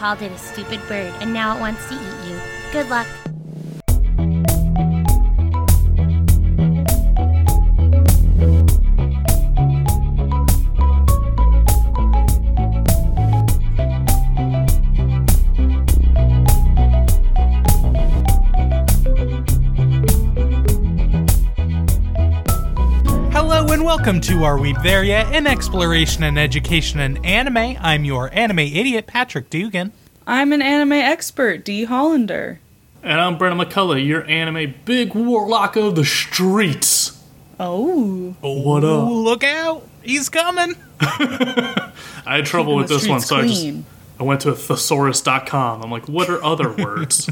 called 0.00 0.22
it 0.22 0.32
a 0.32 0.38
stupid 0.38 0.80
bird, 0.88 1.12
and 1.20 1.30
now 1.30 1.54
it 1.54 1.60
wants 1.60 1.86
to 1.90 1.94
eat 1.94 2.30
you. 2.30 2.40
Good 2.72 2.88
luck. 2.88 3.06
Welcome 24.00 24.18
to 24.18 24.44
Are 24.44 24.58
We 24.58 24.72
There 24.82 25.04
Yet? 25.04 25.26
An 25.34 25.46
exploration 25.46 26.22
and 26.22 26.38
education 26.38 27.00
in 27.00 27.22
anime. 27.22 27.76
I'm 27.82 28.06
your 28.06 28.32
anime 28.32 28.60
idiot, 28.60 29.06
Patrick 29.06 29.50
Dugan. 29.50 29.92
I'm 30.26 30.54
an 30.54 30.62
anime 30.62 30.92
expert, 30.92 31.66
D. 31.66 31.84
Hollander. 31.84 32.60
And 33.02 33.20
I'm 33.20 33.36
Brennan 33.36 33.58
McCullough, 33.58 34.02
your 34.02 34.24
anime 34.24 34.72
big 34.86 35.14
warlock 35.14 35.76
of 35.76 35.96
the 35.96 36.06
streets. 36.06 37.22
Oh, 37.58 38.34
oh 38.42 38.60
What 38.62 38.84
up? 38.84 39.06
Ooh, 39.06 39.22
look 39.22 39.44
out! 39.44 39.86
He's 40.00 40.30
coming! 40.30 40.76
I 41.00 41.92
had 42.24 42.46
trouble 42.46 42.78
Keeping 42.78 42.78
with 42.78 42.88
this 42.88 43.06
one, 43.06 43.20
streets 43.20 43.58
so 43.58 43.66
I 43.66 43.70
just. 43.70 43.86
I 44.18 44.22
went 44.22 44.40
to 44.42 44.52
thesaurus.com. 44.52 45.82
I'm 45.82 45.90
like, 45.90 46.08
what 46.08 46.30
are 46.30 46.42
other 46.42 46.72
words? 46.72 47.28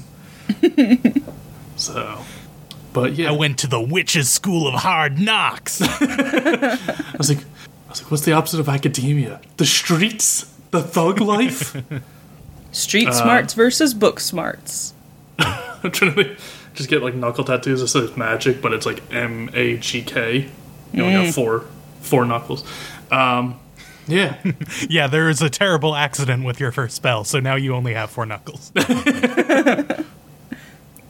so, 1.77 2.19
but 3.01 3.15
yeah, 3.15 3.29
I 3.29 3.33
went 3.33 3.59
to 3.61 3.69
the 3.69 3.81
witches' 3.81 4.29
school 4.29 4.67
of 4.67 4.75
hard 4.75 5.21
knocks. 5.21 5.81
I 5.83 7.15
was 7.17 7.29
like, 7.29 7.39
I 7.39 7.91
was 7.91 8.03
like, 8.03 8.11
what's 8.11 8.25
the 8.25 8.33
opposite 8.33 8.59
of 8.59 8.69
academia? 8.69 9.41
The 9.57 9.67
streets, 9.67 10.53
the 10.73 10.83
thug 10.83 11.21
life. 11.21 11.77
street 12.73 13.13
smarts 13.15 13.55
versus 13.55 13.95
book 13.95 14.19
smarts. 14.19 14.95
I'm 15.39 15.93
trying 15.93 16.15
to 16.15 16.25
think- 16.25 16.39
just 16.75 16.89
get 16.91 17.03
like 17.03 17.15
knuckle 17.15 17.45
tattoos 17.45 17.81
that 17.81 17.89
says 17.89 18.17
magic, 18.17 18.61
but 18.61 18.73
it's 18.73 18.85
like 18.87 19.01
M 19.13 19.49
A 19.55 19.77
G 19.77 20.03
K. 20.03 20.49
You 20.93 21.05
only 21.05 21.25
have 21.25 21.35
four 21.35 21.67
four 22.01 22.25
knuckles. 22.25 22.65
Um, 23.13 23.61
yeah, 24.09 24.39
yeah, 24.89 25.07
there 25.07 25.27
was 25.27 25.41
a 25.41 25.51
terrible 25.51 25.95
accident 25.95 26.45
with 26.45 26.59
your 26.59 26.73
first 26.73 26.97
spell, 26.97 27.23
so 27.25 27.39
now 27.41 27.55
you 27.55 27.75
only 27.75 27.95
have 27.95 28.11
four 28.11 28.27
knuckles. 28.27 28.73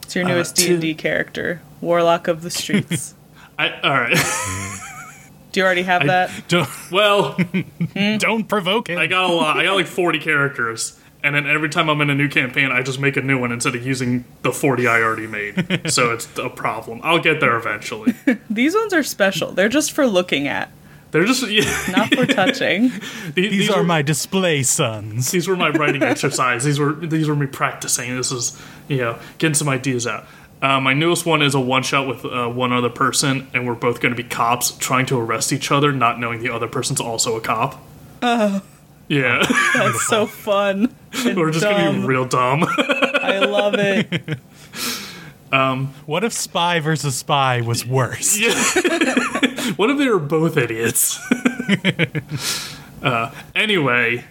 It's 0.09 0.15
your 0.15 0.25
uh, 0.25 0.29
newest 0.29 0.55
D 0.55 0.71
and 0.73 0.81
D 0.81 0.95
character, 0.95 1.61
Warlock 1.81 2.27
of 2.27 2.41
the 2.41 2.49
Streets. 2.49 3.13
I 3.59 3.79
all 3.81 3.91
right. 3.91 4.17
Do 5.51 5.59
you 5.59 5.63
already 5.63 5.83
have 5.83 6.07
that? 6.07 6.31
don't, 6.47 6.67
well, 6.91 7.33
hmm? 7.33 8.17
don't 8.17 8.45
provoke 8.45 8.89
it. 8.89 8.97
I 8.97 9.05
got 9.05 9.29
a 9.29 9.31
lot. 9.33 9.59
I 9.59 9.65
got 9.65 9.75
like 9.75 9.85
40 9.85 10.17
characters. 10.17 10.99
And 11.23 11.35
then 11.35 11.45
every 11.45 11.69
time 11.69 11.91
I'm 11.91 12.01
in 12.01 12.09
a 12.09 12.15
new 12.15 12.27
campaign, 12.27 12.71
I 12.71 12.81
just 12.81 12.99
make 12.99 13.17
a 13.17 13.21
new 13.21 13.37
one 13.37 13.51
instead 13.51 13.75
of 13.75 13.85
using 13.85 14.25
the 14.41 14.51
40 14.51 14.87
I 14.87 14.99
already 14.99 15.27
made. 15.27 15.91
so 15.91 16.11
it's 16.11 16.27
a 16.39 16.49
problem. 16.49 17.01
I'll 17.03 17.19
get 17.19 17.39
there 17.39 17.55
eventually. 17.55 18.15
These 18.49 18.73
ones 18.73 18.93
are 18.93 19.03
special. 19.03 19.51
They're 19.51 19.69
just 19.69 19.91
for 19.91 20.07
looking 20.07 20.47
at, 20.47 20.71
They're 21.11 21.25
just 21.25 21.47
yeah, 21.49 21.63
not 21.95 22.13
for 22.13 22.25
touching. 22.25 22.91
these, 23.33 23.51
These 23.51 23.69
are 23.69 23.77
were, 23.79 23.83
my 23.83 24.01
display 24.01 24.63
sons. 24.63 25.31
these 25.31 25.47
were 25.47 25.55
my 25.55 25.69
writing 25.69 26.03
exercise. 26.13 26.63
These 26.63 26.79
were 26.79 26.93
these 26.93 27.27
were 27.27 27.35
me 27.35 27.47
practicing. 27.47 28.15
This 28.15 28.31
is 28.31 28.59
you 28.87 28.97
know 28.97 29.19
getting 29.37 29.55
some 29.55 29.69
ideas 29.69 30.05
out. 30.05 30.25
Uh, 30.61 30.79
my 30.79 30.93
newest 30.93 31.25
one 31.25 31.41
is 31.41 31.55
a 31.55 31.59
one 31.59 31.83
shot 31.83 32.05
with 32.07 32.25
uh, 32.25 32.47
one 32.47 32.73
other 32.73 32.89
person, 32.89 33.47
and 33.53 33.65
we're 33.65 33.75
both 33.75 34.01
going 34.01 34.13
to 34.15 34.21
be 34.21 34.27
cops 34.27 34.71
trying 34.71 35.05
to 35.07 35.17
arrest 35.17 35.53
each 35.53 35.71
other, 35.71 35.91
not 35.91 36.19
knowing 36.19 36.41
the 36.43 36.53
other 36.53 36.67
person's 36.67 36.99
also 36.99 37.37
a 37.37 37.41
cop. 37.41 37.81
Oh. 38.21 38.61
Yeah, 39.07 39.43
That's 39.73 40.05
so 40.05 40.27
fun. 40.27 40.93
we're 41.25 41.49
just 41.49 41.65
going 41.65 41.95
to 41.95 42.01
be 42.01 42.05
real 42.05 42.25
dumb. 42.25 42.63
I 42.67 43.39
love 43.39 43.73
it. 43.77 44.37
What 46.05 46.23
if 46.23 46.33
spy 46.33 46.79
versus 46.79 47.15
spy 47.15 47.61
was 47.61 47.87
worse? 47.87 48.37
What 49.77 49.89
if 49.89 49.97
they 49.97 50.07
were 50.07 50.19
both 50.19 50.57
idiots? 50.57 51.19
uh, 53.03 53.31
anyway, 53.55 54.23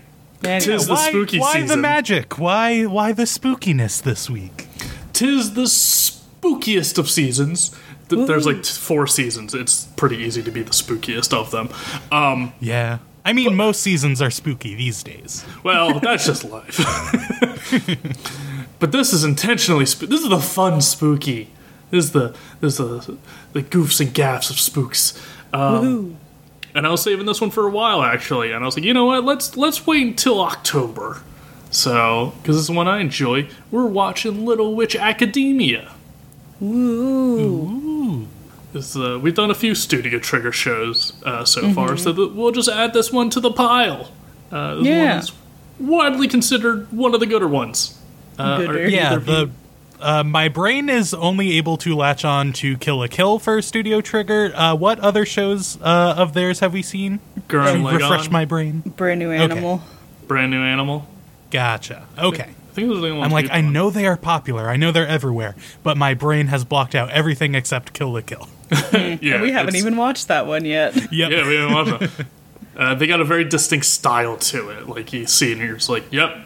Tis 0.42 0.86
the 0.86 0.94
why 0.94 1.08
spooky 1.08 1.38
why 1.38 1.66
the 1.66 1.76
magic? 1.76 2.38
Why 2.38 2.84
why 2.84 3.12
the 3.12 3.24
spookiness 3.24 4.02
this 4.02 4.30
week? 4.30 4.66
tis 5.12 5.54
the 5.54 5.62
spookiest 5.62 6.96
of 6.98 7.10
seasons. 7.10 7.74
Th- 8.08 8.26
There's 8.26 8.46
like 8.46 8.62
t- 8.62 8.72
four 8.72 9.06
seasons. 9.08 9.52
It's 9.52 9.86
pretty 9.96 10.16
easy 10.18 10.42
to 10.44 10.50
be 10.50 10.62
the 10.62 10.70
spookiest 10.70 11.32
of 11.34 11.50
them. 11.50 11.68
Um, 12.12 12.52
Yeah. 12.60 12.98
I 13.24 13.32
mean, 13.34 13.54
most 13.56 13.82
seasons 13.82 14.22
are 14.22 14.30
spooky 14.30 14.74
these 14.74 15.02
days. 15.02 15.44
well, 15.62 16.00
that's 16.00 16.24
just 16.24 16.44
life. 16.44 16.78
but 18.78 18.92
this 18.92 19.12
is 19.12 19.24
intentionally. 19.24 19.84
Sp- 19.84 20.08
this 20.08 20.22
is 20.22 20.28
the 20.28 20.38
fun 20.38 20.80
spooky. 20.80 21.50
This 21.90 22.04
is 22.06 22.12
the 22.12 22.34
this 22.60 22.78
is 22.78 23.06
the 23.06 23.16
the 23.52 23.62
goofs 23.62 24.00
and 24.00 24.12
gaffs 24.12 24.50
of 24.50 24.58
spooks. 24.60 25.20
Um, 25.52 26.16
and 26.74 26.86
I 26.86 26.90
was 26.90 27.02
saving 27.02 27.26
this 27.26 27.40
one 27.40 27.50
for 27.50 27.66
a 27.66 27.70
while 27.70 28.02
actually, 28.02 28.52
and 28.52 28.62
I 28.62 28.66
was 28.66 28.76
like, 28.76 28.84
you 28.84 28.92
know 28.94 29.06
what? 29.06 29.24
Let's 29.24 29.56
let's 29.56 29.86
wait 29.86 30.06
until 30.06 30.40
October. 30.40 31.22
So, 31.70 32.32
because 32.42 32.56
this 32.56 32.64
is 32.64 32.70
one 32.70 32.88
I 32.88 32.98
enjoy, 33.00 33.48
we're 33.70 33.86
watching 33.86 34.46
Little 34.46 34.74
Witch 34.74 34.96
Academia. 34.96 35.92
Ooh. 36.62 38.26
This, 38.72 38.96
uh, 38.96 39.18
we've 39.20 39.34
done 39.34 39.50
a 39.50 39.54
few 39.54 39.74
Studio 39.74 40.18
Trigger 40.18 40.52
shows 40.52 41.12
uh, 41.24 41.44
so 41.44 41.72
far, 41.72 41.96
so 41.96 42.12
that 42.12 42.34
we'll 42.34 42.52
just 42.52 42.68
add 42.68 42.92
this 42.92 43.10
one 43.12 43.30
to 43.30 43.40
the 43.40 43.50
pile. 43.50 44.10
Uh, 44.52 44.76
this 44.76 44.86
Yeah. 44.86 45.08
one 45.14 45.18
is 45.18 45.32
widely 45.78 46.28
considered 46.28 46.90
one 46.92 47.14
of 47.14 47.20
the 47.20 47.26
gooder 47.26 47.48
ones. 47.48 47.98
Uh, 48.38 48.58
Gooder. 48.58 48.84
are 48.84 48.88
Yeah, 48.88 49.16
the 49.16 49.40
you- 49.46 49.52
uh, 50.00 50.22
my 50.24 50.48
brain 50.48 50.88
is 50.88 51.12
only 51.14 51.56
able 51.58 51.76
to 51.78 51.94
latch 51.94 52.24
on 52.24 52.52
to 52.54 52.76
Kill 52.78 52.98
la 52.98 53.06
Kill 53.08 53.38
for 53.38 53.60
Studio 53.62 54.00
Trigger. 54.00 54.52
Uh, 54.54 54.74
what 54.74 54.98
other 55.00 55.24
shows 55.26 55.78
uh, 55.82 56.14
of 56.16 56.34
theirs 56.34 56.60
have 56.60 56.72
we 56.72 56.82
seen? 56.82 57.20
Gurren 57.48 57.82
To 57.88 57.96
refresh 57.98 58.30
my 58.30 58.44
brain. 58.44 58.80
Brand 58.96 59.20
new 59.20 59.30
animal. 59.30 59.82
brand 60.26 60.50
new 60.50 60.62
animal. 60.62 61.06
Gotcha. 61.50 62.06
Okay. 62.18 62.42
I 62.42 62.80
think 62.80 62.88
those 62.88 62.98
are 62.98 63.00
the 63.00 63.08
only 63.10 63.22
I'm 63.22 63.30
like, 63.32 63.48
I 63.50 63.60
know 63.60 63.90
they 63.90 64.06
are 64.06 64.16
popular. 64.16 64.68
I 64.68 64.76
know 64.76 64.92
they're 64.92 65.06
everywhere, 65.08 65.56
but 65.82 65.96
my 65.96 66.14
brain 66.14 66.46
has 66.48 66.64
blocked 66.64 66.94
out 66.94 67.10
everything 67.10 67.54
except 67.54 67.92
Kill 67.92 68.12
the 68.12 68.22
Kill. 68.22 68.48
Yeah, 68.92 69.40
we 69.42 69.50
haven't 69.50 69.70
it's- 69.70 69.76
even 69.82 69.96
watched 69.96 70.28
that 70.28 70.46
one 70.46 70.64
yet. 70.64 70.94
Yep. 71.12 71.30
Yeah, 71.30 71.48
we 71.48 71.54
haven't 71.56 71.72
watched 71.74 72.16
them. 72.16 72.26
Uh, 72.76 72.94
they 72.94 73.06
got 73.08 73.20
a 73.20 73.24
very 73.24 73.42
distinct 73.44 73.86
style 73.86 74.36
to 74.36 74.68
it. 74.68 74.88
Like 74.88 75.12
you 75.12 75.26
see, 75.26 75.48
it 75.50 75.58
and 75.58 75.62
you're 75.66 75.74
just 75.76 75.88
like, 75.88 76.04
"Yep, 76.12 76.36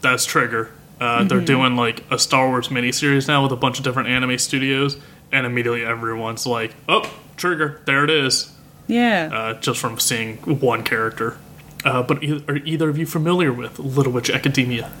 that's 0.00 0.24
Trigger." 0.24 0.70
Uh, 1.00 1.24
They're 1.24 1.40
doing 1.40 1.76
like 1.76 2.04
a 2.10 2.18
Star 2.18 2.48
Wars 2.48 2.68
miniseries 2.68 3.26
now 3.26 3.42
with 3.42 3.52
a 3.52 3.56
bunch 3.56 3.78
of 3.78 3.84
different 3.84 4.10
anime 4.10 4.36
studios, 4.38 4.98
and 5.32 5.46
immediately 5.46 5.84
everyone's 5.84 6.46
like, 6.46 6.74
"Oh, 6.88 7.10
Trigger! 7.36 7.80
There 7.86 8.04
it 8.04 8.10
is!" 8.10 8.52
Yeah. 8.86 9.30
uh, 9.32 9.54
just 9.60 9.80
from 9.80 9.98
seeing 9.98 10.36
one 10.38 10.82
character. 10.82 11.38
Uh, 11.84 12.02
but 12.02 12.22
e- 12.22 12.44
are 12.48 12.56
either 12.56 12.88
of 12.90 12.98
you 12.98 13.06
familiar 13.06 13.52
with 13.52 13.78
Little 13.78 14.12
Witch 14.12 14.28
Academia? 14.28 14.92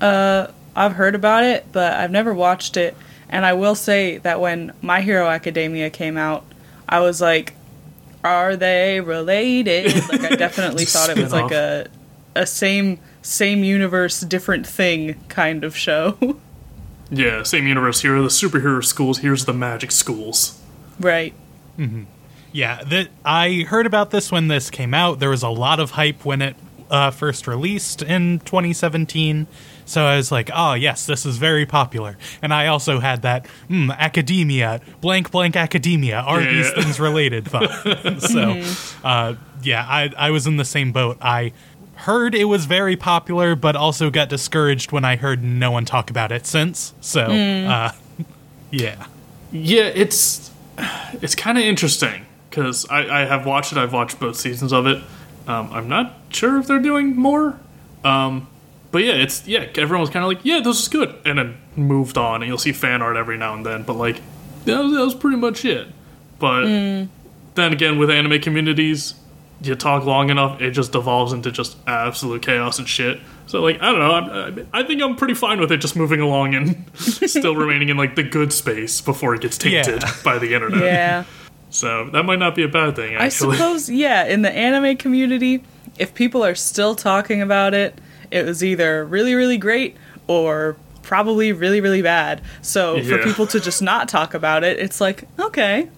Uh, 0.00 0.46
I've 0.76 0.92
heard 0.92 1.14
about 1.16 1.42
it, 1.42 1.66
but 1.72 1.94
I've 1.94 2.10
never 2.12 2.32
watched 2.32 2.76
it. 2.76 2.96
And 3.28 3.44
I 3.44 3.54
will 3.54 3.74
say 3.74 4.18
that 4.18 4.40
when 4.40 4.72
My 4.80 5.00
Hero 5.00 5.26
Academia 5.26 5.90
came 5.90 6.16
out, 6.16 6.44
I 6.88 7.00
was 7.00 7.20
like, 7.20 7.54
"Are 8.22 8.54
they 8.54 9.00
related?" 9.00 9.86
Like 10.08 10.20
I 10.32 10.36
definitely 10.36 10.84
thought 10.84 11.10
it 11.10 11.18
was 11.18 11.32
like 11.32 11.50
a 11.50 11.88
a 12.36 12.46
same 12.46 13.00
same 13.28 13.62
universe, 13.64 14.20
different 14.20 14.66
thing 14.66 15.14
kind 15.28 15.64
of 15.64 15.76
show. 15.76 16.18
Yeah, 17.10 17.42
same 17.42 17.66
universe. 17.66 18.02
Here 18.02 18.14
are 18.18 18.20
the 18.20 18.28
superhero 18.28 18.84
schools. 18.84 19.20
Here's 19.20 19.46
the 19.46 19.54
magic 19.54 19.92
schools. 19.92 20.60
right. 21.00 21.32
Yeah, 22.52 22.82
that 22.84 23.08
I 23.24 23.64
heard 23.68 23.86
about 23.86 24.10
this 24.10 24.30
when 24.30 24.48
this 24.48 24.68
came 24.70 24.92
out. 24.92 25.18
There 25.18 25.30
was 25.30 25.42
a 25.42 25.48
lot 25.48 25.80
of 25.80 25.92
hype 25.92 26.24
when 26.26 26.42
it 26.42 26.56
uh, 26.90 27.10
first 27.10 27.46
released 27.46 28.02
in 28.02 28.40
2017. 28.40 29.46
So 29.86 30.04
I 30.04 30.16
was 30.16 30.30
like, 30.30 30.50
"Oh 30.54 30.74
yes, 30.74 31.06
this 31.06 31.24
is 31.24 31.38
very 31.38 31.64
popular." 31.64 32.18
And 32.42 32.52
I 32.52 32.66
also 32.66 33.00
had 33.00 33.22
that 33.22 33.46
hmm, 33.68 33.90
academia, 33.90 34.80
blank 35.00 35.30
blank 35.30 35.56
academia. 35.56 36.18
Are 36.20 36.40
Yeah, 36.42 36.52
these 36.52 36.70
yeah. 36.76 36.82
things 36.82 37.00
related? 37.00 37.48
thought. 37.48 38.20
so, 38.20 38.62
uh, 39.02 39.34
yeah, 39.62 39.86
I 39.88 40.10
I 40.16 40.30
was 40.30 40.46
in 40.46 40.56
the 40.58 40.64
same 40.66 40.92
boat. 40.92 41.16
I 41.22 41.52
heard 41.98 42.34
it 42.34 42.44
was 42.44 42.64
very 42.66 42.96
popular, 42.96 43.54
but 43.56 43.76
also 43.76 44.10
got 44.10 44.28
discouraged 44.28 44.92
when 44.92 45.04
I 45.04 45.16
heard 45.16 45.42
no 45.42 45.70
one 45.70 45.84
talk 45.84 46.10
about 46.10 46.32
it 46.32 46.46
since. 46.46 46.94
So, 47.00 47.22
uh, 47.22 47.92
yeah. 48.70 49.06
Yeah, 49.50 49.84
it's 49.94 50.50
it's 51.20 51.34
kind 51.34 51.58
of 51.58 51.64
interesting 51.64 52.26
because 52.50 52.86
I, 52.88 53.22
I 53.22 53.24
have 53.24 53.46
watched 53.46 53.72
it. 53.72 53.78
I've 53.78 53.92
watched 53.92 54.20
both 54.20 54.36
seasons 54.36 54.72
of 54.72 54.86
it. 54.86 55.02
Um, 55.46 55.70
I'm 55.72 55.88
not 55.88 56.14
sure 56.30 56.58
if 56.58 56.66
they're 56.66 56.78
doing 56.78 57.16
more. 57.16 57.58
Um, 58.04 58.48
but 58.90 59.02
yeah, 59.04 59.14
it's 59.14 59.46
yeah. 59.46 59.66
Everyone 59.76 60.00
was 60.02 60.10
kind 60.10 60.24
of 60.24 60.28
like, 60.28 60.44
yeah, 60.44 60.60
this 60.60 60.80
is 60.80 60.88
good, 60.88 61.14
and 61.24 61.38
then 61.38 61.56
moved 61.76 62.18
on. 62.18 62.42
And 62.42 62.48
you'll 62.48 62.58
see 62.58 62.72
fan 62.72 63.02
art 63.02 63.16
every 63.16 63.38
now 63.38 63.54
and 63.54 63.64
then, 63.64 63.82
but 63.82 63.94
like 63.94 64.20
that 64.64 64.82
was, 64.82 64.92
that 64.92 65.04
was 65.04 65.14
pretty 65.14 65.36
much 65.36 65.64
it. 65.64 65.88
But 66.38 66.64
then 67.54 67.72
again, 67.72 67.98
with 67.98 68.10
anime 68.10 68.40
communities, 68.40 69.14
you 69.62 69.74
talk 69.74 70.04
long 70.04 70.30
enough, 70.30 70.60
it 70.60 70.70
just 70.72 70.92
devolves 70.92 71.32
into 71.32 71.50
just 71.50 71.76
absolute 71.86 72.42
chaos 72.42 72.78
and 72.78 72.88
shit. 72.88 73.20
So 73.46 73.60
like 73.62 73.80
I 73.80 73.86
don't 73.92 73.98
know, 73.98 74.12
I'm, 74.12 74.68
I 74.72 74.82
think 74.82 75.02
I'm 75.02 75.16
pretty 75.16 75.34
fine 75.34 75.58
with 75.60 75.72
it 75.72 75.78
just 75.78 75.96
moving 75.96 76.20
along 76.20 76.54
and 76.54 76.84
still 76.96 77.56
remaining 77.56 77.88
in 77.88 77.96
like 77.96 78.14
the 78.14 78.22
good 78.22 78.52
space 78.52 79.00
before 79.00 79.34
it 79.34 79.40
gets 79.40 79.58
tainted 79.58 80.02
Yeah. 80.02 80.12
by 80.24 80.38
the 80.38 80.54
internet. 80.54 80.82
Yeah. 80.84 81.24
So 81.70 82.08
that 82.10 82.22
might 82.24 82.38
not 82.38 82.54
be 82.54 82.62
a 82.62 82.68
bad 82.68 82.96
thing. 82.96 83.16
I 83.16 83.28
suppose, 83.28 83.90
yeah, 83.90 84.24
in 84.26 84.42
the 84.42 84.50
anime 84.50 84.96
community, 84.96 85.62
if 85.98 86.14
people 86.14 86.44
are 86.44 86.54
still 86.54 86.94
talking 86.94 87.42
about 87.42 87.74
it, 87.74 87.98
it 88.30 88.44
was 88.46 88.62
either 88.62 89.04
really, 89.04 89.34
really 89.34 89.58
great 89.58 89.96
or 90.28 90.76
probably 91.02 91.52
really, 91.52 91.80
really 91.80 92.02
bad. 92.02 92.42
So 92.62 93.02
for 93.02 93.18
people 93.18 93.46
to 93.48 93.60
just 93.60 93.80
not 93.82 94.08
talk 94.08 94.34
about 94.34 94.62
it, 94.64 94.78
it's 94.78 95.00
like, 95.00 95.24
okay. 95.38 95.88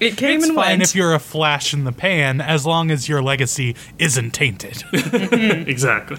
It 0.00 0.16
came 0.16 0.38
It's 0.40 0.46
and 0.48 0.54
fine 0.56 0.78
went. 0.78 0.82
if 0.82 0.94
you're 0.94 1.14
a 1.14 1.18
flash 1.18 1.72
in 1.72 1.84
the 1.84 1.92
pan, 1.92 2.40
as 2.40 2.66
long 2.66 2.90
as 2.90 3.08
your 3.08 3.22
legacy 3.22 3.76
isn't 3.98 4.32
tainted. 4.32 4.82
exactly. 4.92 6.18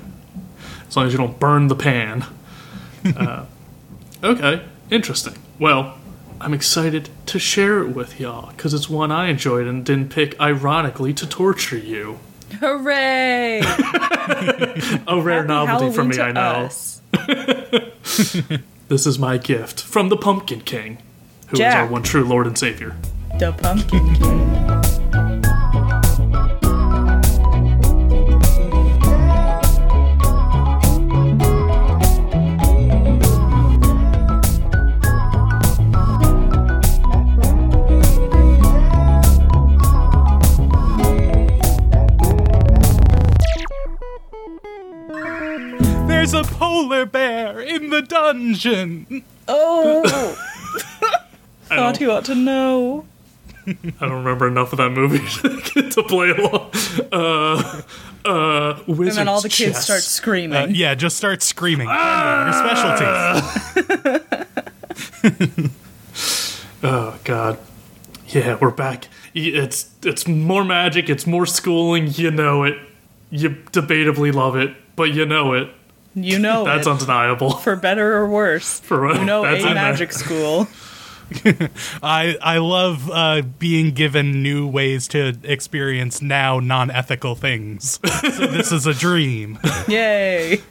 As 0.87 0.95
long 0.95 1.05
as 1.07 1.11
you 1.11 1.17
don't 1.17 1.39
burn 1.39 1.67
the 1.67 1.75
pan. 1.75 2.25
uh, 3.17 3.45
okay, 4.23 4.61
interesting. 4.89 5.35
Well, 5.59 5.97
I'm 6.41 6.53
excited 6.53 7.09
to 7.27 7.39
share 7.39 7.79
it 7.79 7.89
with 7.95 8.19
y'all 8.19 8.51
because 8.51 8.73
it's 8.73 8.89
one 8.89 9.11
I 9.11 9.27
enjoyed 9.29 9.67
and 9.67 9.85
didn't 9.85 10.09
pick 10.09 10.39
ironically 10.39 11.13
to 11.15 11.27
torture 11.27 11.77
you. 11.77 12.19
Hooray! 12.59 13.59
A 15.07 15.19
rare 15.21 15.37
Happy 15.41 15.47
novelty 15.47 15.95
for 15.95 16.03
me, 16.03 16.15
to 16.15 16.23
I 16.23 16.31
know. 16.31 16.41
us. 16.41 17.01
This 18.87 19.07
is 19.07 19.17
my 19.17 19.39
gift 19.39 19.81
from 19.81 20.09
the 20.09 20.15
Pumpkin 20.17 20.61
King, 20.61 20.99
who 21.47 21.55
is 21.55 21.73
our 21.73 21.87
one 21.87 22.03
true 22.03 22.23
Lord 22.23 22.45
and 22.45 22.55
Savior. 22.55 22.95
The 23.37 23.51
Pumpkin 23.51 24.15
King. 24.15 24.55
There's 46.07 46.33
a 46.33 46.43
polar 46.43 47.05
bear 47.05 47.59
in 47.59 47.89
the 47.89 48.01
dungeon. 48.01 49.25
Oh! 49.49 50.03
Thought 51.65 51.99
you 51.99 52.13
ought 52.13 52.23
to 52.25 52.35
know. 52.35 53.05
I 53.99 54.07
don't 54.07 54.11
remember 54.23 54.47
enough 54.47 54.71
of 54.73 54.77
that 54.77 54.91
movie 54.91 55.19
to 55.91 56.03
play 56.03 56.29
along. 56.31 56.71
Uh, 57.11 57.81
uh, 58.25 58.83
And 58.87 59.11
then 59.11 59.27
all 59.27 59.41
the 59.41 59.49
kids 59.49 59.75
Chess. 59.77 59.83
start 59.85 60.01
screaming. 60.01 60.57
Uh, 60.57 60.67
yeah, 60.69 60.93
just 60.95 61.17
start 61.17 61.41
screaming. 61.43 61.87
Your 61.87 62.53
specialty. 62.53 63.05
Oh 66.83 67.17
God, 67.23 67.57
yeah, 68.27 68.57
we're 68.61 68.69
back. 68.69 69.07
It's 69.33 69.89
it's 70.03 70.27
more 70.27 70.63
magic. 70.63 71.09
It's 71.09 71.25
more 71.25 71.45
schooling. 71.47 72.07
You 72.11 72.29
know 72.31 72.63
it. 72.63 72.77
You 73.31 73.49
debatably 73.71 74.31
love 74.33 74.55
it, 74.55 74.75
but 74.95 75.11
you 75.11 75.25
know 75.25 75.53
it. 75.53 75.69
You 76.13 76.37
know 76.37 76.63
That's 76.63 76.85
it. 76.85 76.91
undeniable. 76.91 77.51
for 77.57 77.75
better 77.75 78.13
or 78.17 78.27
worse. 78.29 78.79
For 78.81 79.11
you 79.15 79.25
know 79.25 79.43
a 79.45 79.55
in 79.55 79.61
there. 79.63 79.73
magic 79.73 80.11
school. 80.11 80.67
I 82.03 82.37
I 82.41 82.57
love 82.59 83.09
uh, 83.11 83.41
being 83.59 83.91
given 83.91 84.43
new 84.43 84.67
ways 84.67 85.07
to 85.09 85.37
experience 85.43 86.21
now 86.21 86.59
non-ethical 86.59 87.35
things. 87.35 87.99
so 88.03 88.29
this 88.47 88.71
is 88.71 88.85
a 88.85 88.93
dream. 88.93 89.59
Yay! 89.87 90.61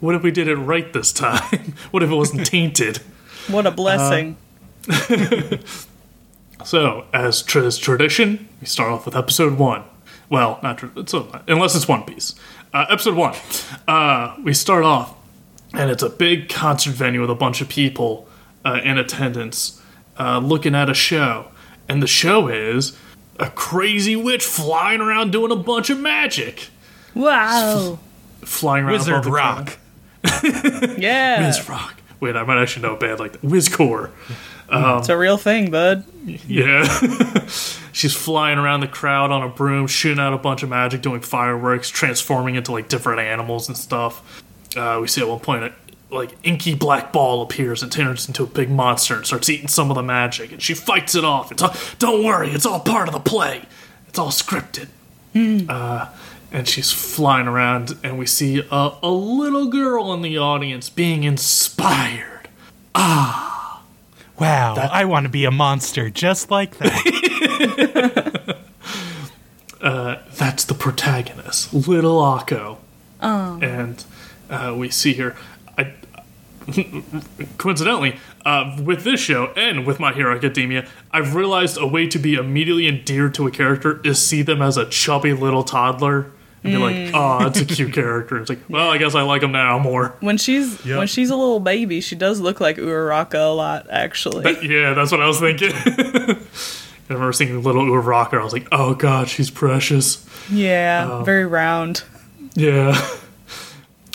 What 0.00 0.14
if 0.14 0.22
we 0.22 0.30
did 0.30 0.48
it 0.48 0.56
right 0.56 0.92
this 0.92 1.12
time? 1.12 1.74
What 1.90 2.02
if 2.02 2.10
it 2.10 2.14
wasn't 2.14 2.46
tainted? 2.46 2.98
What 3.48 3.66
a 3.66 3.70
blessing. 3.70 4.36
So, 6.64 7.04
as 7.12 7.42
tr- 7.42 7.60
is 7.60 7.76
tradition, 7.76 8.48
we 8.60 8.66
start 8.66 8.90
off 8.90 9.04
with 9.04 9.14
episode 9.14 9.58
one. 9.58 9.84
Well, 10.30 10.58
not 10.62 10.78
tr- 10.78 10.86
it's 10.96 11.12
a, 11.12 11.42
unless 11.46 11.74
it's 11.74 11.86
One 11.86 12.04
Piece. 12.04 12.34
Uh, 12.72 12.86
episode 12.88 13.14
one. 13.16 13.34
Uh, 13.86 14.34
we 14.42 14.54
start 14.54 14.82
off, 14.82 15.14
and 15.74 15.90
it's 15.90 16.02
a 16.02 16.08
big 16.08 16.48
concert 16.48 16.94
venue 16.94 17.20
with 17.20 17.28
a 17.30 17.34
bunch 17.34 17.60
of 17.60 17.68
people 17.68 18.26
uh, 18.64 18.80
in 18.82 18.96
attendance, 18.96 19.82
uh, 20.18 20.38
looking 20.38 20.74
at 20.74 20.88
a 20.88 20.94
show. 20.94 21.48
And 21.88 22.02
the 22.02 22.06
show 22.06 22.48
is 22.48 22.96
a 23.38 23.50
crazy 23.50 24.16
witch 24.16 24.44
flying 24.44 25.00
around 25.00 25.32
doing 25.32 25.52
a 25.52 25.56
bunch 25.56 25.90
of 25.90 25.98
magic, 25.98 26.68
wow. 27.14 27.98
flying 28.42 28.84
around 28.84 28.92
Wizard 28.92 29.24
the 29.24 29.30
Rock. 29.30 29.78
Yeah. 30.98 31.46
Wiz 31.46 31.68
Rock. 31.68 32.00
Wait, 32.20 32.36
I 32.36 32.44
might 32.44 32.60
actually 32.60 32.82
know 32.82 32.94
a 32.94 32.98
band 32.98 33.20
like 33.20 33.32
that. 33.32 33.42
Wizcore. 33.42 34.10
It's 34.70 35.08
a 35.08 35.16
real 35.16 35.36
thing, 35.36 35.70
bud. 35.70 36.04
Yeah. 36.24 36.84
She's 37.92 38.14
flying 38.16 38.58
around 38.58 38.80
the 38.80 38.88
crowd 38.88 39.30
on 39.30 39.42
a 39.42 39.48
broom, 39.48 39.86
shooting 39.86 40.18
out 40.18 40.32
a 40.32 40.38
bunch 40.38 40.62
of 40.62 40.68
magic, 40.68 41.02
doing 41.02 41.20
fireworks, 41.20 41.88
transforming 41.88 42.54
into 42.54 42.72
like 42.72 42.88
different 42.88 43.20
animals 43.20 43.68
and 43.68 43.76
stuff. 43.76 44.42
Uh, 44.76 44.98
we 45.00 45.06
see 45.06 45.20
at 45.20 45.28
one 45.28 45.40
point 45.40 45.64
a 45.64 45.72
like 46.14 46.36
inky 46.42 46.74
black 46.74 47.12
ball 47.12 47.42
appears 47.42 47.82
and 47.82 47.90
turns 47.90 48.26
into 48.26 48.42
a 48.42 48.46
big 48.46 48.70
monster 48.70 49.16
and 49.16 49.26
starts 49.26 49.50
eating 49.50 49.68
some 49.68 49.90
of 49.90 49.96
the 49.96 50.02
magic, 50.02 50.52
and 50.52 50.62
she 50.62 50.74
fights 50.74 51.14
it 51.14 51.24
off. 51.24 51.52
It's 51.52 51.62
all, 51.62 51.74
don't 51.98 52.24
worry, 52.24 52.50
it's 52.50 52.66
all 52.66 52.80
part 52.80 53.08
of 53.08 53.14
the 53.14 53.20
play. 53.20 53.64
It's 54.08 54.18
all 54.18 54.30
scripted. 54.30 54.88
Uh, 55.68 56.08
and 56.52 56.68
she's 56.68 56.92
flying 56.92 57.48
around, 57.48 57.98
and 58.04 58.18
we 58.18 58.26
see 58.26 58.62
a, 58.70 58.92
a 59.02 59.10
little 59.10 59.66
girl 59.66 60.14
in 60.14 60.22
the 60.22 60.38
audience 60.38 60.88
being 60.88 61.24
inspired. 61.24 62.48
Ah. 62.94 63.82
Wow, 64.38 64.74
I 64.74 65.04
want 65.04 65.24
to 65.24 65.30
be 65.30 65.44
a 65.44 65.50
monster 65.50 66.10
just 66.10 66.50
like 66.50 66.78
that. 66.78 68.58
that's 70.36 70.64
the 70.64 70.74
protagonist, 70.74 71.72
Little 71.72 72.20
Akko. 72.20 72.78
And 73.62 74.04
uh, 74.50 74.74
we 74.76 74.90
see 74.90 75.14
her. 75.14 75.36
Coincidentally, 77.58 78.16
uh, 78.44 78.76
with 78.82 79.04
this 79.04 79.20
show 79.20 79.46
and 79.56 79.86
with 79.86 80.00
My 80.00 80.12
Hero 80.12 80.34
Academia, 80.34 80.86
I've 81.10 81.34
realized 81.34 81.78
a 81.78 81.86
way 81.86 82.06
to 82.08 82.18
be 82.18 82.34
immediately 82.34 82.86
endeared 82.88 83.34
to 83.34 83.46
a 83.46 83.50
character 83.50 84.00
is 84.04 84.24
see 84.24 84.42
them 84.42 84.62
as 84.62 84.76
a 84.76 84.86
chubby 84.88 85.32
little 85.32 85.62
toddler 85.64 86.30
and 86.62 86.72
be 86.72 86.78
like, 86.78 87.10
"Oh, 87.14 87.46
it's 87.46 87.60
a 87.60 87.64
cute 87.66 87.92
character." 87.92 88.38
It's 88.38 88.48
like, 88.48 88.60
well, 88.68 88.90
I 88.90 88.98
guess 88.98 89.14
I 89.14 89.22
like 89.22 89.42
him 89.42 89.52
now 89.52 89.78
more. 89.78 90.14
When 90.20 90.38
she's 90.38 90.84
Yep. 90.84 90.98
when 90.98 91.06
she's 91.06 91.30
a 91.30 91.36
little 91.36 91.60
baby, 91.60 92.00
she 92.00 92.16
does 92.16 92.40
look 92.40 92.60
like 92.60 92.76
Uraraka 92.78 93.34
a 93.50 93.54
lot, 93.54 93.86
actually. 93.90 94.44
Yeah, 94.66 94.94
that's 94.94 95.12
what 95.12 95.20
I 95.20 95.26
was 95.26 95.38
thinking. 95.40 95.72
I 95.76 97.12
remember 97.12 97.32
seeing 97.34 97.62
little 97.62 97.84
Uraraka. 97.84 98.40
I 98.40 98.44
was 98.44 98.54
like, 98.54 98.66
"Oh 98.72 98.94
God, 98.94 99.28
she's 99.28 99.50
precious." 99.50 100.26
yeah, 100.50 101.08
Oh. 101.10 101.24
very 101.24 101.44
round. 101.46 102.02
Yeah. 102.54 102.98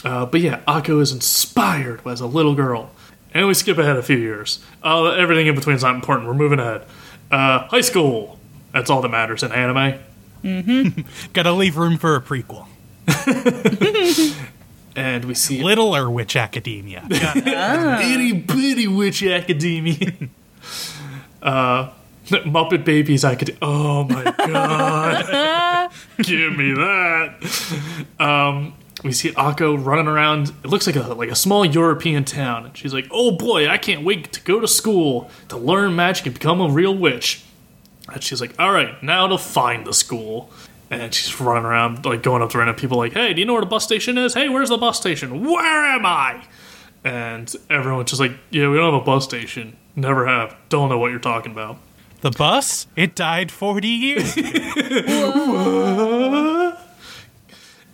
Uh, 0.04 0.26
but 0.26 0.42
yeah, 0.42 0.62
Akko 0.68 1.02
is 1.02 1.12
inspired 1.12 2.02
as 2.08 2.22
a 2.22 2.28
little 2.28 2.56
girl. 2.56 2.92
And 3.34 3.48
we 3.48 3.54
skip 3.54 3.78
ahead 3.78 3.96
a 3.98 4.02
few 4.04 4.18
years. 4.18 4.64
Uh, 4.84 5.12
everything 5.12 5.48
in 5.48 5.56
between 5.56 5.76
is 5.76 5.84
not 5.84 5.96
important. 5.96 6.28
We're 6.28 6.34
moving 6.34 6.60
ahead. 6.60 6.86
Uh, 7.30 7.68
high 7.68 7.82
school. 7.82 8.40
That's 8.74 8.90
all 8.90 9.02
that 9.02 9.10
matters 9.10 9.44
in 9.44 9.52
anime. 9.52 10.00
Mm-hmm. 10.44 11.02
Gotta 11.34 11.52
leave 11.52 11.78
room 11.78 11.98
for 11.98 12.16
a 12.16 12.22
prequel. 12.22 12.66
And 14.96 15.26
we 15.26 15.34
see 15.34 15.64
Little 15.64 15.96
or 15.96 16.10
Witch 16.10 16.36
Academia. 16.36 17.06
itty 17.10 18.34
bitty 18.34 18.88
witch 18.88 19.24
academia. 19.24 20.12
uh, 21.42 21.92
Muppet 22.26 22.84
Babies 22.84 23.24
Academia. 23.24 23.60
Oh 23.62 24.04
my 24.04 24.24
god. 24.24 25.92
Give 26.18 26.58
me 26.58 26.74
that. 26.74 28.06
Um, 28.20 28.74
we 29.04 29.12
see 29.12 29.32
Akko 29.32 29.84
running 29.84 30.08
around. 30.08 30.50
It 30.64 30.68
looks 30.68 30.86
like 30.88 30.96
a 30.96 31.14
like 31.14 31.30
a 31.30 31.36
small 31.36 31.66
European 31.66 32.26
town, 32.26 32.66
and 32.66 32.78
she's 32.78 32.94
like, 32.94 33.08
"Oh 33.12 33.32
boy, 33.32 33.68
I 33.68 33.78
can't 33.78 34.04
wait 34.04 34.32
to 34.34 34.42
go 34.42 34.60
to 34.60 34.68
school 34.68 35.30
to 35.48 35.58
learn 35.58 35.96
magic 35.96 36.26
and 36.26 36.34
become 36.34 36.60
a 36.62 36.70
real 36.70 36.96
witch." 36.96 37.44
And 38.12 38.24
she's 38.24 38.42
like, 38.42 38.54
"All 38.60 38.72
right, 38.72 39.02
now 39.04 39.28
to 39.28 39.38
find 39.38 39.86
the 39.86 39.94
school." 39.94 40.52
And 40.92 41.14
she's 41.14 41.40
running 41.40 41.66
around, 41.66 42.04
like 42.04 42.24
going 42.24 42.42
up 42.42 42.50
to 42.52 42.58
random 42.58 42.76
people, 42.76 42.98
like, 42.98 43.14
"Hey, 43.14 43.34
do 43.34 43.40
you 43.40 43.46
know 43.46 43.54
where 43.54 43.62
the 43.62 43.68
bus 43.68 43.84
station 43.84 44.18
is? 44.18 44.34
Hey, 44.34 44.50
where's 44.50 44.70
the 44.70 44.78
bus 44.78 44.98
station? 44.98 45.44
Where 45.46 45.86
am 45.86 46.06
I?" 46.06 46.44
And 47.04 47.54
everyone's 47.70 48.10
just 48.10 48.20
like, 48.20 48.34
"Yeah, 48.50 48.70
we 48.70 48.78
don't 48.78 48.94
have 48.94 49.02
a 49.02 49.06
bus 49.06 49.24
station. 49.24 49.78
Never 49.96 50.26
have. 50.28 50.56
Don't 50.70 50.90
know 50.90 50.98
what 50.98 51.12
you're 51.12 51.20
talking 51.20 51.52
about." 51.52 51.78
the 52.22 52.32
bus? 52.32 52.88
It 52.96 53.16
died 53.16 53.52
40 53.52 53.88
years 53.88 54.36
ago. 54.36 54.50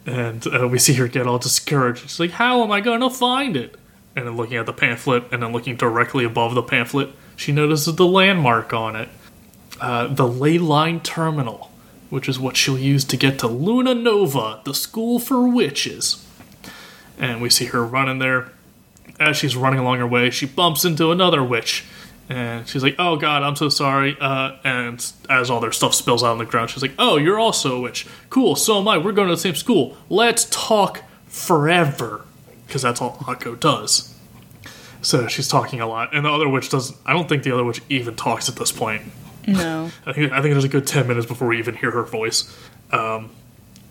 And 0.06 0.46
uh, 0.48 0.68
we 0.68 0.78
see 0.78 0.94
her 0.94 1.08
get 1.08 1.26
all 1.26 1.40
discouraged. 1.40 2.02
She's 2.02 2.20
like, 2.20 2.32
How 2.32 2.64
am 2.64 2.72
I 2.72 2.82
going 2.82 3.02
to 3.02 3.10
find 3.10 3.58
it? 3.58 3.76
And 4.16 4.28
then 4.28 4.38
looking 4.38 4.58
at 4.58 4.66
the 4.66 4.74
pamphlet 4.74 5.26
and 5.32 5.44
then 5.44 5.52
looking 5.52 5.76
directly 5.76 6.24
above 6.24 6.56
the 6.56 6.64
pamphlet, 6.64 7.10
she 7.36 7.52
notices 7.52 7.96
the 7.96 8.06
landmark 8.06 8.74
on 8.74 8.96
it 8.96 9.10
uh, 9.80 10.08
the 10.08 10.28
Ley 10.28 10.58
Line 10.58 11.00
Terminal, 11.00 11.72
which 12.10 12.30
is 12.30 12.40
what 12.40 12.58
she'll 12.58 12.78
use 12.78 13.04
to 13.06 13.18
get 13.18 13.40
to 13.40 13.48
Luna 13.48 13.94
Nova, 13.94 14.62
the 14.64 14.74
school 14.74 15.20
for 15.20 15.48
witches. 15.48 16.26
And 17.18 17.42
we 17.42 17.50
see 17.50 17.66
her 17.66 17.86
running 17.86 18.20
there. 18.20 18.52
As 19.20 19.38
she's 19.38 19.56
running 19.56 19.80
along 19.80 20.00
her 20.00 20.08
way, 20.08 20.30
she 20.30 20.46
bumps 20.46 20.84
into 20.84 21.12
another 21.12 21.44
witch. 21.44 21.86
And 22.28 22.68
she's 22.68 22.84
like, 22.84 22.96
oh 22.98 23.18
god, 23.18 23.44
I'm 23.44 23.56
so 23.56 23.70
sorry. 23.70 24.18
Uh, 24.20 24.54
and 24.64 25.14
as 25.30 25.50
all 25.50 25.60
their 25.60 25.72
stuff 25.72 25.94
spills 25.94 26.24
out 26.24 26.32
on 26.32 26.38
the 26.38 26.46
ground, 26.46 26.72
she's 26.72 26.82
like, 26.82 26.94
oh, 26.98 27.18
you're 27.18 27.40
also 27.40 27.78
a 27.78 27.82
witch. 27.82 28.08
Cool, 28.30 28.56
so 28.56 28.80
am 28.80 28.88
I. 28.88 28.98
We're 28.98 29.12
going 29.12 29.28
to 29.28 29.36
the 29.36 29.42
same 29.42 29.56
school. 29.56 29.96
Let's 30.10 30.46
talk 30.50 31.04
forever. 31.28 32.22
Because 32.66 32.82
that's 32.82 33.00
all 33.02 33.18
Akko 33.18 33.60
does. 33.60 34.16
So 35.02 35.28
she's 35.28 35.48
talking 35.48 35.82
a 35.82 35.88
lot. 35.88 36.16
And 36.16 36.26
the 36.26 36.32
other 36.32 36.50
witch 36.50 36.70
doesn't, 36.70 36.98
I 37.06 37.14
don't 37.14 37.30
think 37.30 37.44
the 37.44 37.52
other 37.52 37.64
witch 37.64 37.82
even 37.90 38.16
talks 38.16 38.50
at 38.50 38.56
this 38.56 38.72
point. 38.72 39.04
No. 39.46 39.92
I 40.06 40.14
think, 40.14 40.32
I 40.32 40.42
think 40.42 40.54
there's 40.54 40.64
a 40.64 40.70
good 40.70 40.88
10 40.88 41.08
minutes 41.08 41.28
before 41.28 41.48
we 41.48 41.60
even 41.60 41.76
hear 41.76 41.92
her 41.92 42.04
voice. 42.04 42.52
Um, 42.92 43.30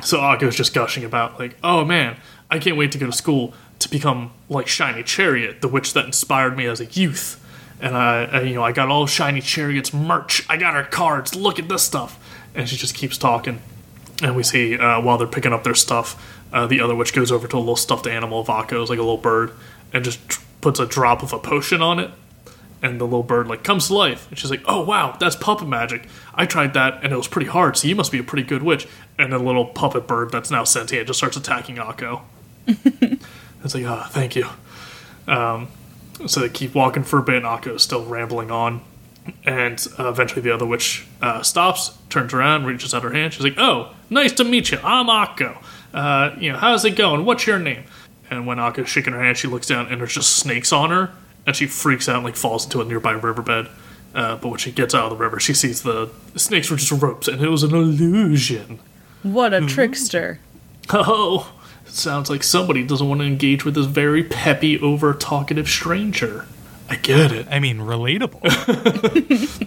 so 0.02 0.18
Akko's 0.18 0.56
just 0.56 0.74
gushing 0.74 1.04
about, 1.04 1.38
like, 1.38 1.56
oh 1.62 1.84
man, 1.84 2.16
I 2.50 2.58
can't 2.58 2.76
wait 2.76 2.90
to 2.92 2.98
go 2.98 3.06
to 3.06 3.12
school 3.12 3.54
to 3.78 3.88
become 3.88 4.32
like 4.48 4.66
Shiny 4.66 5.02
Chariot, 5.02 5.60
the 5.60 5.68
witch 5.68 5.92
that 5.94 6.04
inspired 6.04 6.56
me 6.56 6.66
as 6.66 6.80
a 6.80 6.86
youth. 6.86 7.40
And 7.80 7.96
I, 7.96 8.24
I 8.24 8.40
you 8.42 8.54
know, 8.54 8.62
I 8.62 8.72
got 8.72 8.88
all 8.88 9.06
Shiny 9.06 9.40
Chariot's 9.40 9.92
merch. 9.92 10.44
I 10.48 10.56
got 10.56 10.74
her 10.74 10.84
cards. 10.84 11.34
Look 11.34 11.58
at 11.58 11.68
this 11.68 11.82
stuff. 11.82 12.18
And 12.54 12.68
she 12.68 12.76
just 12.76 12.94
keeps 12.94 13.18
talking. 13.18 13.60
And 14.22 14.36
we 14.36 14.42
see 14.42 14.78
uh, 14.78 15.00
while 15.00 15.18
they're 15.18 15.26
picking 15.26 15.52
up 15.52 15.64
their 15.64 15.74
stuff, 15.74 16.42
uh, 16.52 16.66
the 16.66 16.80
other 16.80 16.94
witch 16.94 17.12
goes 17.12 17.32
over 17.32 17.48
to 17.48 17.56
a 17.56 17.58
little 17.58 17.76
stuffed 17.76 18.06
animal 18.06 18.40
of 18.40 18.48
Akko's, 18.48 18.88
like 18.88 18.98
a 18.98 19.02
little 19.02 19.16
bird, 19.16 19.52
and 19.92 20.04
just 20.04 20.26
tr- 20.28 20.40
puts 20.60 20.78
a 20.78 20.86
drop 20.86 21.22
of 21.22 21.32
a 21.32 21.38
potion 21.38 21.82
on 21.82 21.98
it 21.98 22.10
and 22.84 23.00
the 23.00 23.04
little 23.04 23.22
bird 23.22 23.48
like 23.48 23.64
comes 23.64 23.88
to 23.88 23.94
life 23.94 24.28
and 24.28 24.38
she's 24.38 24.50
like 24.50 24.62
oh 24.66 24.84
wow 24.84 25.16
that's 25.18 25.34
puppet 25.36 25.66
magic 25.66 26.06
i 26.34 26.44
tried 26.44 26.74
that 26.74 27.02
and 27.02 27.12
it 27.12 27.16
was 27.16 27.26
pretty 27.26 27.48
hard 27.48 27.76
so 27.76 27.88
you 27.88 27.96
must 27.96 28.12
be 28.12 28.18
a 28.18 28.22
pretty 28.22 28.42
good 28.42 28.62
witch 28.62 28.86
and 29.18 29.32
the 29.32 29.38
little 29.38 29.64
puppet 29.64 30.06
bird 30.06 30.30
that's 30.30 30.50
now 30.50 30.62
sentient 30.64 31.06
just 31.06 31.18
starts 31.18 31.36
attacking 31.36 31.76
akko 31.76 32.20
it's 32.66 33.74
like 33.74 33.84
ah 33.86 34.08
thank 34.10 34.36
you 34.36 34.46
um, 35.26 35.68
so 36.26 36.40
they 36.40 36.48
keep 36.48 36.74
walking 36.74 37.02
for 37.02 37.18
a 37.18 37.22
bit 37.22 37.36
and 37.36 37.44
akko 37.44 37.76
is 37.76 37.82
still 37.82 38.04
rambling 38.04 38.50
on. 38.50 38.82
And 39.46 39.86
uh, 39.98 40.08
eventually 40.08 40.42
the 40.42 40.52
other 40.52 40.66
witch 40.66 41.06
uh, 41.22 41.42
stops 41.42 41.96
turns 42.10 42.34
around 42.34 42.66
reaches 42.66 42.92
out 42.92 43.02
her 43.02 43.12
hand. 43.12 43.32
She's 43.32 43.42
like 43.44 43.58
oh 43.58 43.94
nice 44.10 44.32
to 44.32 44.44
meet 44.44 44.70
you. 44.70 44.78
I'm 44.84 45.06
akko. 45.06 45.62
Uh, 45.92 46.34
you 46.38 46.52
know 46.52 46.58
how's 46.58 46.84
it 46.84 46.96
going? 46.96 47.24
What's 47.24 47.46
your 47.46 47.58
name? 47.58 47.84
And 48.30 48.46
when 48.46 48.58
Akko's 48.58 48.88
shaking 48.88 49.12
her 49.12 49.22
hand, 49.22 49.36
she 49.36 49.48
looks 49.48 49.66
down 49.66 49.86
and 49.88 50.00
there's 50.00 50.14
just 50.14 50.36
snakes 50.36 50.72
on 50.72 50.90
her, 50.90 51.10
and 51.46 51.54
she 51.54 51.66
freaks 51.66 52.08
out 52.08 52.16
and 52.16 52.24
like 52.24 52.36
falls 52.36 52.64
into 52.64 52.80
a 52.80 52.84
nearby 52.84 53.12
riverbed. 53.12 53.68
Uh, 54.14 54.36
but 54.36 54.48
when 54.48 54.58
she 54.58 54.70
gets 54.72 54.94
out 54.94 55.04
of 55.04 55.10
the 55.10 55.16
river, 55.16 55.38
she 55.40 55.52
sees 55.52 55.82
the 55.82 56.08
snakes 56.36 56.70
were 56.70 56.76
just 56.76 56.90
ropes, 57.02 57.28
and 57.28 57.42
it 57.42 57.48
was 57.48 57.62
an 57.62 57.74
illusion. 57.74 58.78
What 59.22 59.52
a 59.54 59.60
trickster. 59.66 60.40
Oh, 60.90 61.50
it 61.94 61.98
sounds 61.98 62.28
like 62.28 62.42
somebody 62.42 62.84
doesn't 62.84 63.08
want 63.08 63.20
to 63.20 63.26
engage 63.26 63.64
with 63.64 63.76
this 63.76 63.86
very 63.86 64.24
peppy, 64.24 64.80
over 64.80 65.14
talkative 65.14 65.68
stranger. 65.68 66.44
I 66.90 66.96
get 66.96 67.30
it. 67.30 67.46
I 67.48 67.60
mean, 67.60 67.78
relatable. 67.78 68.40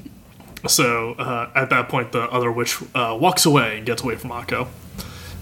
So 0.67 1.13
uh, 1.13 1.49
at 1.55 1.69
that 1.69 1.87
point, 1.87 2.11
the 2.11 2.23
other 2.23 2.51
witch 2.51 2.81
uh, 2.93 3.17
walks 3.19 3.45
away 3.45 3.77
and 3.77 3.85
gets 3.85 4.03
away 4.03 4.15
from 4.15 4.31
Akko. 4.31 4.67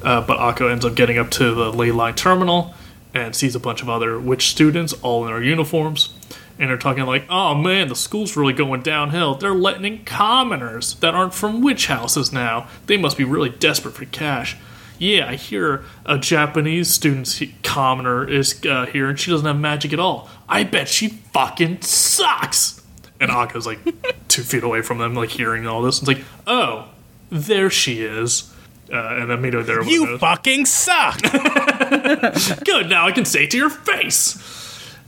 Uh, 0.03 0.21
but 0.21 0.37
Akko 0.37 0.69
ends 0.69 0.85
up 0.85 0.93
getting 0.93 1.17
up 1.17 1.31
to 1.31 1.55
the 1.55 1.71
ley 1.71 1.91
line 1.91 2.13
terminal 2.13 2.73
and 3.13 3.35
sees 3.35 3.55
a 3.55 3.59
bunch 3.59 3.81
of 3.81 3.89
other 3.89 4.19
witch 4.19 4.49
students 4.49 4.93
all 5.01 5.25
in 5.25 5.31
their 5.31 5.41
uniforms. 5.41 6.13
And 6.59 6.69
they're 6.69 6.77
talking 6.77 7.05
like, 7.05 7.25
oh 7.29 7.55
man, 7.55 7.87
the 7.87 7.95
school's 7.95 8.35
really 8.35 8.53
going 8.53 8.81
downhill. 8.81 9.35
They're 9.35 9.55
letting 9.55 9.85
in 9.85 10.05
commoners 10.05 10.95
that 10.95 11.15
aren't 11.15 11.33
from 11.33 11.61
witch 11.61 11.87
houses 11.87 12.31
now. 12.31 12.67
They 12.85 12.97
must 12.97 13.17
be 13.17 13.23
really 13.23 13.49
desperate 13.49 13.95
for 13.95 14.05
cash. 14.05 14.57
Yeah, 14.99 15.29
I 15.29 15.35
hear 15.35 15.83
a 16.05 16.17
Japanese 16.17 16.89
student 16.93 17.41
commoner 17.63 18.27
is 18.27 18.63
uh, 18.65 18.85
here 18.85 19.09
and 19.09 19.19
she 19.19 19.31
doesn't 19.31 19.45
have 19.45 19.59
magic 19.59 19.93
at 19.93 19.99
all. 19.99 20.29
I 20.47 20.63
bet 20.63 20.87
she 20.87 21.09
fucking 21.09 21.81
sucks. 21.81 22.81
And 23.19 23.31
Akko's 23.31 23.65
like 23.65 23.79
two 24.27 24.43
feet 24.43 24.63
away 24.63 24.81
from 24.81 24.97
them, 24.97 25.13
like 25.13 25.29
hearing 25.29 25.67
all 25.67 25.81
this. 25.81 25.99
And 25.99 26.07
It's 26.07 26.19
like, 26.19 26.27
oh, 26.47 26.89
there 27.29 27.69
she 27.69 28.01
is. 28.01 28.51
Uh, 28.91 28.97
and 28.97 29.31
then 29.31 29.41
Mito 29.41 29.65
there 29.65 29.81
you 29.83 30.17
fucking 30.19 30.65
suck. 30.65 31.19
good 32.65 32.87
now 32.87 33.07
I 33.07 33.11
can 33.13 33.25
say 33.25 33.45
it 33.45 33.51
to 33.51 33.57
your 33.57 33.69
face. 33.71 34.37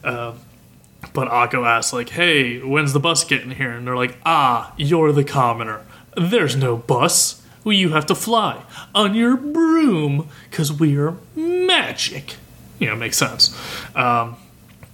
Uh, 0.04 0.34
but 1.14 1.30
Akko 1.30 1.66
asks 1.66 1.94
like, 1.94 2.10
"Hey, 2.10 2.60
when's 2.60 2.94
the 2.94 3.00
bus 3.00 3.24
getting 3.24 3.52
here?" 3.52 3.72
And 3.72 3.86
they're 3.86 3.96
like, 3.96 4.18
"Ah, 4.26 4.74
you're 4.78 5.12
the 5.12 5.24
commoner. 5.24 5.86
There's 6.16 6.56
no 6.56 6.76
bus. 6.76 7.42
Well, 7.68 7.76
you 7.76 7.90
have 7.90 8.06
to 8.06 8.16
fly 8.16 8.64
on 8.96 9.14
your 9.14 9.36
broom 9.36 10.30
because 10.50 10.72
we 10.72 10.98
are 10.98 11.18
magic." 11.36 12.38
You 12.80 12.88
know, 12.88 12.96
makes 12.96 13.18
sense. 13.18 13.54
Um, 13.94 14.38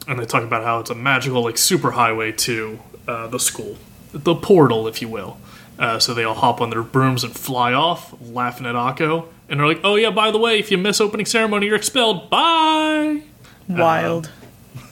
and 0.07 0.17
they 0.17 0.25
talk 0.25 0.41
about 0.41 0.63
how 0.63 0.79
it's 0.79 0.89
a 0.89 0.95
magical 0.95 1.43
like 1.43 1.53
superhighway 1.53 2.35
to 2.39 2.79
uh, 3.07 3.27
the 3.27 3.37
school, 3.37 3.77
the 4.11 4.33
portal, 4.33 4.87
if 4.87 5.03
you 5.03 5.07
will. 5.07 5.37
Uh, 5.77 5.99
so 5.99 6.15
they 6.15 6.23
all 6.23 6.33
hop 6.33 6.61
on 6.61 6.71
their 6.71 6.81
brooms 6.81 7.23
and 7.23 7.35
fly 7.35 7.73
off, 7.73 8.15
laughing 8.19 8.65
at 8.65 8.73
Akko. 8.73 9.27
And 9.47 9.59
they're 9.59 9.67
like, 9.67 9.81
"Oh 9.83 9.93
yeah, 9.93 10.09
by 10.09 10.31
the 10.31 10.39
way, 10.39 10.57
if 10.57 10.71
you 10.71 10.79
miss 10.79 10.99
opening 10.99 11.27
ceremony, 11.27 11.67
you're 11.67 11.75
expelled. 11.75 12.31
Bye." 12.31 13.21
Wild. 13.69 14.31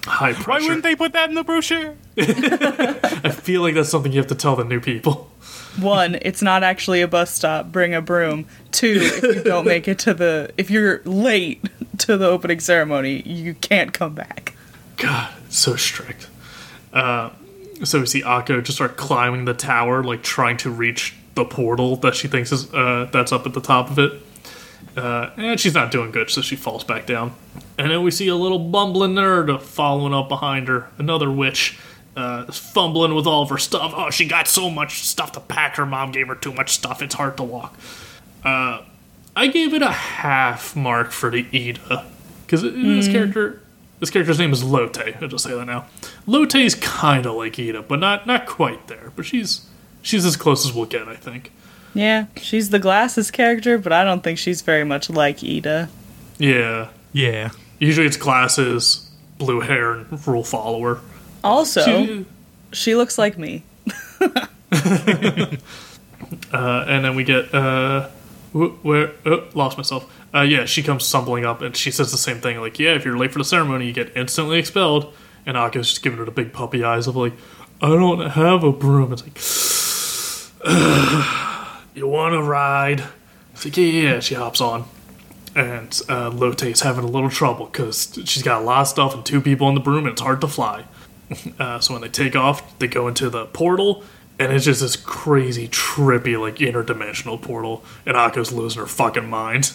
High 0.06 0.34
pressure. 0.34 0.50
Why 0.52 0.60
wouldn't 0.60 0.84
they 0.84 0.96
put 0.96 1.14
that 1.14 1.30
in 1.30 1.34
the 1.36 1.44
brochure? 1.44 1.96
I 2.16 3.32
feel 3.32 3.64
like 3.64 3.74
that's 3.74 3.90
something 3.90 4.12
you 4.12 4.20
have 4.20 4.28
to 4.28 4.36
tell 4.36 4.56
the 4.56 4.66
new 4.66 4.80
people. 4.80 5.31
One, 5.80 6.18
it's 6.22 6.42
not 6.42 6.64
actually 6.64 7.02
a 7.02 7.08
bus 7.08 7.34
stop. 7.34 7.72
Bring 7.72 7.94
a 7.94 8.02
broom. 8.02 8.46
Two, 8.72 9.00
if 9.02 9.24
you 9.24 9.44
don't 9.46 9.66
make 9.66 9.88
it 9.88 10.00
to 10.00 10.14
the, 10.14 10.52
if 10.58 10.70
you're 10.70 11.02
late 11.06 11.64
to 12.00 12.18
the 12.18 12.28
opening 12.28 12.60
ceremony, 12.60 13.22
you 13.22 13.54
can't 13.54 13.94
come 13.94 14.14
back. 14.14 14.54
God, 14.98 15.34
so 15.50 15.76
strict. 15.76 16.28
Uh, 16.94 17.32
so 17.84 18.00
we 18.00 18.06
see 18.06 18.22
Akko 18.22 18.64
just 18.64 18.78
start 18.78 18.98
climbing 18.98 19.46
the 19.46 19.54
tower, 19.54 20.04
like 20.04 20.22
trying 20.22 20.58
to 20.58 20.70
reach 20.70 21.16
the 21.36 21.46
portal 21.46 21.96
that 21.98 22.16
she 22.16 22.28
thinks 22.28 22.52
is 22.52 22.72
uh, 22.74 23.10
that's 23.12 23.32
up 23.32 23.46
at 23.46 23.54
the 23.54 23.62
top 23.62 23.90
of 23.90 23.98
it. 23.98 24.22
Uh, 24.96 25.30
and 25.38 25.60
she's 25.60 25.74
not 25.74 25.90
doing 25.90 26.12
good, 26.12 26.30
so 26.30 26.42
she 26.42 26.56
falls 26.56 26.84
back 26.84 27.06
down. 27.06 27.34
And 27.78 27.90
then 27.90 28.04
we 28.04 28.12
see 28.12 28.28
a 28.28 28.36
little 28.36 28.60
bumbling 28.60 29.14
nerd 29.14 29.62
following 29.62 30.14
up 30.14 30.28
behind 30.28 30.68
her, 30.68 30.90
another 30.98 31.32
witch, 31.32 31.80
uh, 32.16 32.52
fumbling 32.52 33.16
with 33.16 33.26
all 33.28 33.44
of 33.44 33.50
her 33.50 33.58
stuff. 33.58 33.94
Oh, 33.96 34.10
she 34.10 34.26
got 34.26 34.48
so 34.48 34.70
much 34.70 35.04
stuff 35.04 35.32
to 35.34 35.40
pack. 35.40 35.76
Her 35.78 35.86
mom 35.86 36.12
gave 36.12 36.28
her 36.28 36.36
too 36.36 36.54
much 36.54 36.72
stuff. 36.72 37.02
It's 37.02 37.16
hard 37.16 37.38
to 37.38 37.44
walk. 37.44 37.78
Uh, 38.44 38.82
I 39.36 39.48
gave 39.48 39.74
it 39.74 39.82
a 39.82 39.92
half 39.92 40.76
mark 40.76 41.12
for 41.12 41.30
the 41.30 41.44
Iida 41.46 42.06
because 42.46 42.64
this 42.64 43.08
character, 43.08 43.62
this 44.00 44.10
character's 44.10 44.40
name 44.40 44.52
is 44.52 44.64
Lotte. 44.64 45.16
I'll 45.22 45.28
just 45.28 45.44
say 45.44 45.54
that 45.54 45.66
now. 45.66 45.86
Lotte's 46.28 46.76
kind 46.76 47.26
of 47.26 47.36
like 47.36 47.54
Iida, 47.54 47.88
but 47.88 48.00
not 48.00 48.28
not 48.28 48.46
quite 48.46 48.88
there. 48.88 49.12
But 49.16 49.26
she's 49.26 49.66
she's 50.02 50.26
as 50.26 50.36
close 50.36 50.66
as 50.66 50.74
we'll 50.74 50.86
get, 50.86 51.08
I 51.08 51.16
think. 51.16 51.52
Yeah, 51.94 52.28
she's 52.38 52.70
the 52.70 52.80
glasses 52.80 53.32
character, 53.32 53.78
but 53.78 53.92
I 53.94 54.04
don't 54.04 54.24
think 54.24 54.38
she's 54.38 54.62
very 54.62 54.84
much 54.84 55.10
like 55.10 55.38
Iida. 55.38 55.90
Yeah. 56.38 56.90
Yeah. 57.14 57.52
Usually 57.80 58.08
it's 58.08 58.18
glasses, 58.18 59.10
blue 59.38 59.60
hair, 59.60 59.94
and 59.94 60.28
rule 60.28 60.44
follower. 60.44 61.02
Also, 61.44 62.26
She- 62.72 62.96
looks 62.96 63.18
like 63.18 63.38
me. 63.38 63.64
uh, 64.22 64.46
and 66.88 67.04
then 67.04 67.16
we 67.16 67.24
get 67.24 67.54
uh, 67.54 68.08
wh- 68.54 68.84
where 68.86 69.12
oh, 69.26 69.48
lost 69.54 69.78
myself. 69.78 70.12
Uh, 70.34 70.42
yeah, 70.42 70.66
she 70.66 70.84
comes 70.84 71.06
stumbling 71.06 71.46
up 71.46 71.62
and 71.62 71.76
she 71.76 71.92
says 71.92 72.12
the 72.12 72.18
same 72.18 72.40
thing. 72.40 72.60
Like, 72.60 72.80
yeah, 72.80 72.94
if 72.94 73.04
you're 73.04 73.18
late 73.18 73.32
for 73.32 73.40
the 73.40 73.46
ceremony, 73.46 73.88
you 73.88 73.94
get 73.94 74.16
instantly 74.16 74.60
expelled. 74.60 75.14
And 75.46 75.58
Akko's 75.58 75.90
just 75.90 76.04
giving 76.04 76.20
her 76.20 76.26
the 76.26 76.32
big 76.32 76.54
puppy 76.54 76.84
eyes 76.84 77.08
of 77.08 77.16
like, 77.16 77.34
I 77.82 77.90
don't 77.90 78.30
have 78.32 78.64
a 78.64 78.72
broom. 78.72 79.12
It's 79.12 79.24
like, 79.24 79.38
you 81.96 82.08
want 82.08 82.34
to 82.34 82.44
ride? 82.44 83.04
It's 83.54 83.66
like, 83.66 83.76
yeah, 83.76 83.86
yeah. 83.86 84.20
She 84.20 84.36
hops 84.36 84.62
on. 84.62 84.86
And 85.56 86.00
uh, 86.08 86.30
Lotte's 86.30 86.82
having 86.82 87.04
a 87.04 87.08
little 87.08 87.30
trouble 87.30 87.66
because 87.66 88.18
she's 88.26 88.44
got 88.44 88.62
a 88.62 88.64
lot 88.64 88.82
of 88.82 88.88
stuff 88.88 89.14
and 89.14 89.26
two 89.26 89.42
people 89.42 89.68
on 89.68 89.74
the 89.74 89.82
broom 89.82 90.06
and 90.06 90.14
it's 90.14 90.22
hard 90.22 90.40
to 90.42 90.48
fly. 90.48 90.86
Uh, 91.60 91.80
so 91.80 91.94
when 91.94 92.02
they 92.02 92.10
take 92.10 92.36
off, 92.36 92.78
they 92.80 92.88
go 92.88 93.08
into 93.08 93.30
the 93.30 93.46
portal, 93.48 94.04
and 94.40 94.52
it's 94.52 94.66
just 94.66 94.82
this 94.82 94.96
crazy, 94.96 95.68
trippy, 95.68 96.40
like 96.40 96.56
interdimensional 96.58 97.42
portal. 97.42 97.84
And 98.06 98.18
Akko's 98.18 98.52
losing 98.52 98.82
her 98.82 98.88
fucking 98.88 99.30
mind. 99.30 99.72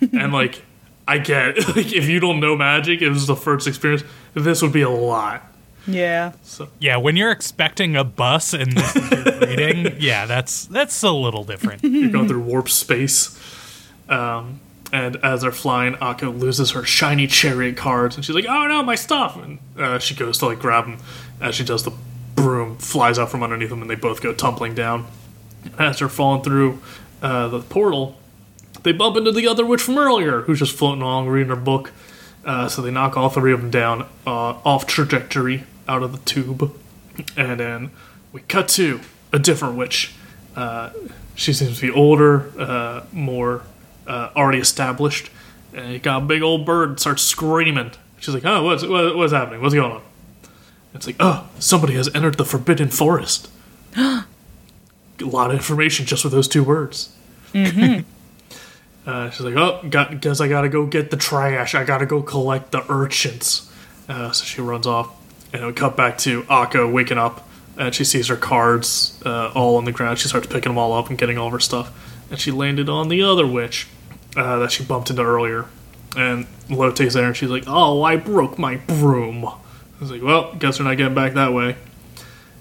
and 0.00 0.32
like, 0.40 0.62
I 1.08 1.18
get 1.18 1.56
like 1.76 1.92
if 1.92 2.08
you 2.08 2.20
don't 2.20 2.40
know 2.40 2.56
magic, 2.56 3.02
it 3.02 3.08
was 3.08 3.26
the 3.26 3.36
first 3.36 3.66
experience, 3.66 4.04
this 4.34 4.62
would 4.62 4.72
be 4.72 4.82
a 4.82 4.90
lot. 4.90 5.46
Yeah. 5.86 6.32
So 6.42 6.68
Yeah, 6.78 6.98
when 6.98 7.16
you're 7.16 7.32
expecting 7.32 7.96
a 7.96 8.04
bus 8.04 8.52
and 8.52 8.72
this 8.72 8.94
is 8.94 9.10
your 9.10 9.24
greeting, 9.38 9.96
yeah, 9.98 10.26
that's 10.26 10.66
that's 10.66 11.02
a 11.02 11.10
little 11.10 11.42
different. 11.42 11.82
you're 11.82 12.10
going 12.10 12.28
through 12.28 12.42
warp 12.42 12.68
space. 12.68 13.36
Um, 14.08 14.60
and 14.92 15.16
as 15.16 15.42
they're 15.42 15.52
flying, 15.52 15.94
Akko 15.94 16.38
loses 16.38 16.72
her 16.72 16.84
shiny 16.84 17.26
chariot 17.26 17.76
cards, 17.76 18.16
and 18.16 18.24
she's 18.24 18.34
like, 18.34 18.46
"Oh 18.48 18.66
no, 18.66 18.82
my 18.82 18.94
stuff!" 18.94 19.36
And 19.36 19.58
uh, 19.78 19.98
she 19.98 20.14
goes 20.14 20.38
to 20.38 20.46
like 20.46 20.58
grab 20.58 20.84
them. 20.84 20.98
As 21.40 21.54
she 21.54 21.64
does, 21.64 21.84
the 21.84 21.92
broom 22.34 22.76
flies 22.78 23.18
out 23.18 23.30
from 23.30 23.42
underneath 23.42 23.70
them, 23.70 23.82
and 23.82 23.90
they 23.90 23.94
both 23.94 24.20
go 24.20 24.32
tumbling 24.32 24.74
down. 24.74 25.06
As 25.78 25.98
they're 25.98 26.08
falling 26.08 26.42
through, 26.42 26.80
uh, 27.22 27.48
the 27.48 27.60
portal, 27.60 28.18
they 28.82 28.92
bump 28.92 29.16
into 29.16 29.32
the 29.32 29.46
other 29.46 29.64
witch 29.64 29.82
from 29.82 29.98
earlier, 29.98 30.42
who's 30.42 30.58
just 30.58 30.74
floating 30.74 31.02
along 31.02 31.28
reading 31.28 31.50
her 31.50 31.56
book. 31.56 31.92
Uh, 32.44 32.68
so 32.68 32.80
they 32.80 32.90
knock 32.90 33.16
all 33.16 33.28
three 33.28 33.52
of 33.52 33.60
them 33.60 33.70
down 33.70 34.02
uh, 34.26 34.54
off 34.64 34.86
trajectory 34.86 35.64
out 35.86 36.02
of 36.02 36.12
the 36.12 36.18
tube, 36.18 36.74
and 37.36 37.60
then 37.60 37.90
we 38.32 38.40
cut 38.42 38.68
to 38.68 39.00
a 39.32 39.38
different 39.38 39.76
witch. 39.76 40.14
Uh, 40.56 40.90
she 41.34 41.52
seems 41.52 41.78
to 41.78 41.86
be 41.86 41.92
older, 41.92 42.50
uh, 42.58 43.04
more 43.12 43.62
uh, 44.10 44.30
already 44.34 44.58
established, 44.58 45.30
and 45.72 45.92
you 45.92 45.98
got 46.00 46.22
a 46.22 46.26
big 46.26 46.42
old 46.42 46.66
bird 46.66 46.88
and 46.88 47.00
starts 47.00 47.22
screaming. 47.22 47.92
She's 48.18 48.34
like, 48.34 48.44
"Oh, 48.44 48.64
what's 48.64 48.84
what, 48.84 49.16
what's 49.16 49.32
happening? 49.32 49.62
What's 49.62 49.74
going 49.74 49.92
on?" 49.92 50.02
It's 50.94 51.06
like, 51.06 51.16
"Oh, 51.20 51.48
somebody 51.60 51.94
has 51.94 52.12
entered 52.14 52.36
the 52.36 52.44
forbidden 52.44 52.88
forest." 52.88 53.48
a 53.96 54.24
lot 55.20 55.50
of 55.50 55.56
information 55.56 56.06
just 56.06 56.24
with 56.24 56.32
those 56.32 56.48
two 56.48 56.64
words. 56.64 57.14
Uh, 59.06 59.30
she's 59.30 59.40
like, 59.40 59.56
"Oh, 59.56 59.80
got, 59.88 60.20
guess 60.20 60.42
I 60.42 60.46
gotta 60.46 60.68
go 60.68 60.84
get 60.84 61.10
the 61.10 61.16
trash. 61.16 61.74
I 61.74 61.84
gotta 61.84 62.04
go 62.04 62.22
collect 62.22 62.70
the 62.70 62.84
urchins." 62.92 63.72
Uh, 64.06 64.30
so 64.30 64.44
she 64.44 64.60
runs 64.60 64.86
off, 64.86 65.10
and 65.54 65.66
we 65.66 65.72
cut 65.72 65.96
back 65.96 66.18
to 66.18 66.42
Akko 66.42 66.92
waking 66.92 67.16
up, 67.16 67.48
and 67.78 67.94
she 67.94 68.04
sees 68.04 68.28
her 68.28 68.36
cards 68.36 69.18
uh, 69.24 69.52
all 69.54 69.76
on 69.76 69.86
the 69.86 69.90
ground. 69.90 70.18
She 70.18 70.28
starts 70.28 70.48
picking 70.48 70.70
them 70.70 70.78
all 70.78 70.92
up 70.92 71.08
and 71.08 71.16
getting 71.16 71.38
all 71.38 71.46
of 71.46 71.52
her 71.52 71.58
stuff, 71.58 71.90
and 72.30 72.38
she 72.38 72.50
landed 72.50 72.90
on 72.90 73.08
the 73.08 73.22
other 73.22 73.46
witch 73.46 73.88
uh, 74.36 74.58
that 74.60 74.72
she 74.72 74.84
bumped 74.84 75.10
into 75.10 75.22
earlier. 75.22 75.66
And 76.16 76.46
Lotte's 76.68 77.14
there, 77.14 77.26
and 77.26 77.36
she's 77.36 77.50
like, 77.50 77.64
"Oh, 77.66 78.02
I 78.02 78.16
broke 78.16 78.58
my 78.58 78.76
broom." 78.76 79.44
I 79.44 79.54
was 80.00 80.10
like, 80.10 80.22
"Well, 80.22 80.54
guess 80.54 80.78
we're 80.78 80.86
not 80.86 80.96
getting 80.96 81.14
back 81.14 81.34
that 81.34 81.52
way." 81.52 81.76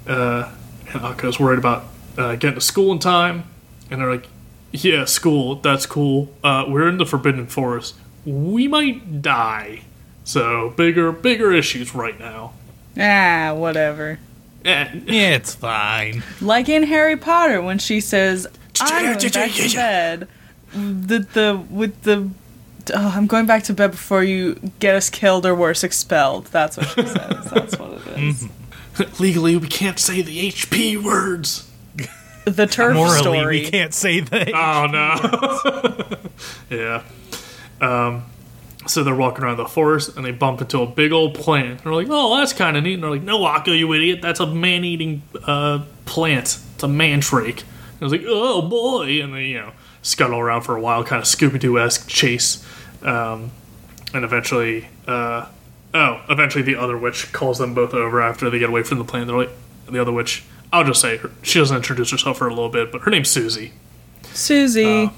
Uh, 0.08 0.52
and 0.94 1.02
Akko's 1.02 1.40
worried 1.40 1.60
about 1.60 1.86
uh, 2.18 2.36
getting 2.36 2.56
to 2.56 2.62
school 2.62 2.92
in 2.92 3.00
time, 3.00 3.46
and 3.90 4.02
they're 4.02 4.12
like, 4.12 4.28
"Yeah, 4.72 5.06
school, 5.06 5.56
that's 5.56 5.86
cool. 5.86 6.32
Uh, 6.44 6.66
we're 6.68 6.88
in 6.88 6.98
the 6.98 7.06
Forbidden 7.06 7.48
Forest. 7.48 7.96
We 8.26 8.68
might 8.68 9.22
die, 9.22 9.82
so 10.24 10.74
bigger, 10.76 11.12
bigger 11.12 11.52
issues 11.52 11.96
right 11.96 12.20
now." 12.20 12.54
Ah, 13.00 13.54
whatever. 13.56 14.20
Eh, 14.66 14.88
it's 15.08 15.56
fine. 15.56 16.22
Like 16.42 16.70
in 16.70 16.84
Harry 16.84 17.16
Potter 17.18 17.62
when 17.62 17.80
she 17.80 18.00
says, 18.00 18.46
"I'm 18.80 19.04
going 19.18 19.32
back 19.32 19.52
to 19.52 19.76
bed." 19.76 20.28
The 20.74 21.20
the 21.34 21.64
with 21.70 22.04
the. 22.04 22.30
Oh, 22.94 23.14
I'm 23.16 23.28
going 23.28 23.46
back 23.46 23.64
to 23.64 23.74
bed 23.74 23.92
before 23.92 24.24
you 24.24 24.56
get 24.80 24.96
us 24.96 25.10
killed 25.10 25.46
or 25.46 25.54
worse, 25.54 25.84
expelled. 25.84 26.46
That's 26.48 26.78
what 26.78 26.88
she 26.88 27.06
says. 27.06 27.46
That's 27.52 27.78
what 27.78 27.92
it 27.92 28.18
is. 28.18 28.50
Legally, 29.20 29.56
we 29.58 29.68
can't 29.68 30.00
say 30.00 30.22
the 30.22 30.50
HP 30.50 31.02
words. 31.02 31.70
The 32.46 32.66
turf 32.66 32.96
Morally, 32.96 33.20
story. 33.20 33.60
we 33.62 33.70
can't 33.70 33.94
say 33.94 34.22
that. 34.22 34.50
Oh 34.54 34.88
no. 36.70 36.76
yeah. 36.76 37.04
Um, 37.82 38.26
so 38.88 39.04
they're 39.04 39.14
walking 39.16 39.44
around 39.44 39.58
the 39.58 39.66
forest 39.68 40.16
and 40.16 40.26
they 40.26 40.32
bump 40.32 40.62
into 40.62 40.82
a 40.82 40.88
big 40.88 41.12
old 41.12 41.36
plant. 41.36 41.84
They're 41.84 41.94
like, 41.94 42.08
"Oh, 42.10 42.38
that's 42.38 42.54
kind 42.54 42.76
of 42.76 42.84
neat." 42.84 42.96
And 42.96 43.04
they're 43.04 43.10
like, 43.12 43.22
"No, 43.22 43.40
Akko, 43.42 43.78
you 43.78 43.92
idiot! 43.94 44.22
That's 44.22 44.40
a 44.40 44.48
man-eating 44.48 45.22
uh, 45.46 45.84
plant. 46.06 46.58
It's 46.74 46.84
a 46.84 46.88
mandrake." 46.88 47.62
And 47.62 48.02
I 48.02 48.06
was 48.06 48.12
like, 48.12 48.24
"Oh 48.26 48.64
boy!" 48.64 49.22
And 49.22 49.34
they, 49.36 49.46
you 49.46 49.60
know, 49.60 49.72
scuttle 50.01 50.39
around 50.39 50.62
for 50.62 50.75
a 50.75 50.82
while, 50.82 51.03
kind 51.03 51.22
of 51.22 51.25
Scooby-Doo 51.27 51.79
esque 51.79 52.08
chase, 52.08 52.65
um, 53.03 53.51
and 54.13 54.24
eventually, 54.24 54.88
uh, 55.08 55.46
oh, 55.94 56.22
eventually 56.29 56.63
the 56.63 56.75
other 56.75 56.98
witch 56.98 57.32
calls 57.32 57.58
them 57.60 57.74
both 57.74 57.94
over 57.94 58.22
after 58.22 58.50
they 58.50 58.60
get 58.60 58.70
away 58.70 58.84
from 58.84 58.98
the 58.98 59.03
plane. 59.03 59.27
They're 59.27 59.38
like, 59.38 59.51
the 59.88 60.01
other 60.01 60.12
witch. 60.12 60.44
I'll 60.72 60.84
just 60.84 61.01
say 61.01 61.18
her, 61.18 61.32
she 61.41 61.60
doesn't 61.60 61.75
introduce 61.75 62.12
herself 62.12 62.38
for 62.38 62.48
a 62.48 62.51
little 62.53 62.70
bit, 62.70 62.91
but 62.91 63.01
her 63.01 63.12
name's 63.12 63.29
Sucy 63.29 63.72
Sucy. 64.24 65.12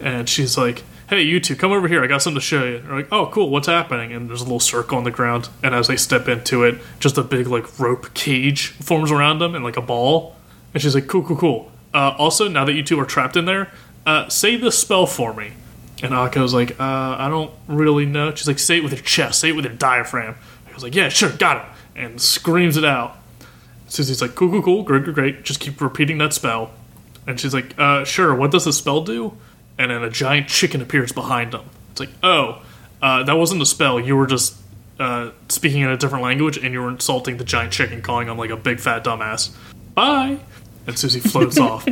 and 0.00 0.28
she's 0.28 0.56
like, 0.56 0.82
"Hey, 1.08 1.22
you 1.22 1.40
two, 1.40 1.56
come 1.56 1.72
over 1.72 1.88
here. 1.88 2.02
I 2.02 2.06
got 2.06 2.22
something 2.22 2.40
to 2.40 2.44
show 2.46 2.64
you." 2.64 2.78
They're 2.80 2.96
like, 2.96 3.12
"Oh, 3.12 3.26
cool. 3.26 3.50
What's 3.50 3.66
happening?" 3.66 4.12
And 4.12 4.30
there's 4.30 4.40
a 4.40 4.44
little 4.44 4.60
circle 4.60 4.96
on 4.96 5.04
the 5.04 5.10
ground, 5.10 5.48
and 5.62 5.74
as 5.74 5.88
they 5.88 5.96
step 5.96 6.26
into 6.28 6.64
it, 6.64 6.78
just 7.00 7.18
a 7.18 7.22
big 7.22 7.46
like 7.48 7.78
rope 7.78 8.14
cage 8.14 8.68
forms 8.68 9.10
around 9.12 9.40
them 9.40 9.54
and 9.54 9.62
like 9.64 9.76
a 9.76 9.82
ball. 9.82 10.36
And 10.72 10.82
she's 10.82 10.94
like, 10.94 11.06
"Cool, 11.06 11.22
cool, 11.22 11.36
cool." 11.36 11.72
Uh, 11.92 12.14
also, 12.16 12.48
now 12.48 12.64
that 12.64 12.72
you 12.72 12.82
two 12.82 12.98
are 12.98 13.04
trapped 13.04 13.36
in 13.36 13.44
there, 13.44 13.70
uh, 14.06 14.28
say 14.28 14.56
this 14.56 14.78
spell 14.78 15.06
for 15.06 15.32
me. 15.34 15.52
And 16.02 16.12
Akko's 16.12 16.52
like, 16.52 16.72
uh, 16.80 17.16
"I 17.18 17.28
don't 17.28 17.52
really 17.68 18.06
know." 18.06 18.34
She's 18.34 18.48
like, 18.48 18.58
"Say 18.58 18.78
it 18.78 18.82
with 18.82 18.92
your 18.92 19.02
chest. 19.02 19.40
Say 19.40 19.50
it 19.50 19.52
with 19.56 19.64
your 19.64 19.74
diaphragm." 19.74 20.34
I 20.68 20.74
was 20.74 20.82
like, 20.82 20.94
"Yeah, 20.94 21.08
sure, 21.08 21.30
got 21.30 21.58
it," 21.58 22.00
and 22.00 22.20
screams 22.20 22.76
it 22.76 22.84
out. 22.84 23.16
Sucy's 23.86 24.20
like, 24.20 24.34
"Cool, 24.34 24.50
cool, 24.50 24.62
cool, 24.62 24.82
great, 24.82 25.04
great, 25.04 25.14
great. 25.14 25.42
Just 25.44 25.60
keep 25.60 25.80
repeating 25.80 26.18
that 26.18 26.32
spell." 26.32 26.72
And 27.26 27.38
she's 27.38 27.54
like, 27.54 27.78
uh, 27.78 28.04
sure, 28.04 28.34
what 28.34 28.50
does 28.50 28.64
the 28.64 28.72
spell 28.72 29.02
do? 29.02 29.36
And 29.78 29.90
then 29.90 30.02
a 30.02 30.10
giant 30.10 30.48
chicken 30.48 30.80
appears 30.80 31.12
behind 31.12 31.52
them. 31.52 31.64
It's 31.90 32.00
like, 32.00 32.10
oh, 32.22 32.62
uh, 33.00 33.22
that 33.24 33.34
wasn't 33.34 33.62
a 33.62 33.66
spell. 33.66 34.00
You 34.00 34.16
were 34.16 34.26
just 34.26 34.56
uh, 34.98 35.30
speaking 35.48 35.82
in 35.82 35.88
a 35.88 35.96
different 35.96 36.24
language 36.24 36.56
and 36.56 36.72
you 36.72 36.82
were 36.82 36.90
insulting 36.90 37.36
the 37.36 37.44
giant 37.44 37.72
chicken, 37.72 38.02
calling 38.02 38.28
him 38.28 38.38
like 38.38 38.50
a 38.50 38.56
big 38.56 38.80
fat 38.80 39.04
dumbass. 39.04 39.54
Bye. 39.94 40.38
And 40.86 40.96
Sucy 40.96 41.20
floats 41.20 41.58
off. 41.60 41.86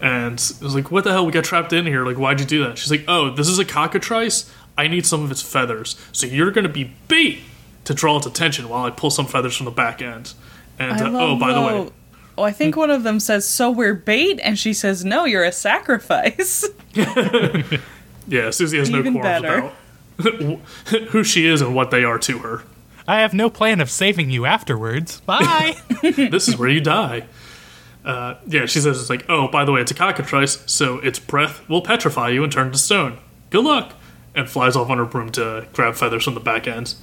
And 0.00 0.34
it 0.34 0.60
was 0.60 0.74
like, 0.74 0.90
what 0.90 1.04
the 1.04 1.12
hell? 1.12 1.24
We 1.24 1.32
got 1.32 1.44
trapped 1.44 1.72
in 1.72 1.86
here. 1.86 2.04
Like, 2.04 2.16
why'd 2.16 2.40
you 2.40 2.46
do 2.46 2.64
that? 2.64 2.78
She's 2.78 2.90
like, 2.90 3.04
oh, 3.08 3.30
this 3.30 3.48
is 3.48 3.58
a 3.58 3.64
cockatrice. 3.64 4.52
I 4.76 4.88
need 4.88 5.06
some 5.06 5.22
of 5.24 5.30
its 5.30 5.40
feathers. 5.40 5.96
So 6.12 6.26
you're 6.26 6.50
going 6.50 6.66
to 6.66 6.72
be 6.72 6.92
bait 7.08 7.40
to 7.84 7.94
draw 7.94 8.16
its 8.18 8.26
attention 8.26 8.68
while 8.68 8.84
I 8.84 8.90
pull 8.90 9.10
some 9.10 9.26
feathers 9.26 9.56
from 9.56 9.66
the 9.66 9.70
back 9.70 10.02
end. 10.02 10.34
And, 10.78 11.00
uh, 11.00 11.10
oh, 11.14 11.38
by 11.38 11.52
the 11.52 11.60
way, 11.60 11.90
Oh, 12.36 12.42
I 12.42 12.50
think 12.50 12.76
one 12.76 12.90
of 12.90 13.04
them 13.04 13.20
says, 13.20 13.46
"So 13.46 13.70
we're 13.70 13.94
bait," 13.94 14.40
and 14.42 14.58
she 14.58 14.72
says, 14.72 15.04
"No, 15.04 15.24
you're 15.24 15.44
a 15.44 15.52
sacrifice." 15.52 16.68
Yeah, 18.26 18.48
Sucy 18.48 18.78
has 18.78 18.88
no 18.90 18.98
Even 18.98 19.12
qualms 19.20 19.42
better. 19.42 19.70
about 20.18 20.58
who 21.10 21.22
she 21.24 21.46
is 21.46 21.60
and 21.60 21.74
what 21.74 21.90
they 21.90 22.04
are 22.04 22.18
to 22.20 22.38
her. 22.38 22.62
I 23.06 23.20
have 23.20 23.34
no 23.34 23.50
plan 23.50 23.80
of 23.80 23.90
saving 23.90 24.30
you 24.30 24.46
afterwards. 24.46 25.20
Bye. 25.20 25.76
This 26.02 26.48
is 26.48 26.56
where 26.56 26.68
you 26.70 26.80
die. 26.80 27.26
Uh, 28.04 28.34
yeah, 28.46 28.66
she 28.66 28.80
says 28.80 29.00
it's 29.00 29.08
like, 29.08 29.24
oh, 29.28 29.48
by 29.48 29.64
the 29.64 29.72
way, 29.72 29.80
it's 29.80 29.90
a 29.90 29.94
cockatrice, 29.94 30.62
so 30.66 30.98
its 30.98 31.18
breath 31.18 31.66
will 31.68 31.80
petrify 31.80 32.28
you 32.28 32.42
and 32.44 32.52
turn 32.52 32.70
to 32.70 32.78
stone. 32.78 33.18
Good 33.50 33.64
luck, 33.64 33.94
and 34.34 34.48
flies 34.48 34.76
off 34.76 34.90
on 34.90 34.98
her 34.98 35.04
broom 35.04 35.30
to 35.32 35.66
grab 35.72 35.94
feathers 35.94 36.24
from 36.24 36.34
the 36.34 36.40
back 36.40 36.66
end. 36.66 36.94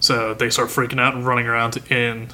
So 0.00 0.34
they 0.34 0.50
start 0.50 0.68
freaking 0.68 1.00
out 1.00 1.14
and 1.14 1.24
running 1.26 1.46
around 1.46 1.76
in 1.90 2.28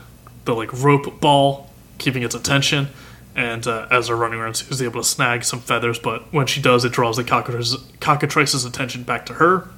the 0.44 0.55
like 0.55 0.72
rope 0.72 1.20
ball, 1.20 1.70
keeping 1.98 2.22
its 2.22 2.35
attention. 2.35 2.88
And 3.35 3.66
uh, 3.66 3.88
as 3.90 4.09
they're 4.09 4.16
running 4.16 4.40
around, 4.40 4.57
she's 4.57 4.83
able 4.83 5.00
to 5.00 5.07
snag 5.09 5.44
some 5.44 5.61
feathers, 5.61 5.98
but 5.98 6.33
when 6.33 6.46
she 6.46 6.61
does, 6.61 6.85
it 6.85 6.92
draws 6.92 7.16
the 7.16 7.24
cockatrice, 7.24 7.76
cockatrice's 7.98 8.64
attention 8.64 9.05
back 9.05 9.26
to 9.26 9.35
her. 9.35 9.68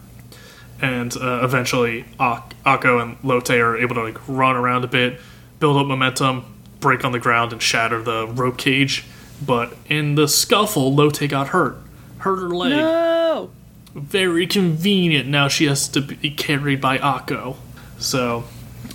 And 0.83 1.17
uh, 1.17 1.41
eventually, 1.45 2.05
Ak- 2.19 2.55
Akko 2.67 3.01
and 3.01 3.17
Lotte 3.23 3.51
are 3.51 3.77
able 3.77 3.95
to 3.95 4.03
like 4.03 4.19
run 4.29 4.57
around 4.57 4.85
a 4.85 4.89
bit, 4.89 5.21
build 5.61 5.77
up 5.77 5.87
momentum, 5.87 6.54
break 6.85 7.03
on 7.03 7.13
the 7.13 7.19
ground, 7.19 7.51
and 7.51 7.63
shatter 7.63 8.03
the 8.03 8.27
rope 8.27 8.59
cage. 8.59 9.07
But 9.45 9.75
in 9.89 10.17
the 10.17 10.29
scuffle, 10.29 10.95
Lotte 10.95 11.27
got 11.31 11.49
hurt, 11.49 11.79
hurt 12.19 12.37
her 12.37 12.51
leg 12.51 12.73
no. 12.73 13.51
very 13.95 14.47
convenient. 14.47 15.27
Now 15.27 15.49
she 15.49 15.65
has 15.65 15.89
to 15.89 16.03
be 16.03 16.31
carried 16.31 16.83
by 16.83 16.99
Akko. 16.99 17.57
So 17.99 18.45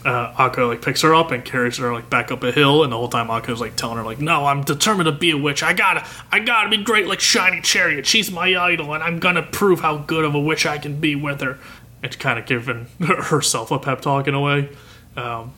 uh, 0.05 0.33
Akko 0.33 0.67
like 0.67 0.83
picks 0.83 1.01
her 1.01 1.15
up 1.15 1.31
and 1.31 1.43
carries 1.43 1.77
her 1.77 1.91
like 1.91 2.11
back 2.11 2.31
up 2.31 2.43
a 2.43 2.51
hill, 2.51 2.83
and 2.83 2.93
the 2.93 2.97
whole 2.97 3.09
time 3.09 3.27
Akko's 3.27 3.59
like 3.59 3.75
telling 3.75 3.97
her 3.97 4.03
like, 4.03 4.19
"No, 4.19 4.45
I'm 4.45 4.63
determined 4.63 5.07
to 5.07 5.11
be 5.11 5.31
a 5.31 5.37
witch. 5.37 5.63
I 5.63 5.73
gotta, 5.73 6.05
I 6.31 6.37
gotta 6.37 6.69
be 6.69 6.77
great 6.77 7.07
like 7.07 7.19
Shiny 7.19 7.59
Chariot. 7.59 8.05
She's 8.05 8.29
my 8.29 8.55
idol, 8.55 8.93
and 8.93 9.03
I'm 9.03 9.17
gonna 9.17 9.41
prove 9.41 9.79
how 9.79 9.97
good 9.97 10.25
of 10.25 10.35
a 10.35 10.39
witch 10.39 10.67
I 10.67 10.77
can 10.77 10.99
be 10.99 11.15
with 11.15 11.41
her." 11.41 11.57
And 12.03 12.17
kind 12.19 12.37
of 12.37 12.45
giving 12.45 12.85
herself 12.99 13.71
a 13.71 13.79
pep 13.79 14.01
talk 14.01 14.27
in 14.27 14.35
a 14.35 14.39
way. 14.39 14.69
Um, 15.17 15.53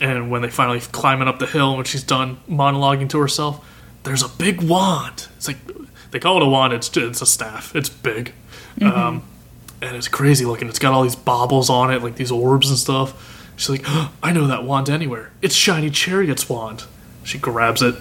and 0.00 0.30
when 0.30 0.42
they 0.42 0.50
finally 0.50 0.80
climbing 0.80 1.28
up 1.28 1.38
the 1.38 1.46
hill, 1.46 1.76
when 1.76 1.84
she's 1.84 2.02
done 2.02 2.38
monologuing 2.48 3.08
to 3.10 3.18
herself, 3.18 3.64
there's 4.04 4.22
a 4.22 4.28
big 4.28 4.62
wand. 4.62 5.28
It's 5.36 5.48
like 5.48 5.58
they 6.10 6.18
call 6.18 6.36
it 6.36 6.42
a 6.42 6.48
wand. 6.48 6.72
It's 6.72 6.94
it's 6.96 7.22
a 7.22 7.26
staff. 7.26 7.74
It's 7.74 7.88
big, 7.88 8.32
um, 8.82 9.22
and 9.82 9.96
it's 9.96 10.08
crazy 10.08 10.44
looking. 10.44 10.68
It's 10.68 10.78
got 10.78 10.92
all 10.92 11.02
these 11.02 11.16
baubles 11.16 11.70
on 11.70 11.90
it, 11.92 12.02
like 12.02 12.16
these 12.16 12.30
orbs 12.30 12.68
and 12.68 12.78
stuff. 12.78 13.32
She's 13.56 13.70
like, 13.70 13.84
I 14.22 14.32
know 14.32 14.46
that 14.48 14.64
wand 14.64 14.90
anywhere. 14.90 15.30
It's 15.40 15.54
Shiny 15.54 15.88
Chariot's 15.90 16.48
wand. 16.48 16.84
She 17.24 17.38
grabs 17.38 17.80
it. 17.82 17.94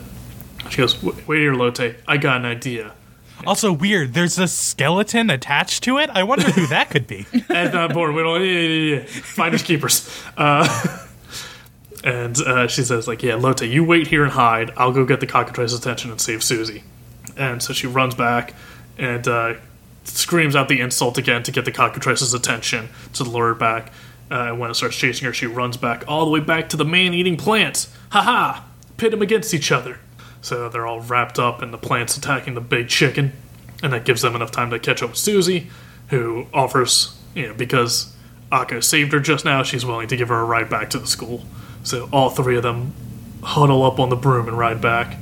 She 0.69 0.77
goes, 0.77 1.01
Wait 1.01 1.39
here, 1.39 1.53
Lotte. 1.53 1.95
I 2.07 2.17
got 2.17 2.37
an 2.37 2.45
idea. 2.45 2.93
also 3.47 3.71
weird. 3.71 4.13
There's 4.13 4.37
a 4.37 4.47
skeleton 4.47 5.29
attached 5.29 5.83
to 5.85 5.97
it. 5.99 6.09
I 6.09 6.23
wonder 6.23 6.45
who 6.51 6.67
that 6.67 6.89
could 6.89 7.07
be. 7.07 7.25
That's 7.47 7.73
not 7.73 7.91
important. 7.91 8.17
We 8.17 8.23
don't. 8.23 8.41
Yeah, 8.41 8.59
yeah, 8.59 8.95
yeah. 8.97 9.05
Finders 9.05 9.63
keepers. 9.63 10.09
Uh, 10.35 10.67
and 12.05 12.37
uh, 12.37 12.67
she 12.67 12.83
says, 12.83 13.07
like, 13.07 13.23
yeah, 13.23 13.33
Lotte, 13.33 13.63
you 13.63 13.83
wait 13.83 14.07
here 14.07 14.23
and 14.23 14.33
hide. 14.33 14.71
I'll 14.77 14.91
go 14.91 15.05
get 15.05 15.21
the 15.21 15.27
cockatrice's 15.27 15.79
attention 15.79 16.11
and 16.11 16.21
save 16.21 16.39
Sucy. 16.41 16.83
And 17.35 17.63
so 17.63 17.73
she 17.73 17.87
runs 17.87 18.13
back 18.13 18.53
and 18.99 19.27
uh, 19.27 19.55
screams 20.03 20.55
out 20.55 20.69
the 20.69 20.79
insult 20.79 21.17
again 21.17 21.41
to 21.41 21.51
get 21.51 21.65
the 21.65 21.71
cockatrice's 21.71 22.35
attention 22.35 22.89
to 23.13 23.23
lure 23.23 23.47
her 23.47 23.55
back. 23.55 23.91
Uh, 24.29 24.49
and 24.49 24.59
when 24.59 24.69
it 24.69 24.75
starts 24.75 24.95
chasing 24.95 25.25
her, 25.25 25.33
she 25.33 25.47
runs 25.47 25.77
back 25.77 26.03
all 26.07 26.25
the 26.25 26.31
way 26.31 26.39
back 26.39 26.69
to 26.69 26.77
the 26.77 26.85
man-eating 26.85 27.37
plants. 27.37 27.91
Ha 28.11 28.21
ha! 28.21 28.65
Pit 28.97 29.09
them 29.09 29.23
against 29.23 29.51
each 29.53 29.71
other. 29.71 29.99
So 30.41 30.69
they're 30.69 30.85
all 30.85 31.01
wrapped 31.01 31.39
up 31.39 31.63
in 31.63 31.71
the 31.71 31.77
plants 31.79 32.15
attacking 32.15 32.53
the 32.53 32.61
big 32.61 32.87
chicken, 32.87 33.33
and 33.81 33.91
that 33.93 34.05
gives 34.05 34.21
them 34.21 34.35
enough 34.35 34.51
time 34.51 34.69
to 34.69 34.77
catch 34.77 35.01
up 35.01 35.09
with 35.09 35.19
Sucy, 35.19 35.69
who 36.09 36.45
offers, 36.53 37.19
you 37.33 37.47
know, 37.47 37.53
because 37.55 38.15
Akko 38.51 38.83
saved 38.83 39.11
her 39.11 39.19
just 39.19 39.43
now, 39.43 39.63
she's 39.63 39.83
willing 39.83 40.07
to 40.07 40.15
give 40.15 40.27
her 40.27 40.39
a 40.39 40.45
ride 40.45 40.69
back 40.69 40.91
to 40.91 40.99
the 40.99 41.07
school. 41.07 41.45
So 41.85 42.09
all 42.11 42.29
three 42.31 42.57
of 42.57 42.63
them 42.63 42.93
huddle 43.43 43.83
up 43.83 43.99
on 43.99 44.09
the 44.09 44.15
broom 44.15 44.47
and 44.47 44.57
ride 44.57 44.81
back. 44.81 45.17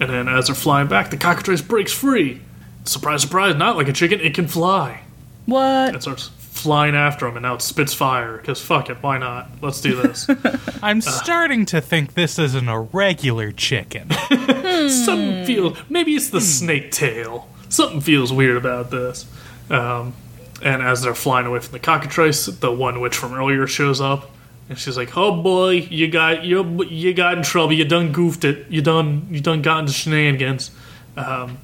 And 0.00 0.08
then 0.08 0.28
as 0.28 0.46
they're 0.46 0.54
flying 0.54 0.86
back, 0.86 1.10
the 1.10 1.16
cockatrice 1.16 1.62
breaks 1.62 1.92
free. 1.92 2.40
Surprise, 2.84 3.22
surprise, 3.22 3.56
not 3.56 3.76
like 3.76 3.88
a 3.88 3.92
chicken, 3.92 4.20
it 4.20 4.34
can 4.34 4.46
fly. 4.46 5.02
What? 5.46 5.94
It 5.94 6.02
starts 6.02 6.28
flying 6.38 6.94
after 6.94 7.26
him, 7.26 7.36
and 7.36 7.42
now 7.42 7.54
it 7.54 7.62
spits 7.62 7.92
fire, 7.92 8.36
because 8.36 8.60
fuck 8.60 8.88
it, 8.88 8.98
why 9.02 9.18
not? 9.18 9.50
Let's 9.60 9.80
do 9.80 10.00
this. 10.00 10.28
I'm 10.82 11.00
starting 11.00 11.66
to 11.66 11.80
think 11.80 12.14
this 12.14 12.38
isn't 12.38 12.68
a 12.68 12.80
regular 12.80 13.50
chicken. 13.52 14.10
Something 14.88 15.44
feels, 15.44 15.78
maybe 15.88 16.14
it's 16.14 16.30
the 16.30 16.40
snake 16.40 16.92
tail. 16.92 17.48
Something 17.68 18.00
feels 18.00 18.32
weird 18.32 18.56
about 18.56 18.90
this. 18.90 19.26
Um, 19.70 20.14
and 20.62 20.82
as 20.82 21.02
they're 21.02 21.14
flying 21.14 21.46
away 21.46 21.58
from 21.58 21.72
the 21.72 21.80
cockatrice, 21.80 22.46
the 22.46 22.70
one 22.72 23.00
witch 23.00 23.16
from 23.16 23.34
earlier 23.34 23.66
shows 23.66 24.00
up, 24.00 24.30
and 24.68 24.78
she's 24.78 24.96
like, 24.96 25.16
"Oh 25.16 25.40
boy, 25.42 25.70
you 25.90 26.08
got 26.08 26.44
you 26.44 26.84
you 26.84 27.14
got 27.14 27.36
in 27.36 27.42
trouble. 27.42 27.72
You 27.72 27.84
done 27.84 28.12
goofed 28.12 28.44
it. 28.44 28.66
You 28.68 28.82
done 28.82 29.28
you 29.30 29.40
done 29.40 29.62
got 29.62 29.80
into 29.80 29.92
shenanigans." 29.92 30.70
Um, 31.16 31.58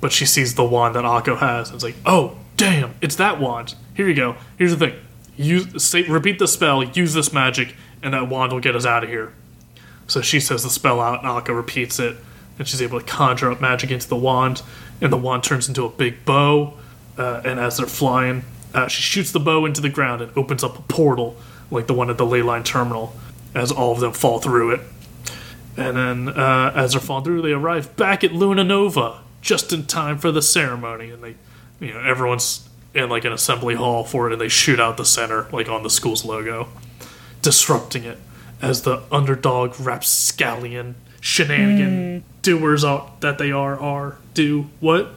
but 0.00 0.12
she 0.12 0.26
sees 0.26 0.54
the 0.54 0.64
wand 0.64 0.94
that 0.94 1.04
Akko 1.04 1.38
has, 1.38 1.68
and 1.68 1.76
it's 1.76 1.84
like, 1.84 1.96
"Oh 2.04 2.38
damn, 2.56 2.94
it's 3.00 3.16
that 3.16 3.40
wand. 3.40 3.74
Here 3.94 4.08
you 4.08 4.14
go. 4.14 4.36
Here's 4.56 4.76
the 4.76 4.88
thing. 4.88 4.98
Use 5.36 5.84
say 5.84 6.02
repeat 6.02 6.38
the 6.38 6.48
spell. 6.48 6.82
Use 6.82 7.14
this 7.14 7.32
magic, 7.32 7.74
and 8.02 8.14
that 8.14 8.28
wand 8.28 8.52
will 8.52 8.60
get 8.60 8.74
us 8.74 8.86
out 8.86 9.04
of 9.04 9.10
here." 9.10 9.32
So 10.06 10.20
she 10.20 10.40
says 10.40 10.62
the 10.62 10.70
spell 10.70 11.00
out, 11.00 11.22
and 11.22 11.28
Akko 11.28 11.54
repeats 11.54 11.98
it, 11.98 12.16
and 12.58 12.66
she's 12.66 12.80
able 12.80 13.00
to 13.00 13.06
conjure 13.06 13.50
up 13.50 13.60
magic 13.60 13.90
into 13.90 14.08
the 14.08 14.16
wand, 14.16 14.62
and 15.00 15.12
the 15.12 15.16
wand 15.16 15.44
turns 15.44 15.68
into 15.68 15.84
a 15.84 15.88
big 15.88 16.24
bow. 16.24 16.74
Uh, 17.18 17.40
and 17.44 17.58
as 17.58 17.78
they're 17.78 17.86
flying, 17.86 18.44
uh, 18.74 18.86
she 18.88 19.02
shoots 19.02 19.32
the 19.32 19.40
bow 19.40 19.64
into 19.64 19.80
the 19.80 19.88
ground 19.88 20.20
and 20.20 20.30
opens 20.36 20.62
up 20.62 20.78
a 20.78 20.82
portal, 20.82 21.36
like 21.70 21.86
the 21.86 21.94
one 21.94 22.10
at 22.10 22.18
the 22.18 22.26
ley 22.26 22.42
line 22.42 22.62
terminal, 22.64 23.14
as 23.54 23.70
all 23.72 23.92
of 23.92 24.00
them 24.00 24.12
fall 24.12 24.38
through 24.38 24.72
it. 24.72 24.80
And 25.76 25.96
then, 25.96 26.28
uh, 26.28 26.72
as 26.74 26.92
they're 26.92 27.00
falling 27.00 27.24
through, 27.24 27.42
they 27.42 27.52
arrive 27.52 27.96
back 27.96 28.24
at 28.24 28.32
Luna 28.32 28.64
Nova 28.64 29.20
just 29.42 29.72
in 29.72 29.84
time 29.86 30.18
for 30.18 30.32
the 30.32 30.40
ceremony, 30.42 31.10
and 31.10 31.22
they, 31.22 31.34
you 31.80 31.92
know, 31.92 32.00
everyone's 32.00 32.68
in 32.94 33.10
like 33.10 33.24
an 33.24 33.32
assembly 33.32 33.74
hall 33.74 34.02
for 34.04 34.26
it, 34.28 34.32
and 34.32 34.40
they 34.40 34.48
shoot 34.48 34.80
out 34.80 34.96
the 34.96 35.04
center, 35.04 35.46
like 35.52 35.68
on 35.68 35.82
the 35.82 35.90
school's 35.90 36.24
logo, 36.24 36.68
disrupting 37.42 38.04
it 38.04 38.18
as 38.62 38.82
the 38.82 39.02
underdog 39.12 39.78
rapscallion 39.78 40.94
shenanigan 41.20 42.24
doers 42.40 42.84
are, 42.84 43.10
that 43.20 43.36
they 43.36 43.50
are 43.52 43.78
are 43.78 44.16
do 44.32 44.66
what 44.80 45.08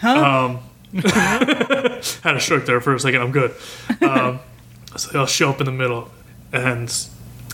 Huh? 0.00 0.24
um, 0.24 0.60
had 1.02 2.36
a 2.36 2.40
stroke 2.40 2.64
there 2.66 2.80
for 2.80 2.94
a 2.94 3.00
second. 3.00 3.20
I'm 3.20 3.32
good. 3.32 3.54
Um, 4.02 4.40
they'll 5.12 5.26
show 5.26 5.50
up 5.50 5.60
in 5.60 5.66
the 5.66 5.72
middle, 5.72 6.10
and 6.52 6.94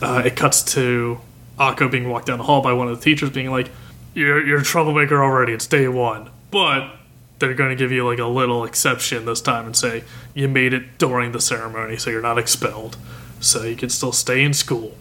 uh, 0.01 0.23
it 0.25 0.37
cuts 0.37 0.63
to 0.75 1.21
Akko 1.59 1.91
being 1.91 2.09
walked 2.09 2.27
down 2.27 2.39
the 2.39 2.45
hall 2.45 2.63
by 2.63 2.73
one 2.73 2.89
of 2.89 2.99
the 2.99 3.05
teachers, 3.05 3.31
being 3.31 3.51
like, 3.51 3.71
"You're 4.15 4.45
you're 4.47 4.61
a 4.61 4.65
troublemaker 4.65 5.23
already. 5.23 5.53
It's 5.53 5.67
day 5.67 5.89
one, 5.89 6.31
but." 6.51 6.97
They're 7.39 7.55
going 7.55 7.71
to 7.71 7.75
give 7.77 7.91
you 7.91 8.07
like 8.09 8.21
a 8.21 8.27
little 8.27 8.65
exception 8.65 9.25
this 9.25 9.41
time 9.41 9.67
and 9.67 9.75
say 9.75 10.05
you 10.33 10.47
made 10.47 10.73
it 10.73 10.97
during 10.99 11.33
the 11.33 11.41
ceremony, 11.41 11.97
so 11.97 12.09
you're 12.09 12.23
not 12.23 12.39
expelled, 12.39 12.97
so 13.41 13.65
you 13.65 13.75
can 13.75 13.89
still 13.89 14.13
stay 14.13 14.45
in 14.45 14.55
school. 14.55 14.97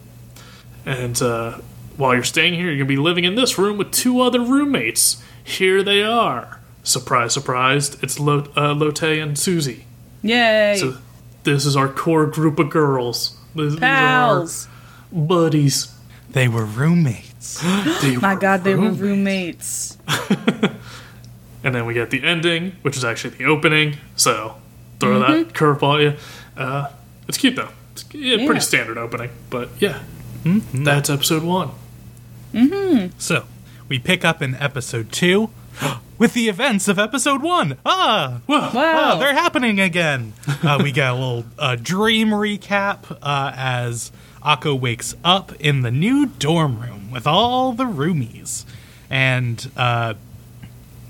And 0.84 1.22
uh, 1.22 1.58
while 1.96 2.14
you're 2.14 2.24
staying 2.24 2.54
here, 2.54 2.64
you're 2.64 2.78
going 2.78 2.80
to 2.80 2.84
be 2.86 2.96
living 2.96 3.22
in 3.22 3.36
this 3.36 3.58
room 3.58 3.78
with 3.78 3.92
two 3.92 4.20
other 4.20 4.40
roommates. 4.40 5.22
Here 5.44 5.84
they 5.84 6.02
are. 6.02 6.58
Surprise, 6.82 7.32
surprise, 7.32 7.94
it's 8.02 8.18
Lo- 8.18 8.48
uh, 8.56 8.74
Lotte 8.74 9.20
and 9.22 9.36
Sucy. 9.36 9.84
Yay. 10.22 10.78
So 10.80 10.98
this 11.44 11.66
is 11.66 11.76
our 11.76 11.88
core 11.88 12.26
group 12.26 12.58
of 12.58 12.70
girls. 12.70 13.36
These, 13.54 13.76
Pals. 13.76 14.66
these 14.66 15.20
are 15.20 15.24
buddies. 15.26 15.94
They 16.30 16.48
were 16.48 16.64
roommates. 16.64 17.60
They 18.02 18.16
My 18.20 18.34
were 18.34 18.40
god, 18.40 18.64
they 18.64 18.74
were 18.74 18.90
roommates. 18.90 19.98
roommates. 20.08 20.74
And 21.64 21.72
then 21.74 21.86
we 21.86 21.94
get 21.94 22.10
the 22.10 22.24
ending, 22.24 22.72
which 22.82 22.96
is 22.96 23.04
actually 23.04 23.36
the 23.36 23.44
opening. 23.44 23.96
So 24.16 24.56
throw 24.98 25.20
that 25.20 25.52
curveball 25.52 25.94
at 25.96 26.00
you. 26.14 26.18
Uh, 26.60 26.88
it's 27.28 27.38
cute 27.38 27.54
though. 27.54 27.68
It's 27.92 28.04
yeah, 28.12 28.36
Yeah. 28.36 28.46
pretty 28.46 28.60
standard 28.62 28.98
opening, 28.98 29.30
but 29.48 29.68
yeah, 29.78 30.00
that's 30.44 31.08
episode 31.08 31.44
one. 31.44 31.70
Mhm. 32.52 33.12
So, 33.16 33.44
we 33.88 33.98
pick 34.00 34.24
up 34.24 34.42
in 34.42 34.56
episode 34.56 35.12
two 35.12 35.50
with 36.18 36.34
the 36.34 36.48
events 36.48 36.88
of 36.88 36.98
episode 36.98 37.42
one. 37.42 37.78
Ah! 37.84 38.40
Wow. 38.46 38.70
Wow. 38.72 39.18
They're 39.18 39.34
happening 39.34 39.80
again. 39.80 40.32
Uh, 40.62 40.78
we 40.80 40.92
get 40.92 41.10
a 41.10 41.14
little 41.14 41.44
uh, 41.58 41.74
dream 41.74 42.28
recap 42.28 43.18
uh, 43.20 43.52
as 43.56 44.12
Akko 44.44 44.78
wakes 44.78 45.16
up 45.24 45.52
in 45.56 45.80
the 45.82 45.90
new 45.90 46.26
dorm 46.26 46.80
room 46.80 47.10
with 47.10 47.26
all 47.26 47.72
the 47.72 47.82
roomies. 47.84 48.64
And 49.10 49.68
uh, 49.76 50.14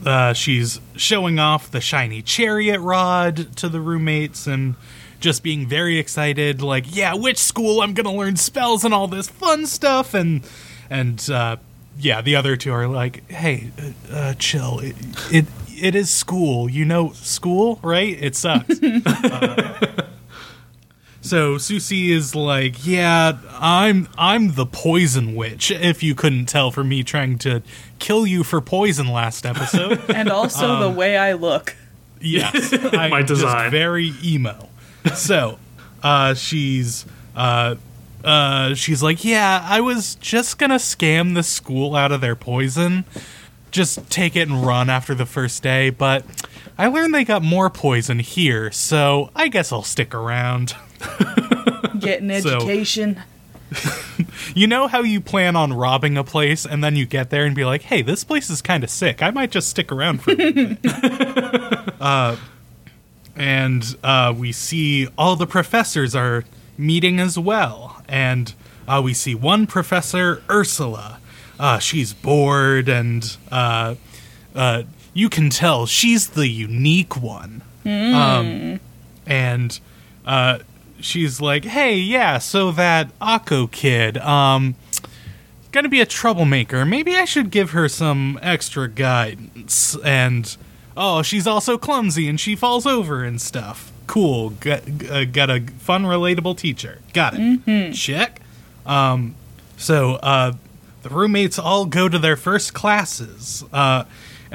uh, 0.07 0.33
she's 0.33 0.81
showing 0.97 1.39
off 1.39 1.71
the 1.71 1.83
shiny 1.83 2.23
chariot 2.23 2.81
rod 2.81 3.55
to 3.57 3.69
the 3.69 3.81
roommates 3.81 4.47
and 4.47 4.75
just 5.21 5.43
being 5.43 5.69
very 5.69 5.99
excited 5.99 6.61
like 6.61 6.85
yeah 6.97 7.15
which 7.15 7.39
school 7.39 7.81
i'm 7.81 7.95
gonna 7.95 8.13
learn 8.13 8.35
spells 8.35 8.85
and 8.85 8.93
all 8.93 9.07
this 9.07 9.29
fun 9.29 9.67
stuff 9.67 10.15
and 10.15 10.45
and 10.91 11.31
uh, 11.31 11.57
yeah 11.99 12.21
the 12.21 12.37
other 12.37 12.57
two 12.57 12.73
are 12.73 12.89
like 12.89 13.29
hey 13.31 13.71
uh, 14.11 14.15
uh, 14.15 14.35
chill 14.35 14.79
it, 14.81 14.97
it 15.31 15.47
it 15.69 15.95
is 15.95 16.11
school 16.11 16.69
you 16.69 16.85
know 16.85 17.13
school 17.13 17.79
right 17.83 18.17
it 18.23 18.35
sucks 18.37 18.79
Uh, 18.83 20.07
so 21.21 21.55
Sucy 21.57 22.09
is 22.11 22.35
like, 22.35 22.85
"Yeah, 22.87 23.39
I'm 23.59 24.09
I'm 24.19 24.55
the 24.55 24.67
poison 24.67 25.35
witch. 25.35 25.71
If 25.71 26.03
you 26.03 26.15
couldn't 26.15 26.47
tell 26.47 26.71
from 26.71 26.89
me 26.89 27.03
trying 27.03 27.39
to 27.39 27.63
kill 27.99 28.27
you 28.27 28.43
for 28.45 28.61
poison 28.61 29.09
last 29.09 29.47
episode, 29.47 30.01
and 30.11 30.29
also 30.29 30.81
the 30.81 30.91
way 30.91 31.17
I 31.17 31.35
look. 31.35 31.77
Yes, 32.21 32.73
I, 32.93 33.09
My 33.09 33.23
design. 33.23 33.65
Just 33.65 33.71
very 33.73 34.13
emo. 34.23 34.69
So, 35.15 35.59
uh, 36.03 36.35
she's 36.35 37.05
uh, 38.25 38.75
she's 38.75 39.03
like, 39.03 39.25
yeah, 39.25 39.65
I 39.69 39.81
was 39.81 40.15
just 40.17 40.59
gonna 40.59 40.77
scam 40.77 41.35
the 41.35 41.43
school 41.43 41.95
out 41.97 42.13
of 42.13 42.21
their 42.21 42.37
poison, 42.37 43.05
just 43.71 44.09
take 44.11 44.37
it 44.37 44.49
and 44.49 44.65
run 44.65 44.89
after 44.91 45.15
the 45.15 45.27
first 45.27 45.63
day, 45.63 45.91
but 45.91 46.25
I 46.79 46.87
learned 46.89 47.15
they 47.15 47.25
got 47.25 47.43
more 47.43 47.71
poison 47.71 48.19
here, 48.19 48.71
so 48.73 49.31
I 49.37 49.49
guess 49.49 49.73
I'll 49.73 49.83
stick 49.83 50.15
around. 50.15 50.75
Get 51.99 52.23
an 52.23 52.41
So- 52.43 52.57
education. 52.57 53.21
You 54.55 54.67
know 54.67 54.87
how 54.87 55.01
you 55.03 55.21
plan 55.23 55.57
on 55.57 55.73
robbing 55.73 56.19
a 56.19 56.25
place 56.25 56.67
and 56.67 56.85
then 56.85 56.95
you 56.95 57.07
get 57.07 57.31
there 57.31 57.47
and 57.47 57.55
be 57.57 57.65
like, 57.65 57.83
"Hey, 57.83 58.03
this 58.03 58.23
place 58.23 58.51
is 58.51 58.61
kind 58.61 58.85
of 58.85 58.91
sick. 58.91 59.23
I 59.23 59.31
might 59.31 59.51
just 59.51 59.69
stick 59.71 59.91
around 59.91 60.23
for 60.23 60.33
a 60.33 60.37
bit." 60.37 60.79
uh, 62.01 62.37
and 63.35 63.97
uh, 64.05 64.35
we 64.37 64.53
see 64.53 65.09
all 65.17 65.37
the 65.37 65.47
professors 65.47 66.15
are 66.15 66.45
meeting 66.83 67.21
as 67.21 67.39
well, 67.39 68.03
and 68.09 68.55
uh, 68.87 69.01
we 69.03 69.15
see 69.15 69.35
one 69.35 69.67
professor, 69.67 70.43
Ursula. 70.51 71.21
Uh, 71.59 71.79
she's 71.79 72.13
bored, 72.13 72.89
and 72.89 73.37
uh, 73.51 73.95
uh, 74.55 74.83
you 75.15 75.29
can 75.29 75.49
tell 75.51 75.87
she's 75.87 76.31
the 76.31 76.49
unique 76.49 77.17
one. 77.17 77.63
Um, 77.85 78.81
and 79.27 79.81
uh, 80.27 80.59
she's 81.01 81.41
like, 81.41 81.65
"Hey, 81.65 81.97
yeah, 81.97 82.39
so 82.39 82.73
that 82.73 83.17
Akko 83.21 83.71
kid, 83.71 84.19
um, 84.19 84.75
gonna 85.71 85.89
be 85.89 86.01
a 86.01 86.07
troublemaker. 86.07 86.85
Maybe 86.85 87.17
I 87.17 87.25
should 87.25 87.51
give 87.51 87.71
her 87.71 87.89
some 87.89 88.39
extra 88.43 88.89
guidance." 88.89 89.97
And 90.05 90.57
oh, 90.97 91.23
she's 91.23 91.47
also 91.47 91.79
clumsy 91.79 92.29
and 92.29 92.39
she 92.41 92.57
falls 92.57 92.87
over 92.87 93.23
and 93.25 93.41
stuff. 93.41 93.92
Cool, 94.13 94.51
got, 94.51 94.83
uh, 95.11 95.25
got 95.25 95.49
a 95.49 95.63
fun, 95.79 96.05
relatable 96.05 96.59
teacher. 96.59 96.99
Got 97.15 97.33
it. 97.35 97.93
Check. 97.95 98.43
Um, 98.85 99.37
so 99.79 100.17
uh, 100.17 100.53
the 101.03 101.09
roommates 101.09 101.59
all 101.59 101.87
go 101.87 102.11
to 102.11 102.19
their 102.19 102.37
first 102.37 102.75
classes. 102.75 103.65
Uh, 103.73 104.05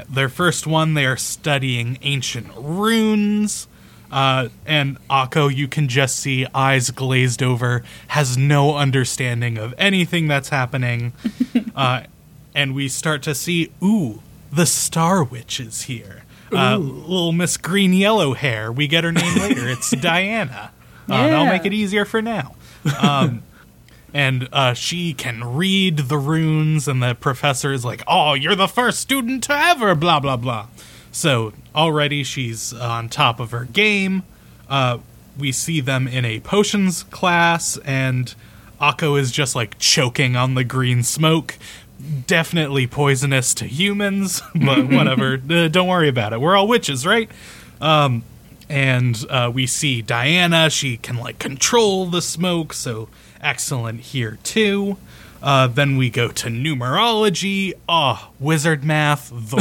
their 0.08 0.30
first 0.30 0.68
one, 0.68 0.94
they 0.94 1.08
are 1.08 1.18
studying 1.18 1.98
ancient 2.04 2.52
runes. 2.56 3.68
Uh, 4.12 4.50
and 4.68 5.00
Akko, 5.10 5.52
you 5.52 5.68
can 5.68 5.88
just 5.88 6.18
see 6.18 6.46
eyes 6.54 6.92
glazed 6.92 7.42
over, 7.42 7.84
has 8.10 8.38
no 8.38 8.76
understanding 8.78 9.58
of 9.58 9.74
anything 9.80 10.28
that's 10.28 10.50
happening. 10.50 11.14
uh, 11.76 12.04
and 12.54 12.76
we 12.76 12.88
start 12.88 13.24
to 13.24 13.34
see, 13.34 13.72
ooh, 13.84 14.22
the 14.52 14.68
Star 14.68 15.24
Witch 15.24 15.60
is 15.60 15.82
here. 15.86 16.26
Uh, 16.52 16.78
little 16.78 17.32
Miss 17.32 17.58
Green 17.58 17.94
Yellow 17.94 18.34
Hair. 18.34 18.72
We 18.72 18.88
get 18.88 19.04
her 19.04 19.12
name 19.12 19.36
later. 19.38 19.68
It's 19.68 19.92
Diana. 20.02 20.72
Uh, 21.10 21.28
That'll 21.28 21.46
make 21.46 21.66
it 21.66 21.74
easier 21.74 22.06
for 22.06 22.22
now. 22.22 22.56
Um, 23.02 23.44
and 24.14 24.48
uh, 24.52 24.74
she 24.74 25.14
can 25.14 25.56
read 25.56 25.98
the 25.98 26.18
runes, 26.18 26.88
and 26.88 27.02
the 27.04 27.16
professor 27.16 27.72
is 27.74 27.84
like, 27.86 28.04
"Oh, 28.08 28.34
you're 28.34 28.56
the 28.56 28.68
first 28.68 29.00
student 29.00 29.44
to 29.46 29.54
ever," 29.54 29.96
blah 29.96 30.20
blah 30.20 30.38
blah. 30.38 30.68
So 31.12 31.54
already 31.76 32.24
she's 32.24 32.74
on 32.74 33.10
top 33.10 33.40
of 33.40 33.52
her 33.52 33.66
game. 33.66 34.24
Uh, 34.70 35.00
we 35.38 35.52
see 35.52 35.82
them 35.82 36.08
in 36.08 36.26
a 36.26 36.40
potions 36.40 37.04
class, 37.04 37.78
and 37.86 38.34
Akko 38.82 39.20
is 39.20 39.32
just 39.32 39.56
like 39.56 39.78
choking 39.80 40.36
on 40.36 40.56
the 40.56 40.64
green 40.64 41.04
smoke. 41.04 41.58
Definitely 42.28 42.88
poisonous 42.88 43.54
to 43.56 43.66
humans, 43.66 44.42
but 44.56 44.88
whatever. 44.92 45.42
uh, 45.50 45.68
don't 45.68 45.88
worry 45.88 46.10
about 46.10 46.34
it. 46.34 46.40
We're 46.42 46.56
all 46.56 46.68
witches, 46.68 47.06
right? 47.06 47.30
Um, 47.82 48.24
and 48.70 49.24
uh, 49.30 49.52
we 49.54 49.66
see 49.66 50.02
Diana. 50.02 50.70
She 50.70 50.98
can 50.98 51.18
like 51.18 51.40
control 51.40 52.06
the 52.06 52.22
smoke, 52.22 52.74
so 52.74 53.10
excellent 53.42 54.02
here 54.02 54.38
too. 54.44 54.98
Uh, 55.42 55.68
then 55.68 55.98
we 55.98 56.10
go 56.10 56.30
to 56.30 56.48
numerology. 56.48 57.74
Oh, 57.88 58.30
wizard 58.40 58.84
math, 58.84 59.30
the 59.30 59.58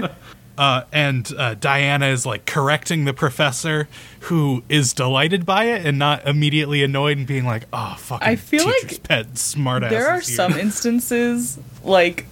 worst. 0.00 0.12
uh, 0.58 0.82
and 0.92 1.30
uh, 1.36 1.54
Diana 1.54 2.06
is 2.06 2.24
like 2.24 2.46
correcting 2.46 3.04
the 3.04 3.12
professor, 3.12 3.88
who 4.20 4.62
is 4.68 4.92
delighted 4.92 5.44
by 5.44 5.64
it 5.64 5.84
and 5.84 5.98
not 5.98 6.26
immediately 6.26 6.82
annoyed 6.82 7.18
and 7.18 7.26
being 7.26 7.44
like, 7.44 7.64
"Oh, 7.72 7.94
fucking 7.98 8.26
I 8.26 8.36
feel 8.36 8.64
like 8.64 9.02
pet, 9.02 9.36
smart 9.38 9.82
ass." 9.82 9.90
there 9.90 10.08
are 10.08 10.22
some 10.22 10.52
instances 10.58 11.58
like 11.84 12.26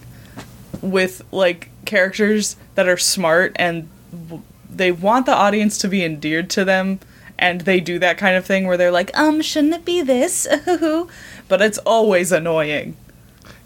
with 0.81 1.23
like 1.31 1.69
characters 1.85 2.55
that 2.75 2.87
are 2.87 2.97
smart 2.97 3.55
and 3.57 3.87
w- 4.27 4.43
they 4.69 4.91
want 4.91 5.25
the 5.25 5.33
audience 5.33 5.77
to 5.79 5.87
be 5.87 6.03
endeared 6.03 6.49
to 6.51 6.65
them 6.65 6.99
and 7.37 7.61
they 7.61 7.79
do 7.79 7.99
that 7.99 8.17
kind 8.17 8.35
of 8.35 8.45
thing 8.45 8.65
where 8.65 8.77
they're 8.77 8.91
like 8.91 9.15
um 9.17 9.41
shouldn't 9.41 9.73
it 9.73 9.85
be 9.85 10.01
this? 10.01 10.47
But 11.47 11.61
it's 11.61 11.77
always 11.79 12.31
annoying. 12.31 12.97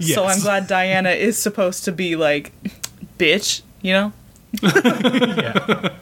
So 0.01 0.25
i'm 0.25 0.39
glad 0.41 0.67
diana 0.67 1.11
is 1.11 1.37
supposed 1.37 1.83
to 1.85 1.91
be 1.91 2.15
like 2.15 2.51
bitch 3.17 3.61
you 3.81 3.93
know 3.93 4.13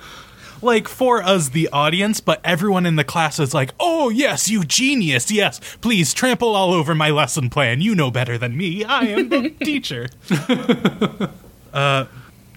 like 0.62 0.88
for 0.88 1.22
us 1.22 1.50
the 1.50 1.70
audience 1.70 2.20
but 2.20 2.40
everyone 2.44 2.86
in 2.86 2.96
the 2.96 3.04
class 3.04 3.40
is 3.40 3.54
like 3.54 3.74
oh 3.80 4.10
yes 4.10 4.50
you 4.50 4.64
genius 4.64 5.30
yes. 5.32 5.60
Please 5.82 6.14
trample 6.14 6.56
all 6.56 6.74
over 6.74 6.96
my 6.96 7.10
lesson 7.10 7.50
plan. 7.50 7.82
You 7.82 7.94
know 7.96 8.10
better 8.12 8.38
than 8.38 8.58
me. 8.58 8.84
I 8.84 9.02
am 9.02 9.30
the 9.30 9.50
teacher. 9.64 10.08
Uh 11.74 12.06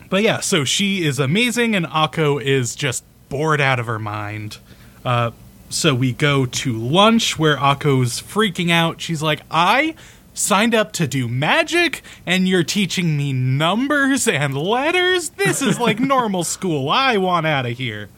but 0.09 0.23
yeah 0.23 0.41
so 0.41 0.65
she 0.65 1.05
is 1.05 1.19
amazing 1.19 1.75
and 1.75 1.87
akko 1.87 2.43
is 2.43 2.75
just 2.75 3.05
bored 3.29 3.61
out 3.61 3.79
of 3.79 3.87
her 3.87 3.99
mind. 3.99 4.59
Uh 5.05 5.31
so 5.69 5.95
we 5.95 6.13
go 6.13 6.47
to 6.47 6.77
lunch 6.77 7.39
where 7.39 7.57
akko's 7.57 8.21
freaking 8.21 8.71
out. 8.71 9.01
She's 9.01 9.23
like 9.23 9.43
i 9.51 9.95
signed 10.41 10.75
up 10.75 10.93
to 10.93 11.07
do 11.07 11.29
magic 11.29 12.03
and 12.25 12.49
you're 12.49 12.65
teaching 12.65 13.17
me 13.17 13.33
numbers 13.33 14.27
and 14.27 14.57
letters? 14.57 15.31
This 15.31 15.61
is 15.63 15.79
like 15.79 16.01
normal 16.17 16.43
school. 16.45 16.89
I 16.89 17.17
want 17.19 17.47
out 17.47 17.67
of 17.67 17.77
here. 17.77 18.09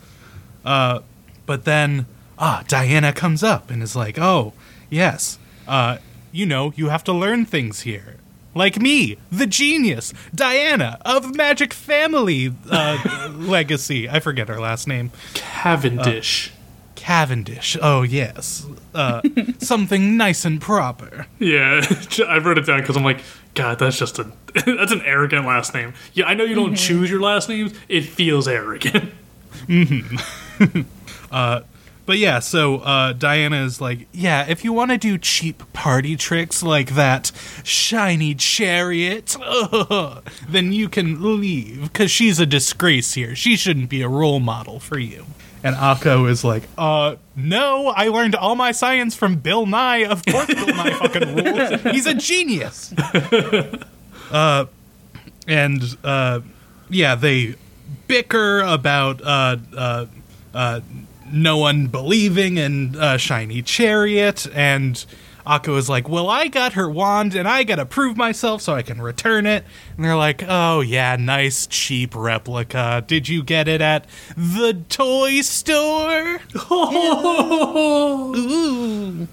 Uh 0.64 1.00
but 1.44 1.64
then 1.64 2.06
ah 2.38 2.62
diana 2.68 3.12
comes 3.12 3.42
up 3.42 3.70
and 3.70 3.82
is 3.82 3.96
like 3.96 4.18
oh 4.18 4.52
yes. 4.88 5.38
Uh 5.66 5.98
you 6.30 6.46
know 6.46 6.72
you 6.76 6.88
have 6.88 7.04
to 7.04 7.12
learn 7.12 7.44
things 7.44 7.80
here. 7.80 8.16
Like 8.54 8.78
me 8.80 9.16
the 9.30 9.46
genius 9.46 10.14
diana 10.34 10.98
of 11.04 11.34
magic 11.34 11.72
family 11.74 12.54
uh 12.70 13.32
legacy. 13.36 14.08
I 14.08 14.20
forget 14.20 14.48
her 14.48 14.60
last 14.60 14.86
name. 14.86 15.10
Cavendish. 15.34 16.52
Cavendish 17.02 17.76
oh 17.82 18.02
yes 18.02 18.64
uh 18.94 19.20
something 19.58 20.16
nice 20.16 20.44
and 20.44 20.60
proper 20.60 21.26
yeah, 21.42 21.84
I 22.28 22.38
wrote 22.38 22.58
it 22.58 22.66
down 22.66 22.80
because 22.80 22.96
I'm 22.96 23.04
like, 23.04 23.20
God, 23.54 23.78
that's 23.78 23.98
just 23.98 24.18
a 24.18 24.24
that's 24.54 24.92
an 24.92 25.02
arrogant 25.02 25.46
last 25.46 25.74
name. 25.74 25.94
Yeah, 26.12 26.26
I 26.26 26.34
know 26.34 26.44
you 26.44 26.54
don't 26.54 26.76
choose 26.76 27.10
your 27.10 27.20
last 27.20 27.48
names. 27.48 27.74
It 27.88 28.02
feels 28.02 28.46
arrogant. 28.48 29.12
But 32.04 32.18
yeah, 32.18 32.40
so 32.40 32.78
uh, 32.78 33.12
Diana 33.12 33.64
is 33.64 33.80
like, 33.80 34.08
yeah, 34.12 34.44
if 34.48 34.64
you 34.64 34.72
want 34.72 34.90
to 34.90 34.98
do 34.98 35.18
cheap 35.18 35.72
party 35.72 36.16
tricks 36.16 36.62
like 36.62 36.94
that 36.94 37.30
shiny 37.62 38.34
chariot, 38.34 39.36
then 40.48 40.72
you 40.72 40.88
can 40.88 41.38
leave 41.38 41.82
because 41.84 42.10
she's 42.10 42.40
a 42.40 42.46
disgrace 42.46 43.14
here. 43.14 43.36
She 43.36 43.56
shouldn't 43.56 43.88
be 43.88 44.02
a 44.02 44.08
role 44.08 44.40
model 44.40 44.80
for 44.80 44.98
you. 44.98 45.26
And 45.64 45.76
Akko 45.76 46.28
is 46.28 46.42
like, 46.42 46.64
uh, 46.76 47.16
no, 47.36 47.88
I 47.88 48.08
learned 48.08 48.34
all 48.34 48.56
my 48.56 48.72
science 48.72 49.14
from 49.14 49.36
Bill 49.36 49.64
Nye. 49.66 50.04
Of 50.06 50.24
course, 50.24 50.46
Bill 50.46 50.66
Nye 50.66 50.92
fucking 50.98 51.36
rules. 51.36 51.82
He's 51.82 52.06
a 52.06 52.14
genius. 52.14 52.92
uh, 54.32 54.66
and 55.46 55.82
uh, 56.02 56.40
yeah, 56.90 57.14
they 57.14 57.54
bicker 58.06 58.60
about 58.62 59.22
uh, 59.22 59.56
uh, 59.76 60.06
uh, 60.52 60.80
no 61.30 61.58
one 61.58 61.86
believing 61.86 62.58
in 62.58 62.96
uh, 62.96 63.16
Shiny 63.16 63.62
Chariot, 63.62 64.46
and 64.54 65.04
Akko 65.46 65.76
is 65.76 65.88
like, 65.88 66.08
"Well, 66.08 66.28
I 66.28 66.48
got 66.48 66.74
her 66.74 66.88
wand, 66.88 67.34
and 67.34 67.48
I 67.48 67.64
gotta 67.64 67.84
prove 67.86 68.16
myself 68.16 68.62
so 68.62 68.74
I 68.74 68.82
can 68.82 69.00
return 69.00 69.46
it." 69.46 69.64
And 69.96 70.04
they're 70.04 70.16
like, 70.16 70.44
"Oh 70.46 70.80
yeah, 70.80 71.16
nice 71.16 71.66
cheap 71.66 72.14
replica. 72.14 73.04
Did 73.06 73.28
you 73.28 73.42
get 73.42 73.68
it 73.68 73.80
at 73.80 74.06
the 74.36 74.82
toy 74.88 75.40
store?" 75.40 76.40
Ooh. 78.32 79.28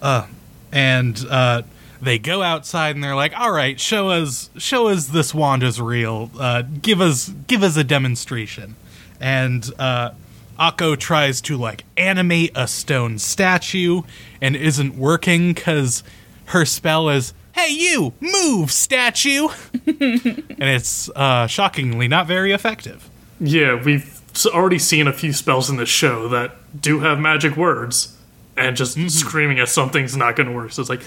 Uh, 0.00 0.26
and 0.72 1.24
uh, 1.30 1.62
they 2.00 2.18
go 2.18 2.42
outside 2.42 2.94
and 2.94 3.04
they're 3.04 3.14
like, 3.16 3.38
"All 3.38 3.52
right, 3.52 3.78
show 3.78 4.10
us, 4.10 4.50
show 4.58 4.88
us 4.88 5.06
this 5.06 5.34
wand 5.34 5.62
is 5.62 5.80
real. 5.80 6.30
Uh, 6.38 6.62
give 6.62 7.00
us, 7.00 7.28
give 7.46 7.62
us 7.62 7.76
a 7.76 7.84
demonstration." 7.84 8.76
And 9.20 9.68
uh, 9.78 10.10
Akko 10.58 10.96
tries 10.98 11.40
to 11.42 11.56
like 11.56 11.84
animate 11.96 12.52
a 12.54 12.66
stone 12.66 13.18
statue 13.18 14.02
and 14.40 14.56
isn't 14.56 14.96
working 14.96 15.52
because 15.52 16.02
her 16.46 16.64
spell 16.64 17.08
is, 17.08 17.34
"Hey, 17.52 17.68
you, 17.70 18.12
move, 18.20 18.70
statue," 18.70 19.48
and 19.86 20.44
it's 20.58 21.08
uh, 21.10 21.46
shockingly 21.46 22.08
not 22.08 22.26
very 22.26 22.52
effective. 22.52 23.08
Yeah, 23.40 23.82
we've 23.82 24.20
already 24.46 24.78
seen 24.78 25.06
a 25.06 25.12
few 25.12 25.32
spells 25.32 25.68
in 25.68 25.76
this 25.76 25.88
show 25.88 26.28
that 26.28 26.80
do 26.80 27.00
have 27.00 27.18
magic 27.18 27.56
words, 27.56 28.16
and 28.56 28.76
just 28.76 28.98
screaming 29.10 29.58
at 29.58 29.68
something's 29.68 30.16
not 30.16 30.36
going 30.36 30.48
to 30.48 30.54
work. 30.54 30.72
So 30.72 30.80
it's 30.80 30.90
like, 30.90 31.02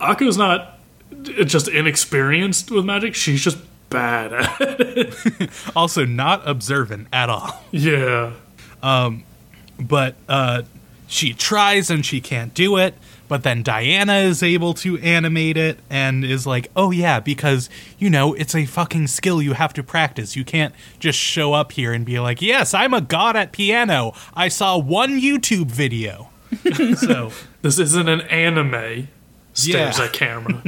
Akko's 0.00 0.36
not 0.36 0.78
uh, 1.12 1.44
just 1.44 1.68
inexperienced 1.68 2.70
with 2.70 2.84
magic; 2.84 3.14
she's 3.14 3.42
just 3.42 3.58
bad 3.90 4.32
at 4.32 4.80
it. 4.80 5.50
Also, 5.76 6.04
not 6.04 6.46
observant 6.46 7.08
at 7.12 7.30
all. 7.30 7.62
yeah. 7.70 8.32
But 8.80 10.14
uh, 10.28 10.62
she 11.06 11.32
tries 11.32 11.90
and 11.90 12.04
she 12.04 12.20
can't 12.20 12.52
do 12.54 12.76
it. 12.76 12.94
But 13.28 13.42
then 13.42 13.62
Diana 13.62 14.14
is 14.20 14.42
able 14.42 14.72
to 14.74 14.96
animate 15.00 15.58
it 15.58 15.80
and 15.90 16.24
is 16.24 16.46
like, 16.46 16.70
oh 16.74 16.90
yeah, 16.90 17.20
because, 17.20 17.68
you 17.98 18.08
know, 18.08 18.32
it's 18.32 18.54
a 18.54 18.64
fucking 18.64 19.08
skill 19.08 19.42
you 19.42 19.52
have 19.52 19.74
to 19.74 19.82
practice. 19.82 20.34
You 20.34 20.46
can't 20.46 20.74
just 20.98 21.18
show 21.18 21.52
up 21.52 21.72
here 21.72 21.92
and 21.92 22.06
be 22.06 22.18
like, 22.20 22.40
yes, 22.40 22.72
I'm 22.72 22.94
a 22.94 23.02
god 23.02 23.36
at 23.36 23.52
piano. 23.52 24.14
I 24.32 24.48
saw 24.48 24.78
one 24.78 25.20
YouTube 25.20 25.66
video. 25.70 26.30
so, 26.96 27.32
This 27.60 27.78
isn't 27.78 28.08
an 28.08 28.22
anime. 28.22 29.08
Stares 29.52 29.98
Yeah. 29.98 30.04
at 30.04 30.12
camera. 30.14 30.62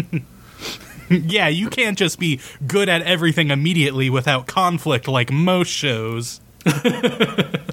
yeah, 1.08 1.48
you 1.48 1.70
can't 1.70 1.96
just 1.96 2.18
be 2.18 2.40
good 2.66 2.90
at 2.90 3.00
everything 3.02 3.50
immediately 3.50 4.10
without 4.10 4.46
conflict 4.46 5.08
like 5.08 5.32
most 5.32 5.70
shows. 5.70 6.42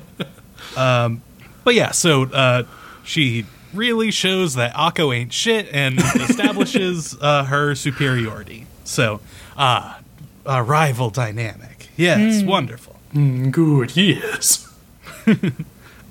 um, 0.77 1.21
but 1.63 1.73
yeah, 1.75 1.91
so 1.91 2.23
uh, 2.23 2.63
she 3.03 3.45
really 3.73 4.11
shows 4.11 4.55
that 4.55 4.73
Akko 4.73 5.15
ain't 5.15 5.33
shit 5.33 5.67
and 5.71 5.99
establishes 5.99 7.15
uh, 7.21 7.43
her 7.45 7.75
superiority. 7.75 8.65
So, 8.83 9.19
uh, 9.57 9.95
a 10.45 10.63
rival 10.63 11.09
dynamic. 11.09 11.89
Yes, 11.97 12.43
wonderful. 12.43 12.95
Good, 13.13 13.97
yes. 13.97 14.73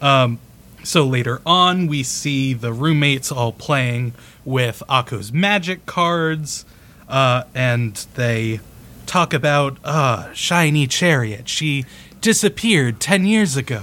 Um, 0.01 0.39
so 0.85 1.07
later 1.07 1.41
on, 1.45 1.87
we 1.87 2.03
see 2.03 2.53
the 2.53 2.73
roommates 2.73 3.33
all 3.33 3.53
playing 3.53 4.13
with 4.45 4.83
Akko's 4.89 5.33
magic 5.33 5.87
cards, 5.87 6.65
uh, 7.09 7.45
and 7.55 7.95
they 8.15 8.61
talk 9.07 9.33
about 9.33 9.79
uh, 9.85 10.33
Shiny 10.33 10.87
Chariot. 10.87 11.49
She 11.49 11.85
disappeared 12.21 13.01
10 13.01 13.27
years 13.27 13.57
ago. 13.57 13.83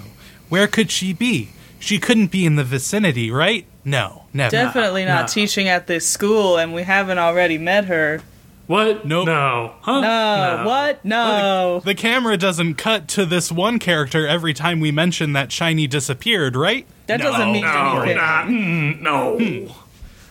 Where 0.53 0.67
could 0.67 0.91
she 0.91 1.13
be? 1.13 1.49
She 1.79 1.97
couldn't 1.97 2.27
be 2.27 2.45
in 2.45 2.57
the 2.57 2.63
vicinity, 2.63 3.31
right? 3.31 3.65
No, 3.83 4.25
never. 4.33 4.51
Definitely 4.51 5.03
not 5.03 5.21
no. 5.21 5.27
teaching 5.33 5.67
at 5.67 5.87
this 5.87 6.07
school, 6.07 6.57
and 6.59 6.75
we 6.75 6.83
haven't 6.83 7.17
already 7.17 7.57
met 7.57 7.85
her. 7.85 8.21
What? 8.67 9.03
Nope. 9.03 9.25
No. 9.25 9.73
Huh? 9.81 10.01
No, 10.01 10.63
what? 10.63 11.03
No. 11.03 11.81
The 11.83 11.95
camera 11.95 12.37
doesn't 12.37 12.75
cut 12.75 13.07
to 13.07 13.25
this 13.25 13.51
one 13.51 13.79
character 13.79 14.27
every 14.27 14.53
time 14.53 14.79
we 14.79 14.91
mention 14.91 15.33
that 15.33 15.51
Shiny 15.51 15.87
disappeared, 15.87 16.55
right? 16.55 16.85
that 17.07 17.19
No, 17.19 17.31
doesn't 17.31 17.51
mean 17.51 17.63
no, 17.63 18.01
anything. 18.01 18.17
nah, 18.17 18.43
mm, 18.43 19.01
no. 19.01 19.75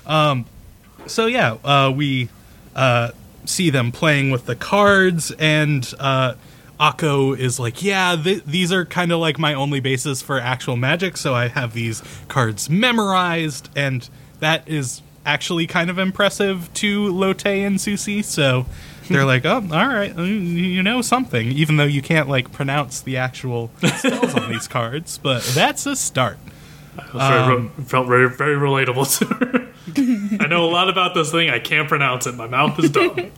Um. 0.07 0.47
So 1.09 1.27
yeah, 1.27 1.57
uh, 1.65 1.93
we 1.93 2.29
uh, 2.77 3.11
see 3.45 3.71
them 3.71 3.91
playing 3.91 4.31
with 4.31 4.47
the 4.47 4.55
cards, 4.55 5.33
and 5.33 5.93
uh, 5.99 6.35
Akko 6.83 7.39
is 7.39 7.61
like, 7.61 7.81
"Yeah, 7.83 8.17
th- 8.17 8.43
these 8.45 8.73
are 8.73 8.85
kind 8.85 9.13
of 9.13 9.21
like 9.21 9.39
my 9.39 9.55
only 9.55 9.79
basis 9.79 10.21
for 10.21 10.41
actual 10.41 10.77
magic, 10.77 11.17
so 11.17 11.33
I 11.33 11.47
have 11.47 11.75
these 11.75 12.03
cards 12.27 12.69
memorized, 12.69 13.69
and 13.77 14.09
that 14.41 14.67
is 14.67 15.01
actually 15.25 15.69
kind 15.69 15.91
of 15.91 15.99
impressive 15.99 16.73
to 16.75 17.07
Lotte 17.07 17.47
and 17.47 17.79
Sucy." 17.79 18.25
So 18.25 18.67
they're 19.09 19.25
like, 19.25 19.45
"Oh, 19.47 19.65
all 19.73 19.87
right, 19.87 20.13
you 20.19 20.83
know 20.83 21.03
something," 21.03 21.53
even 21.53 21.77
though 21.77 21.85
you 21.85 22.03
can't 22.03 22.29
like 22.29 22.51
pronounce 22.51 23.01
the 23.01 23.17
actual 23.17 23.71
spells 23.97 24.35
on 24.35 24.51
these 24.51 24.67
cards, 24.79 25.19
but 25.19 25.43
that's 25.55 25.87
a 25.87 25.95
start. 25.95 26.39
It 26.99 27.15
was 27.15 27.23
very, 27.29 27.49
re- 27.49 27.57
um, 27.57 27.71
felt 27.85 28.09
very, 28.09 28.29
very 28.29 28.57
relatable 28.57 29.19
to 29.19 29.25
her. 29.35 29.72
I 29.89 30.47
know 30.49 30.65
a 30.65 30.71
lot 30.71 30.89
about 30.89 31.15
this 31.15 31.31
thing. 31.33 31.51
I 31.51 31.59
can't 31.59 31.89
pronounce 31.89 32.27
it. 32.27 32.35
My 32.35 32.47
mouth 32.47 32.79
is 32.79 32.91
dumb. 32.91 33.33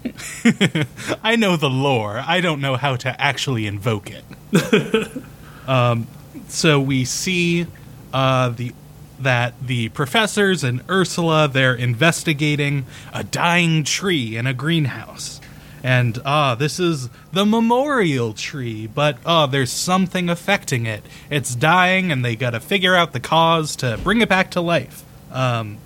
I 1.22 1.36
know 1.36 1.56
the 1.56 1.70
lore. 1.70 2.22
I 2.24 2.40
don't 2.40 2.60
know 2.60 2.76
how 2.76 2.96
to 2.96 3.20
actually 3.20 3.66
invoke 3.66 4.10
it. 4.10 5.22
um, 5.68 6.06
so 6.48 6.80
we 6.80 7.04
see 7.04 7.66
uh, 8.12 8.50
the 8.50 8.72
that 9.18 9.54
the 9.64 9.88
professors 9.90 10.64
and 10.64 10.82
Ursula 10.90 11.48
they're 11.48 11.74
investigating 11.74 12.84
a 13.12 13.24
dying 13.24 13.84
tree 13.84 14.36
in 14.36 14.46
a 14.46 14.52
greenhouse. 14.52 15.40
And 15.82 16.18
ah, 16.24 16.54
this 16.54 16.80
is 16.80 17.10
the 17.32 17.44
memorial 17.44 18.32
tree, 18.32 18.86
but 18.86 19.18
ah, 19.26 19.46
there's 19.46 19.70
something 19.70 20.30
affecting 20.30 20.86
it. 20.86 21.04
It's 21.28 21.54
dying, 21.54 22.10
and 22.10 22.24
they 22.24 22.36
got 22.36 22.50
to 22.50 22.60
figure 22.60 22.94
out 22.94 23.12
the 23.12 23.20
cause 23.20 23.76
to 23.76 23.98
bring 24.02 24.22
it 24.22 24.28
back 24.28 24.50
to 24.52 24.62
life. 24.62 25.04
Um, 25.30 25.78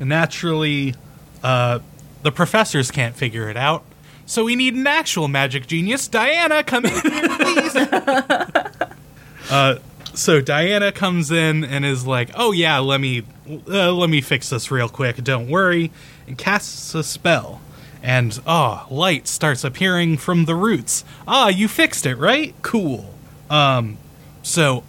naturally, 0.00 0.94
uh, 1.42 1.80
the 2.22 2.32
professors 2.32 2.90
can't 2.90 3.14
figure 3.14 3.48
it 3.48 3.56
out, 3.56 3.84
so 4.26 4.44
we 4.44 4.56
need 4.56 4.74
an 4.74 4.86
actual 4.86 5.28
magic 5.28 5.66
genius. 5.66 6.08
Diana, 6.08 6.62
come 6.62 6.84
in 6.86 6.92
here, 6.92 7.28
please. 7.28 7.76
uh, 9.50 9.78
so 10.14 10.40
Diana 10.40 10.92
comes 10.92 11.30
in 11.30 11.64
and 11.64 11.84
is 11.84 12.06
like, 12.06 12.30
"Oh 12.34 12.52
yeah, 12.52 12.78
let 12.78 13.00
me 13.00 13.22
uh, 13.68 13.92
let 13.92 14.10
me 14.10 14.20
fix 14.20 14.50
this 14.50 14.70
real 14.70 14.88
quick. 14.88 15.16
Don't 15.16 15.48
worry," 15.48 15.90
and 16.26 16.36
casts 16.36 16.94
a 16.94 17.02
spell. 17.02 17.60
And 18.02 18.40
ah, 18.46 18.86
light 18.90 19.28
starts 19.28 19.62
appearing 19.62 20.16
from 20.16 20.46
the 20.46 20.54
roots. 20.54 21.04
Ah, 21.28 21.48
you 21.48 21.68
fixed 21.68 22.06
it, 22.06 22.16
right? 22.16 22.54
Cool. 22.62 23.14
Um, 23.50 23.98
so 24.42 24.84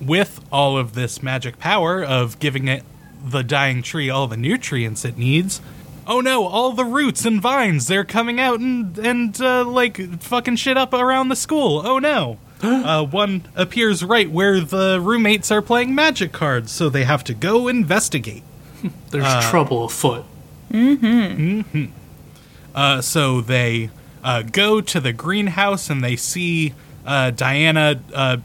with 0.00 0.40
all 0.50 0.76
of 0.76 0.94
this 0.94 1.22
magic 1.22 1.58
power 1.58 2.02
of 2.02 2.38
giving 2.38 2.66
it 2.66 2.82
the 3.24 3.42
dying 3.42 3.82
tree 3.82 4.10
all 4.10 4.26
the 4.26 4.36
nutrients 4.36 5.04
it 5.04 5.16
needs. 5.18 5.60
Oh 6.06 6.20
no, 6.20 6.46
all 6.46 6.72
the 6.72 6.84
roots 6.84 7.24
and 7.24 7.40
vines, 7.40 7.86
they're 7.86 8.04
coming 8.04 8.40
out 8.40 8.58
and, 8.60 8.98
and 8.98 9.40
uh, 9.40 9.64
like, 9.64 10.20
fucking 10.20 10.56
shit 10.56 10.76
up 10.76 10.92
around 10.92 11.28
the 11.28 11.36
school. 11.36 11.82
Oh 11.84 11.98
no. 11.98 12.38
uh, 12.62 13.04
one 13.04 13.46
appears 13.54 14.04
right 14.04 14.30
where 14.30 14.60
the 14.60 15.00
roommates 15.00 15.50
are 15.50 15.62
playing 15.62 15.94
magic 15.94 16.32
cards, 16.32 16.72
so 16.72 16.88
they 16.88 17.04
have 17.04 17.24
to 17.24 17.34
go 17.34 17.68
investigate. 17.68 18.42
There's 19.10 19.46
trouble 19.50 19.84
afoot. 19.84 20.24
Mhm. 20.70 21.64
Mhm. 21.64 21.90
Uh, 22.74 23.00
so 23.00 23.40
they 23.40 23.90
uh, 24.22 24.42
go 24.42 24.80
to 24.80 25.00
the 25.00 25.12
greenhouse 25.12 25.90
and 25.90 26.02
they 26.04 26.16
see 26.16 26.74
uh, 27.06 27.30
Diana 27.30 28.00
uh, 28.14 28.36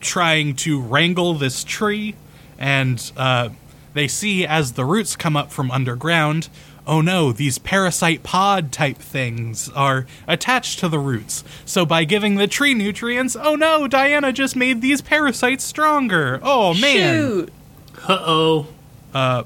trying 0.00 0.54
to 0.56 0.80
wrangle 0.80 1.34
this 1.34 1.64
tree, 1.64 2.14
and 2.58 3.12
uh, 3.16 3.48
they 3.94 4.08
see 4.08 4.46
as 4.46 4.72
the 4.72 4.84
roots 4.84 5.16
come 5.16 5.36
up 5.36 5.50
from 5.52 5.70
underground. 5.70 6.48
Oh 6.86 7.00
no, 7.00 7.30
these 7.30 7.58
parasite 7.58 8.22
pod 8.22 8.72
type 8.72 8.96
things 8.98 9.68
are 9.70 10.06
attached 10.26 10.80
to 10.80 10.88
the 10.88 10.98
roots. 10.98 11.44
So 11.64 11.86
by 11.86 12.04
giving 12.04 12.36
the 12.36 12.48
tree 12.48 12.74
nutrients, 12.74 13.36
oh 13.36 13.54
no, 13.54 13.86
Diana 13.86 14.32
just 14.32 14.56
made 14.56 14.80
these 14.80 15.00
parasites 15.00 15.64
stronger. 15.64 16.40
Oh 16.42 16.74
man. 16.74 17.14
Shoot. 17.14 17.52
Uh 18.08 18.18
oh. 18.20 18.66
Uh 19.14 19.44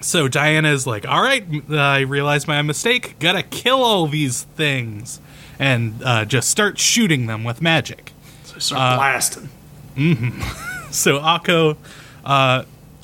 so 0.00 0.28
Diana 0.28 0.70
is 0.70 0.86
like, 0.86 1.06
"All 1.08 1.22
right, 1.22 1.44
I 1.70 2.00
realize 2.00 2.46
my 2.46 2.62
mistake. 2.62 3.18
Gotta 3.18 3.42
kill 3.42 3.82
all 3.82 4.06
these 4.06 4.42
things, 4.54 5.20
and 5.58 6.00
uh, 6.04 6.24
just 6.24 6.50
start 6.50 6.78
shooting 6.78 7.26
them 7.26 7.42
with 7.44 7.60
magic." 7.62 8.12
So 8.44 8.54
I 8.56 8.58
start 8.58 8.98
blasting. 8.98 9.48
Mm-hmm. 9.96 10.62
So 10.92 11.18
Akko, 11.18 11.76
uh, 12.24 12.62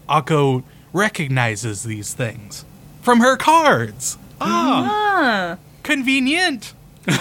Akko 0.08 0.62
recognizes 0.92 1.84
these 1.84 2.14
things 2.14 2.64
from 3.00 3.20
her 3.20 3.36
cards. 3.36 4.18
Ah, 4.40 4.88
Ah. 4.88 5.56
convenient. 5.82 6.72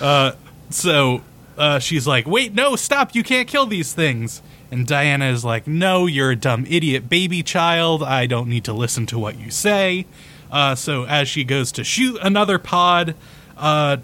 uh, 0.00 0.32
so 0.70 1.22
uh, 1.58 1.78
she's 1.78 2.06
like, 2.06 2.26
"Wait, 2.26 2.54
no, 2.54 2.76
stop! 2.76 3.14
You 3.14 3.22
can't 3.22 3.48
kill 3.48 3.66
these 3.66 3.92
things." 3.92 4.42
And 4.70 4.86
Diana 4.86 5.26
is 5.26 5.44
like, 5.44 5.66
"No, 5.66 6.06
you're 6.06 6.30
a 6.30 6.36
dumb 6.36 6.66
idiot 6.68 7.08
baby 7.08 7.42
child. 7.42 8.02
I 8.02 8.26
don't 8.26 8.48
need 8.48 8.64
to 8.64 8.72
listen 8.72 9.06
to 9.06 9.18
what 9.18 9.38
you 9.38 9.50
say." 9.50 10.06
Uh, 10.50 10.74
so 10.74 11.04
as 11.04 11.28
she 11.28 11.44
goes 11.44 11.72
to 11.72 11.84
shoot 11.84 12.18
another 12.22 12.58
pod, 12.58 13.14
uh, 13.56 13.96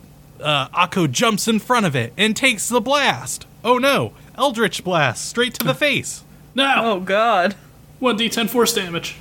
uh, 0.42 0.68
Akko 0.68 1.10
jumps 1.10 1.46
in 1.48 1.58
front 1.58 1.84
of 1.86 1.94
it 1.96 2.12
and 2.16 2.36
takes 2.36 2.68
the 2.68 2.80
blast. 2.80 3.46
Oh 3.64 3.78
no! 3.78 4.12
Eldritch 4.36 4.84
blast 4.84 5.24
straight 5.26 5.54
to 5.54 5.64
the 5.64 5.74
face. 5.86 6.24
Now, 6.54 6.92
Oh 6.92 7.00
God. 7.00 7.54
1d10 8.00 8.48
force 8.48 8.72
damage. 8.74 9.16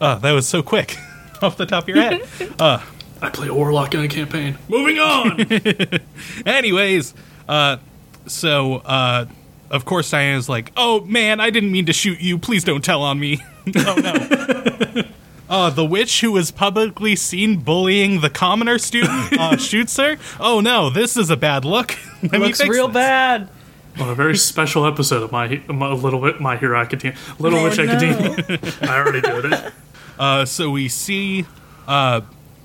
Oh, 0.00 0.18
that 0.18 0.32
was 0.32 0.46
so 0.48 0.62
quick, 0.62 0.96
off 1.42 1.56
the 1.56 1.66
top 1.66 1.84
of 1.84 1.88
your 1.88 1.98
head. 1.98 2.22
I 3.22 3.28
play 3.28 3.48
a 3.48 3.54
warlock 3.54 3.94
in 3.94 4.00
a 4.00 4.08
campaign. 4.08 4.56
Moving 4.68 4.98
on. 4.98 5.38
Anyways, 6.46 7.12
uh, 7.48 7.76
so 8.26 8.76
uh, 8.76 9.26
of 9.70 9.84
course 9.84 10.10
Diana's 10.10 10.48
like, 10.48 10.72
"Oh 10.76 11.02
man, 11.02 11.38
I 11.40 11.50
didn't 11.50 11.70
mean 11.70 11.84
to 11.86 11.92
shoot 11.92 12.20
you. 12.20 12.38
Please 12.38 12.64
don't 12.64 12.82
tell 12.82 13.02
on 13.02 13.20
me." 13.20 13.42
oh 13.76 13.94
no. 14.02 15.02
Uh, 15.50 15.68
the 15.68 15.84
witch 15.84 16.20
who 16.20 16.30
was 16.32 16.50
publicly 16.52 17.16
seen 17.16 17.58
bullying 17.58 18.20
the 18.20 18.30
commoner 18.30 18.78
student 18.78 19.32
uh, 19.38 19.56
shoots 19.56 19.96
her. 19.96 20.16
Oh 20.38 20.60
no, 20.60 20.88
this 20.90 21.16
is 21.16 21.28
a 21.28 21.36
bad 21.36 21.64
look. 21.64 21.96
Let 22.22 22.32
me 22.32 22.38
Looks 22.38 22.58
fix 22.58 22.70
real 22.70 22.86
this. 22.86 22.94
bad. 22.94 23.48
On 23.98 24.08
a 24.08 24.14
very 24.14 24.36
special 24.36 24.86
episode 24.86 25.22
of 25.22 25.32
my, 25.32 25.60
my 25.68 25.88
little 25.92 26.20
bit 26.20 26.40
my 26.40 26.56
Hero 26.56 26.78
Academia, 26.78 27.18
Little 27.38 27.58
Oh, 27.58 27.64
Witch 27.64 27.78
no. 27.78 27.84
Academia. 27.84 28.58
I 28.82 28.98
already 28.98 29.20
did 29.20 29.52
it. 29.52 29.72
Uh, 30.18 30.44
so 30.44 30.70
we 30.70 30.88
see 30.88 31.44
uh, 31.88 32.20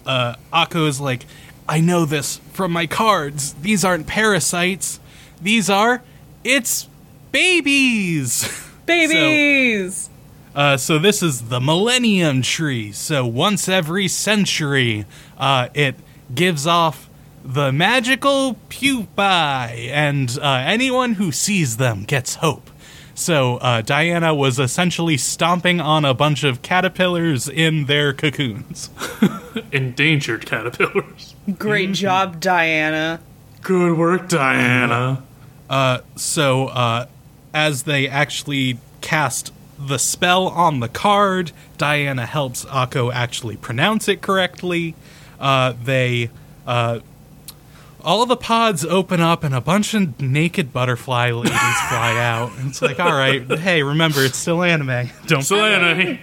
uh, 0.05 0.35
Akko 0.53 0.87
is 0.87 1.01
like, 1.01 1.25
I 1.67 1.81
know 1.81 2.05
this 2.05 2.37
from 2.53 2.71
my 2.71 2.85
cards. 2.85 3.53
These 3.55 3.83
aren't 3.83 4.07
parasites. 4.07 4.99
These 5.41 5.69
are, 5.69 6.03
it's 6.43 6.87
babies. 7.31 8.61
Babies. 8.85 10.11
Uh, 10.53 10.77
so 10.77 10.99
this 10.99 11.23
is 11.23 11.49
the 11.49 11.59
Millennium 11.59 12.43
Tree. 12.43 12.91
So 12.91 13.25
once 13.25 13.67
every 13.67 14.07
century, 14.07 15.05
uh, 15.39 15.69
it 15.73 15.95
gives 16.33 16.67
off 16.67 17.04
the 17.45 17.71
magical 17.71 18.55
pupae, 18.69 19.89
and 19.91 20.37
uh, 20.41 20.63
anyone 20.65 21.13
who 21.13 21.31
sees 21.31 21.77
them 21.77 22.03
gets 22.03 22.35
hope. 22.35 22.69
So 23.13 23.57
uh, 23.57 23.81
Diana 23.81 24.33
was 24.33 24.59
essentially 24.59 25.15
stomping 25.15 25.79
on 25.79 26.03
a 26.03 26.13
bunch 26.13 26.43
of 26.43 26.61
caterpillars 26.61 27.47
in 27.47 27.85
their 27.85 28.11
cocoons. 28.13 28.89
Endangered 29.71 30.45
caterpillars. 30.45 31.35
Great 31.57 31.93
job, 31.93 32.41
Diana. 32.41 33.21
Good 33.61 33.97
work, 33.97 34.27
Diana. 34.27 35.23
So 36.15 36.67
uh, 36.67 37.05
as 37.53 37.83
they 37.83 38.07
actually 38.07 38.79
cast 39.01 39.53
the 39.79 39.97
spell 39.97 40.47
on 40.47 40.79
the 40.79 40.89
card, 40.89 41.51
Diana 41.77 42.25
helps 42.25 42.65
Akko 42.65 43.13
actually 43.13 43.55
pronounce 43.55 44.07
it 44.07 44.21
correctly. 44.21 44.95
Uh, 45.39 45.73
they 45.83 46.29
uh, 46.65 46.99
all 48.05 48.25
the 48.25 48.37
pods 48.37 48.85
open 48.85 49.19
up 49.19 49.43
and 49.43 49.53
a 49.53 49.59
bunch 49.61 49.93
of 49.93 50.21
naked 50.21 50.71
butterfly 50.71 51.31
ladies 51.31 51.51
fly 51.89 52.17
out. 52.19 52.51
And 52.57 52.69
it's 52.69 52.81
like, 52.81 52.99
all 52.99 53.11
right, 53.11 53.45
hey, 53.59 53.83
remember 53.83 54.23
it's 54.23 54.37
still 54.37 54.63
anime. 54.63 55.09
Don't 55.27 55.47
Diana. 55.47 56.19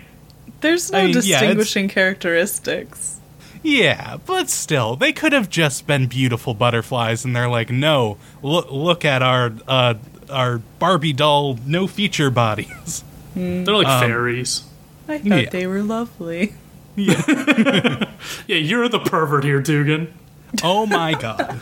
There's 0.60 0.92
no 0.92 0.98
I 0.98 1.06
mean, 1.06 1.14
yeah, 1.22 1.40
distinguishing 1.40 1.88
characteristics. 1.88 3.18
Yeah, 3.64 4.16
but 4.24 4.48
still, 4.48 4.96
they 4.96 5.12
could 5.12 5.32
have 5.32 5.48
just 5.50 5.86
been 5.86 6.06
beautiful 6.06 6.54
butterflies, 6.54 7.24
and 7.24 7.34
they're 7.34 7.48
like, 7.48 7.70
no, 7.70 8.16
look, 8.42 8.70
look 8.70 9.04
at 9.04 9.22
our 9.22 9.52
uh, 9.68 9.94
our 10.30 10.58
Barbie 10.78 11.12
doll, 11.12 11.58
no 11.66 11.86
feature 11.86 12.30
bodies. 12.30 13.04
They're 13.34 13.64
like 13.74 13.86
fairies. 14.02 14.64
I 15.08 15.18
thought 15.18 15.42
Yeah. 15.42 15.48
they 15.50 15.66
were 15.66 15.82
lovely. 15.82 16.54
Yeah. 16.96 17.22
yeah, 18.46 18.56
you're 18.56 18.88
the 18.88 18.98
pervert 19.00 19.44
here, 19.44 19.60
Dugan. 19.60 20.12
Oh 20.62 20.86
my 20.86 21.14
god. 21.14 21.60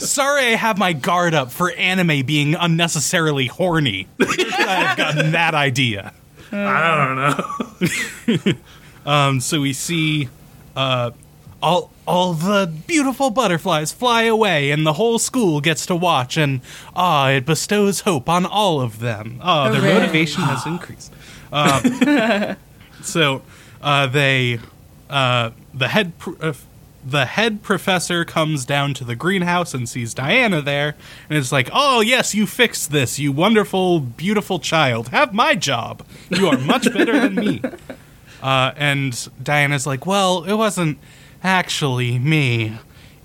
Sorry, 0.00 0.46
I 0.54 0.56
have 0.56 0.78
my 0.78 0.92
guard 0.94 1.34
up 1.34 1.50
for 1.52 1.70
anime 1.72 2.24
being 2.24 2.54
unnecessarily 2.54 3.46
horny. 3.46 4.08
I 4.20 4.84
have 4.86 4.96
gotten 4.96 5.32
that 5.32 5.54
idea? 5.54 6.12
I 6.50 7.36
don't 8.26 8.46
know. 8.46 8.52
Um, 9.06 9.40
so 9.40 9.60
we 9.60 9.74
see 9.74 10.30
uh, 10.74 11.10
all 11.62 11.90
all 12.06 12.32
the 12.32 12.72
beautiful 12.86 13.28
butterflies 13.28 13.92
fly 13.92 14.22
away, 14.22 14.70
and 14.70 14.86
the 14.86 14.94
whole 14.94 15.18
school 15.18 15.60
gets 15.60 15.84
to 15.86 15.94
watch, 15.94 16.38
and 16.38 16.62
ah, 16.96 17.28
it 17.28 17.44
bestows 17.44 18.00
hope 18.00 18.30
on 18.30 18.46
all 18.46 18.80
of 18.80 19.00
them. 19.00 19.40
Ah, 19.42 19.68
their 19.70 19.82
Hooray. 19.82 19.94
motivation 20.00 20.42
has 20.44 20.64
increased. 20.64 21.12
Um, 21.52 22.56
so 23.02 23.42
uh, 23.82 24.06
they, 24.06 24.58
uh, 25.10 25.50
the 25.74 25.88
head. 25.88 26.18
Pr- 26.18 26.30
uh, 26.40 26.52
the 27.06 27.26
head 27.26 27.62
professor 27.62 28.24
comes 28.24 28.64
down 28.64 28.94
to 28.94 29.04
the 29.04 29.14
greenhouse 29.16 29.74
and 29.74 29.88
sees 29.88 30.14
Diana 30.14 30.62
there, 30.62 30.94
and 31.28 31.38
is 31.38 31.52
like, 31.52 31.68
"Oh 31.72 32.00
yes, 32.00 32.34
you 32.34 32.46
fixed 32.46 32.90
this, 32.90 33.18
you 33.18 33.32
wonderful, 33.32 34.00
beautiful 34.00 34.58
child. 34.58 35.08
Have 35.08 35.32
my 35.34 35.54
job. 35.54 36.04
You 36.30 36.48
are 36.48 36.58
much 36.58 36.92
better 36.92 37.18
than 37.20 37.34
me." 37.34 37.62
Uh, 38.44 38.74
and 38.76 39.30
Diana's 39.42 39.86
like, 39.86 40.04
well, 40.04 40.44
it 40.44 40.52
wasn't 40.52 40.98
actually 41.42 42.18
me. 42.18 42.76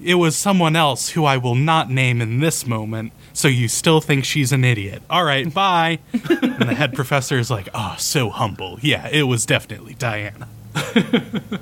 It 0.01 0.15
was 0.15 0.37
someone 0.37 0.77
else 0.77 1.09
who 1.09 1.25
I 1.25 1.35
will 1.35 1.55
not 1.55 1.89
name 1.89 2.21
in 2.21 2.39
this 2.39 2.65
moment. 2.65 3.11
So 3.33 3.49
you 3.49 3.67
still 3.67 3.99
think 3.99 4.23
she's 4.23 4.53
an 4.53 4.63
idiot. 4.63 5.03
All 5.09 5.25
right, 5.25 5.53
bye. 5.53 5.99
and 6.13 6.69
the 6.69 6.73
head 6.73 6.93
professor 6.93 7.37
is 7.37 7.51
like, 7.51 7.67
oh, 7.73 7.95
so 7.99 8.29
humble. 8.29 8.79
Yeah, 8.81 9.09
it 9.09 9.23
was 9.23 9.45
definitely 9.45 9.93
Diana. 9.95 10.47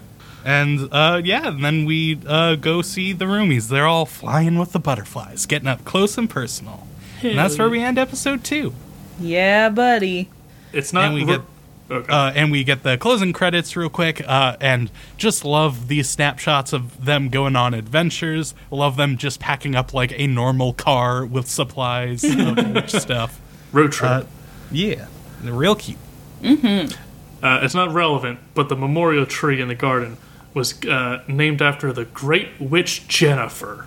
and 0.48 0.88
uh, 0.92 1.22
yeah, 1.24 1.50
and 1.50 1.64
then 1.64 1.86
we 1.86 2.20
uh, 2.26 2.56
go 2.56 2.82
see 2.82 3.12
the 3.14 3.26
roomies. 3.26 3.68
They're 3.70 3.86
all 3.86 4.06
flying 4.06 4.58
with 4.58 4.72
the 4.72 4.80
butterflies, 4.80 5.46
getting 5.46 5.68
up 5.68 5.84
close 5.86 6.18
and 6.18 6.30
personal. 6.30 6.88
and 7.22 7.38
that's 7.38 7.58
where 7.60 7.70
we 7.70 7.82
end 7.82 7.98
episode 8.00 8.44
two. 8.44 8.74
Yeah, 9.20 9.70
buddy. 9.70 10.30
It's 10.74 10.94
not. 10.94 11.06
And 11.06 11.14
we 11.16 11.22
re- 11.22 11.28
get- 11.38 11.42
Okay. 11.90 12.12
uh, 12.12 12.32
and 12.36 12.52
we 12.52 12.66
get 12.66 12.84
the 12.84 12.98
closing 12.98 13.32
credits 13.32 13.74
real 13.78 13.88
quick 13.90 14.22
uh, 14.28 14.58
and 14.60 14.92
just 15.16 15.46
love 15.46 15.88
these 15.88 16.10
snapshots 16.10 16.74
of 16.74 17.06
them 17.06 17.30
going 17.30 17.56
on 17.56 17.74
adventures 17.74 18.54
love 18.70 18.98
them 18.98 19.16
just 19.16 19.40
packing 19.40 19.74
up 19.74 19.94
like 19.94 20.12
a 20.20 20.28
normal 20.28 20.74
car 20.74 21.26
with 21.26 21.48
supplies 21.48 22.26
of 22.26 22.74
witch 22.74 22.92
stuff 23.04 23.40
Road 23.72 23.94
trip. 23.94 24.12
uh, 24.12 24.24
yeah 24.70 25.08
they're 25.42 25.54
real 25.54 25.76
cute 25.76 25.98
Uh, 26.44 27.60
it's 27.64 27.74
not 27.74 27.94
relevant, 27.94 28.40
but 28.54 28.68
the 28.68 28.76
memorial 28.76 29.26
tree 29.26 29.62
in 29.62 29.70
the 29.70 29.76
garden 29.76 30.18
was 30.54 30.84
uh, 30.86 31.24
named 31.28 31.62
after 31.62 31.92
the 31.94 32.06
great 32.06 32.60
witch 32.60 33.08
Jennifer. 33.08 33.86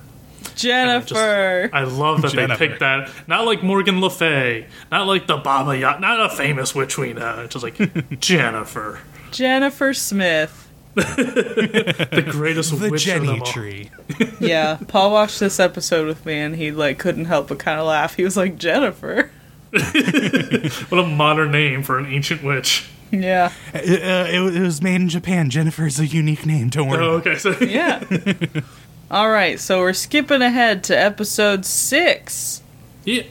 And 0.63 0.91
I 0.91 0.99
just- 1.01 1.09
Jennifer. 1.15 1.71
I 1.73 1.85
love 1.85 2.21
that 2.23 2.33
Jennifer. 2.33 2.59
they 2.59 2.69
picked 2.69 2.81
that. 2.81 3.11
Not 3.27 3.47
like 3.47 3.63
Morgan 3.63 4.01
Le 4.01 4.11
Fay, 4.11 4.67
not 4.91 5.07
like 5.07 5.27
the 5.27 5.39
Baba 5.39 5.77
Yaga, 5.77 6.01
not 6.01 6.21
a 6.21 6.29
famous 6.37 6.75
witch 6.75 6.99
we 6.99 7.13
know. 7.15 7.41
It's 7.45 7.55
just 7.55 7.63
like 7.63 8.21
Jennifer, 8.21 9.01
Jennifer 9.31 9.95
Smith. 9.95 10.67
the 10.95 12.27
greatest 12.29 12.77
the 12.79 12.91
witch 12.91 13.07
of 13.07 13.15
them 13.15 13.27
jenny 13.27 13.39
all. 13.41 13.47
tree 13.47 13.91
Yeah, 14.41 14.77
Paul 14.89 15.13
watched 15.13 15.39
this 15.39 15.61
episode 15.61 16.09
with 16.09 16.27
me 16.27 16.35
and 16.35 16.57
he 16.57 16.73
like 16.73 16.99
couldn't 16.99 17.27
help 17.27 17.47
but 17.49 17.59
kind 17.61 17.79
of 17.79 17.87
laugh. 17.87 18.17
He 18.17 18.25
was 18.25 18.37
like 18.37 18.59
Jennifer. 18.59 19.31
What 19.73 20.99
a 20.99 21.07
modern 21.07 21.53
name 21.53 21.85
for 21.85 21.99
an 21.99 22.07
ancient 22.07 22.43
witch. 22.43 22.91
Yeah. 23.27 23.53
Uh, 23.75 23.79
uh, 23.79 23.81
it, 24.29 24.57
it 24.57 24.61
was 24.61 24.81
made 24.83 24.97
in 25.01 25.09
japan 25.09 25.51
Jennifer 25.51 25.87
is 25.87 25.99
a 25.99 26.07
unique 26.07 26.47
name 26.47 26.69
don't 26.69 26.89
worry 26.89 27.05
Oh, 27.05 27.11
okay. 27.17 27.37
So 27.37 27.51
Yeah. 27.61 28.03
All 29.11 29.29
right, 29.31 29.59
so 29.59 29.81
we're 29.81 29.93
skipping 29.93 30.41
ahead 30.41 30.85
to 30.85 30.97
episode 30.97 31.67
6. 31.67 32.63
yeah, 33.05 33.23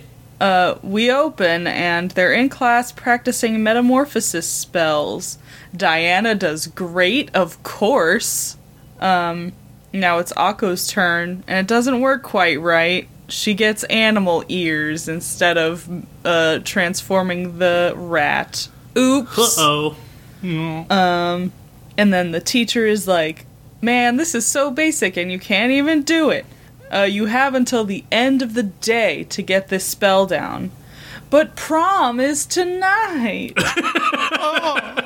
Uh, 0.42 0.76
we 0.84 1.10
open 1.10 1.68
and 1.68 2.12
they're 2.12 2.34
in 2.34 2.50
class 2.50 2.92
practicing 2.92 3.64
metamorphosis 3.64 4.46
spells. 4.46 5.38
Diana 5.74 6.36
does 6.36 6.68
great, 6.68 7.34
of 7.34 7.64
course. 7.64 8.58
Um, 9.00 9.54
now 9.94 10.18
it's 10.18 10.34
Akko's 10.36 10.86
turn, 10.88 11.46
and 11.48 11.60
it 11.60 11.68
doesn't 11.68 12.02
work 12.02 12.24
quite 12.24 12.60
right. 12.60 13.08
She 13.30 13.54
gets 13.54 13.86
animal 13.86 14.44
ears 14.50 15.08
instead 15.08 15.58
of 15.58 15.88
uh, 16.26 16.60
transforming 16.66 17.58
the 17.60 17.94
rat. 17.96 18.68
Oops. 18.98 19.58
uh 19.58 19.62
oh. 19.62 19.96
And 21.98 22.14
then 22.14 22.32
the 22.32 22.40
teacher 22.42 22.86
is 22.86 23.08
like, 23.08 23.46
Man, 23.82 24.18
this 24.18 24.36
is 24.36 24.46
so 24.46 24.72
basic 24.72 25.16
and 25.18 25.32
you 25.32 25.40
can't 25.40 25.72
even 25.72 26.04
do 26.04 26.30
it. 26.30 26.46
Uh, 26.94 27.02
you 27.04 27.28
have 27.28 27.54
until 27.56 27.84
the 27.86 28.04
end 28.12 28.42
of 28.42 28.54
the 28.56 28.64
day 28.64 29.24
to 29.26 29.42
get 29.42 29.68
this 29.70 29.86
spell 29.86 30.26
down. 30.26 30.72
But 31.30 31.56
prom 31.56 32.20
is 32.20 32.46
tonight. 32.46 33.54
oh. 33.58 35.06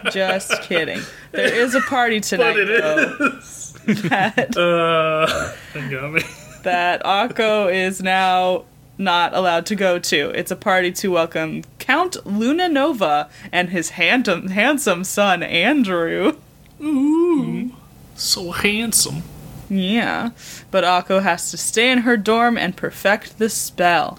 Just 0.12 0.62
kidding. 0.62 1.00
There 1.32 1.52
is 1.54 1.74
a 1.74 1.80
party 1.82 2.20
tonight, 2.20 2.54
But 2.54 2.58
it 2.70 2.82
though. 2.82 3.38
That, 4.08 4.56
Uh, 4.56 5.52
that 5.74 6.12
me. 6.12 6.22
that 6.62 7.02
Akko 7.04 7.72
is 7.72 8.02
now 8.02 8.64
not 8.98 9.32
allowed 9.34 9.64
to 9.66 9.76
go 9.76 9.98
to. 9.98 10.30
It's 10.30 10.50
a 10.50 10.56
party 10.56 10.92
to 10.92 11.12
welcome 11.12 11.62
Count 11.78 12.26
Luna 12.26 12.68
Nova 12.68 13.30
and 13.52 13.70
his 13.70 13.90
handsome, 13.90 14.48
handsome 14.48 15.04
son, 15.04 15.42
Andrew. 15.42 16.36
Ooh, 16.80 17.72
so 18.14 18.50
handsome. 18.50 19.22
Yeah, 19.70 20.30
but 20.70 20.84
Akko 20.84 21.22
has 21.22 21.50
to 21.50 21.56
stay 21.56 21.90
in 21.90 21.98
her 21.98 22.16
dorm 22.16 22.58
and 22.58 22.76
perfect 22.76 23.38
the 23.38 23.48
spell. 23.48 24.18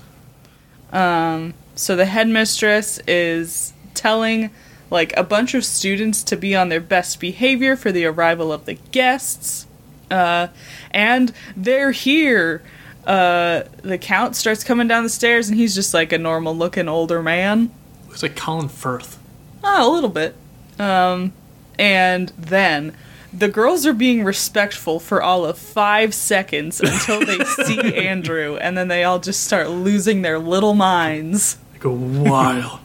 Um, 0.91 1.53
so 1.75 1.95
the 1.95 2.05
headmistress 2.05 2.99
is 3.07 3.73
telling 3.93 4.51
like 4.91 5.15
a 5.15 5.23
bunch 5.23 5.53
of 5.53 5.65
students 5.65 6.23
to 6.23 6.35
be 6.35 6.55
on 6.55 6.69
their 6.69 6.81
best 6.81 7.19
behavior 7.19 7.75
for 7.75 7.91
the 7.91 8.05
arrival 8.05 8.51
of 8.51 8.65
the 8.65 8.75
guests. 8.91 9.67
Uh, 10.09 10.47
and 10.91 11.31
they're 11.55 11.91
here. 11.91 12.63
Uh, 13.05 13.63
the 13.81 13.97
count 13.97 14.35
starts 14.35 14.63
coming 14.63 14.87
down 14.87 15.03
the 15.03 15.09
stairs 15.09 15.49
and 15.49 15.57
he's 15.57 15.73
just 15.73 15.93
like 15.93 16.11
a 16.11 16.17
normal 16.17 16.55
looking 16.55 16.87
older 16.87 17.21
man. 17.21 17.71
Looks 18.07 18.23
like 18.23 18.35
Colin 18.35 18.69
Firth. 18.69 19.17
Oh, 19.63 19.91
a 19.91 19.93
little 19.93 20.09
bit. 20.09 20.35
Um, 20.77 21.33
and 21.77 22.29
then 22.37 22.95
the 23.31 23.47
girls 23.47 23.85
are 23.85 23.93
being 23.93 24.23
respectful 24.23 24.99
for 24.99 25.21
all 25.21 25.45
of 25.45 25.57
five 25.57 26.13
seconds 26.13 26.81
until 26.81 27.25
they 27.25 27.43
see 27.65 27.95
Andrew, 27.95 28.57
and 28.57 28.77
then 28.77 28.87
they 28.87 29.03
all 29.03 29.19
just 29.19 29.43
start 29.43 29.69
losing 29.69 30.21
their 30.21 30.39
little 30.39 30.73
minds. 30.73 31.57
They 31.73 31.79
go 31.79 31.91
wild. 31.91 32.79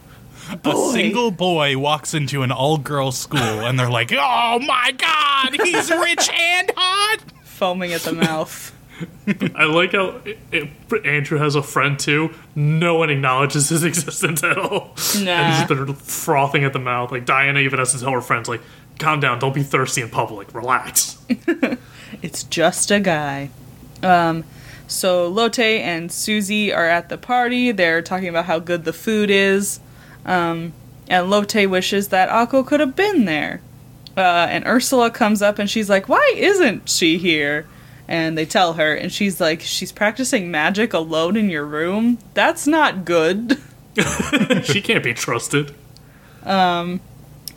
a 0.63 0.91
single 0.91 1.31
boy 1.31 1.75
walks 1.77 2.13
into 2.13 2.43
an 2.43 2.51
all-girls 2.51 3.17
school 3.17 3.39
and 3.39 3.79
they're 3.79 3.89
like 3.89 4.11
oh 4.13 4.59
my 4.59 4.91
god 4.95 5.59
he's 5.59 5.89
rich 5.89 6.29
and 6.29 6.71
hot 6.77 7.17
Foaming 7.55 7.93
at 7.93 8.01
the 8.01 8.11
mouth. 8.11 8.74
I 9.55 9.65
like 9.65 9.91
how 9.93 10.21
it, 10.25 10.37
it- 10.51 11.05
Andrew 11.05 11.37
has 11.37 11.55
a 11.55 11.63
friend 11.63 11.99
too. 11.99 12.33
No 12.55 12.95
one 12.95 13.09
acknowledges 13.09 13.69
his 13.69 13.83
existence 13.91 14.43
at 14.43 14.57
all. 14.57 14.95
Nah. 15.19 15.31
And 15.31 15.53
just, 15.55 15.67
they're 15.67 15.87
frothing 15.95 16.63
at 16.63 16.73
the 16.73 16.79
mouth. 16.79 17.11
Like 17.11 17.25
Diana 17.25 17.59
even 17.59 17.79
has 17.79 17.91
to 17.93 17.99
tell 17.99 18.11
her 18.11 18.21
friends, 18.21 18.47
like, 18.47 18.61
calm 18.99 19.19
down, 19.19 19.39
don't 19.39 19.53
be 19.53 19.63
thirsty 19.63 20.01
in 20.01 20.09
public, 20.09 20.53
relax. 20.53 21.17
It's 22.21 22.43
just 22.43 22.91
a 22.91 22.99
guy. 22.99 23.49
Um, 24.01 24.45
so 24.87 25.27
Lotte 25.27 25.59
and 25.59 26.09
Sucy 26.09 26.73
are 26.73 26.85
at 26.87 27.09
the 27.09 27.17
party. 27.17 27.71
They're 27.71 28.01
talking 28.01 28.29
about 28.29 28.45
how 28.45 28.59
good 28.59 28.85
the 28.85 28.93
food 28.93 29.29
is. 29.29 29.79
Um, 30.25 30.71
and 31.09 31.29
Lotte 31.29 31.69
wishes 31.69 32.07
that 32.09 32.29
Akko 32.29 32.65
could 32.65 32.79
have 32.79 32.95
been 32.95 33.25
there. 33.25 33.59
Uh, 34.15 34.47
and 34.49 34.65
Ursula 34.65 35.11
comes 35.11 35.41
up 35.41 35.59
and 35.59 35.69
she's 35.69 35.89
like, 35.89 36.07
Why 36.07 36.33
isn't 36.37 36.87
she 36.89 37.17
here? 37.17 37.67
And 38.07 38.37
they 38.37 38.45
tell 38.45 38.73
her, 38.73 38.93
and 38.93 39.11
she's 39.11 39.41
like, 39.41 39.61
She's 39.61 39.91
practicing 39.91 40.51
magic 40.51 40.93
alone 40.93 41.35
in 41.35 41.49
your 41.49 41.65
room? 41.65 42.19
That's 42.33 42.67
not 42.67 43.05
good. 43.05 43.57
she 44.63 44.81
can't 44.81 45.03
be 45.03 45.13
trusted. 45.13 45.73
um 46.43 46.99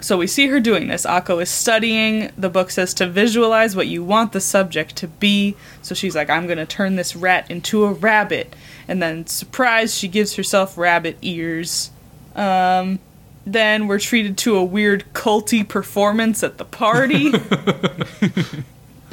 So 0.00 0.16
we 0.16 0.26
see 0.26 0.46
her 0.46 0.60
doing 0.60 0.88
this. 0.88 1.04
Akko 1.04 1.42
is 1.42 1.50
studying. 1.50 2.30
The 2.38 2.48
book 2.48 2.70
says 2.70 2.94
to 2.94 3.06
visualize 3.06 3.74
what 3.76 3.88
you 3.88 4.04
want 4.04 4.32
the 4.32 4.40
subject 4.40 4.96
to 4.96 5.08
be. 5.08 5.56
So 5.82 5.94
she's 5.94 6.14
like, 6.14 6.30
I'm 6.30 6.46
going 6.46 6.58
to 6.58 6.66
turn 6.66 6.96
this 6.96 7.16
rat 7.16 7.50
into 7.50 7.84
a 7.84 7.92
rabbit. 7.92 8.54
And 8.86 9.02
then, 9.02 9.26
surprise, 9.26 9.94
she 9.94 10.08
gives 10.08 10.36
herself 10.36 10.78
rabbit 10.78 11.18
ears. 11.20 11.90
Um, 12.34 13.00
then 13.44 13.86
we're 13.88 13.98
treated 13.98 14.38
to 14.38 14.56
a 14.56 14.64
weird 14.64 15.04
culty 15.12 15.66
performance 15.66 16.42
at 16.42 16.58
the 16.58 16.64
party. 16.64 17.32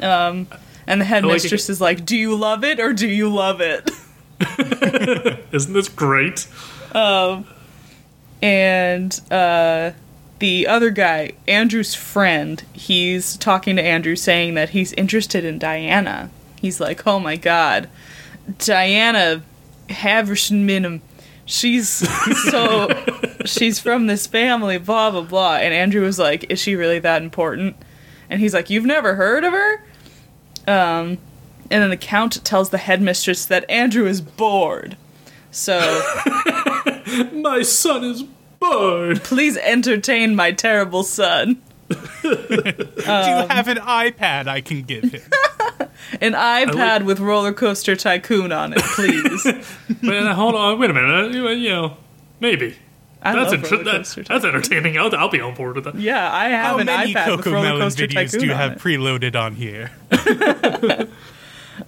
um, 0.00 0.46
and 0.86 1.00
the 1.00 1.04
headmistress 1.04 1.68
is 1.68 1.80
like, 1.80 2.04
Do 2.04 2.16
you 2.16 2.36
love 2.36 2.64
it 2.64 2.80
or 2.80 2.92
do 2.92 3.08
you 3.08 3.32
love 3.32 3.60
it? 3.60 3.90
Isn't 5.52 5.72
this 5.72 5.88
great? 5.88 6.46
Um, 6.92 7.46
and 8.42 9.20
uh, 9.30 9.92
the 10.38 10.66
other 10.66 10.90
guy, 10.90 11.32
Andrew's 11.48 11.94
friend, 11.94 12.62
he's 12.72 13.36
talking 13.36 13.76
to 13.76 13.82
Andrew 13.82 14.16
saying 14.16 14.54
that 14.54 14.70
he's 14.70 14.92
interested 14.92 15.44
in 15.44 15.58
Diana. 15.58 16.30
He's 16.60 16.80
like, 16.80 17.06
"Oh 17.06 17.18
my 17.18 17.36
god, 17.36 17.88
Diana 18.58 19.42
Haversham, 19.88 21.00
she's 21.44 21.88
so 22.50 22.88
she's 23.44 23.78
from 23.78 24.06
this 24.06 24.26
family, 24.26 24.78
blah 24.78 25.10
blah 25.10 25.22
blah." 25.22 25.56
And 25.56 25.72
Andrew 25.72 26.02
was 26.02 26.18
like, 26.18 26.50
"Is 26.50 26.60
she 26.60 26.76
really 26.76 26.98
that 26.98 27.22
important?" 27.22 27.76
And 28.28 28.40
he's 28.40 28.54
like, 28.54 28.68
"You've 28.68 28.86
never 28.86 29.14
heard 29.14 29.44
of 29.44 29.52
her?" 29.52 29.82
Um, 30.66 31.18
and 31.70 31.82
then 31.82 31.90
the 31.90 31.96
count 31.96 32.44
tells 32.44 32.70
the 32.70 32.78
headmistress 32.78 33.44
that 33.46 33.68
Andrew 33.70 34.06
is 34.06 34.20
bored. 34.20 34.96
So 35.50 35.78
My 37.32 37.62
son 37.62 38.04
is 38.04 38.24
bored. 38.60 39.22
please 39.22 39.56
entertain 39.56 40.34
my 40.34 40.52
terrible 40.52 41.02
son. 41.02 41.62
Do 41.88 42.28
you 42.28 43.04
have 43.04 43.68
an 43.68 43.78
iPad 43.78 44.48
I 44.48 44.60
can 44.60 44.82
give 44.82 45.04
him? 45.04 45.22
An 46.20 46.32
iPad 46.32 47.04
with 47.04 47.20
Roller 47.20 47.52
Coaster 47.52 47.96
Tycoon 47.96 48.52
on 48.52 48.72
it, 48.72 48.80
please. 48.80 49.44
Wait, 50.02 50.26
hold 50.32 50.54
on, 50.54 50.78
wait 50.78 50.90
a 50.90 50.94
minute. 50.94 51.32
You 51.32 51.68
know, 51.68 51.96
maybe. 52.38 52.76
I 53.22 53.32
That's, 53.34 53.50
love 53.52 53.64
inter- 53.64 53.82
that- 53.84 54.24
that's 54.28 54.44
entertaining. 54.44 54.98
I'll, 54.98 55.14
I'll 55.16 55.28
be 55.30 55.40
on 55.40 55.54
board 55.54 55.74
with 55.76 55.84
that. 55.84 55.96
Yeah, 55.96 56.32
I 56.32 56.48
have 56.50 56.64
How 56.66 56.78
an 56.78 56.86
many 56.86 57.12
iPad 57.14 57.26
with 57.36 57.44
Coco 57.44 57.52
Roller 57.52 57.64
Melon 57.66 57.80
Coaster 57.82 58.06
videos 58.06 58.14
Tycoon 58.30 58.40
do 58.40 58.46
you 58.46 58.52
have 58.54 58.72
it. 58.72 58.78
preloaded 58.78 59.34
on 59.34 59.54
here? 59.56 59.90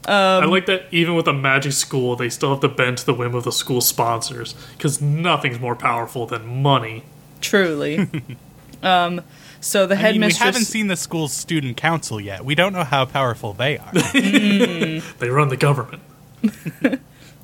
I 0.07 0.45
like 0.45 0.67
that 0.67 0.87
even 0.91 1.15
with 1.15 1.27
a 1.29 1.33
magic 1.33 1.73
school, 1.73 2.17
they 2.17 2.29
still 2.29 2.51
have 2.51 2.61
to 2.61 2.69
bend 2.69 2.99
to 2.99 3.07
the 3.07 3.15
whim 3.15 3.35
of 3.35 3.45
the 3.45 3.53
school 3.53 3.81
sponsors 3.81 4.55
because 4.77 5.01
nothing's 5.01 5.59
more 5.61 5.77
powerful 5.77 6.27
than 6.27 6.63
money. 6.63 7.05
Truly. 7.41 8.09
um, 8.83 9.23
so 9.61 9.87
the 9.87 9.95
I 9.95 9.97
mean, 9.97 10.05
we 10.05 10.09
headmistress. 10.13 10.39
haven't 10.45 10.65
seen 10.65 10.87
the 10.89 10.97
school's 10.97 11.33
student 11.33 11.77
council 11.77 12.21
yet. 12.21 12.45
We 12.45 12.55
don't 12.55 12.73
know 12.73 12.85
how 12.85 13.05
powerful 13.05 13.53
they 13.53 13.79
are. 13.79 13.93
They 15.19 15.29
run 15.31 15.49
the 15.49 15.57
government. 15.57 16.03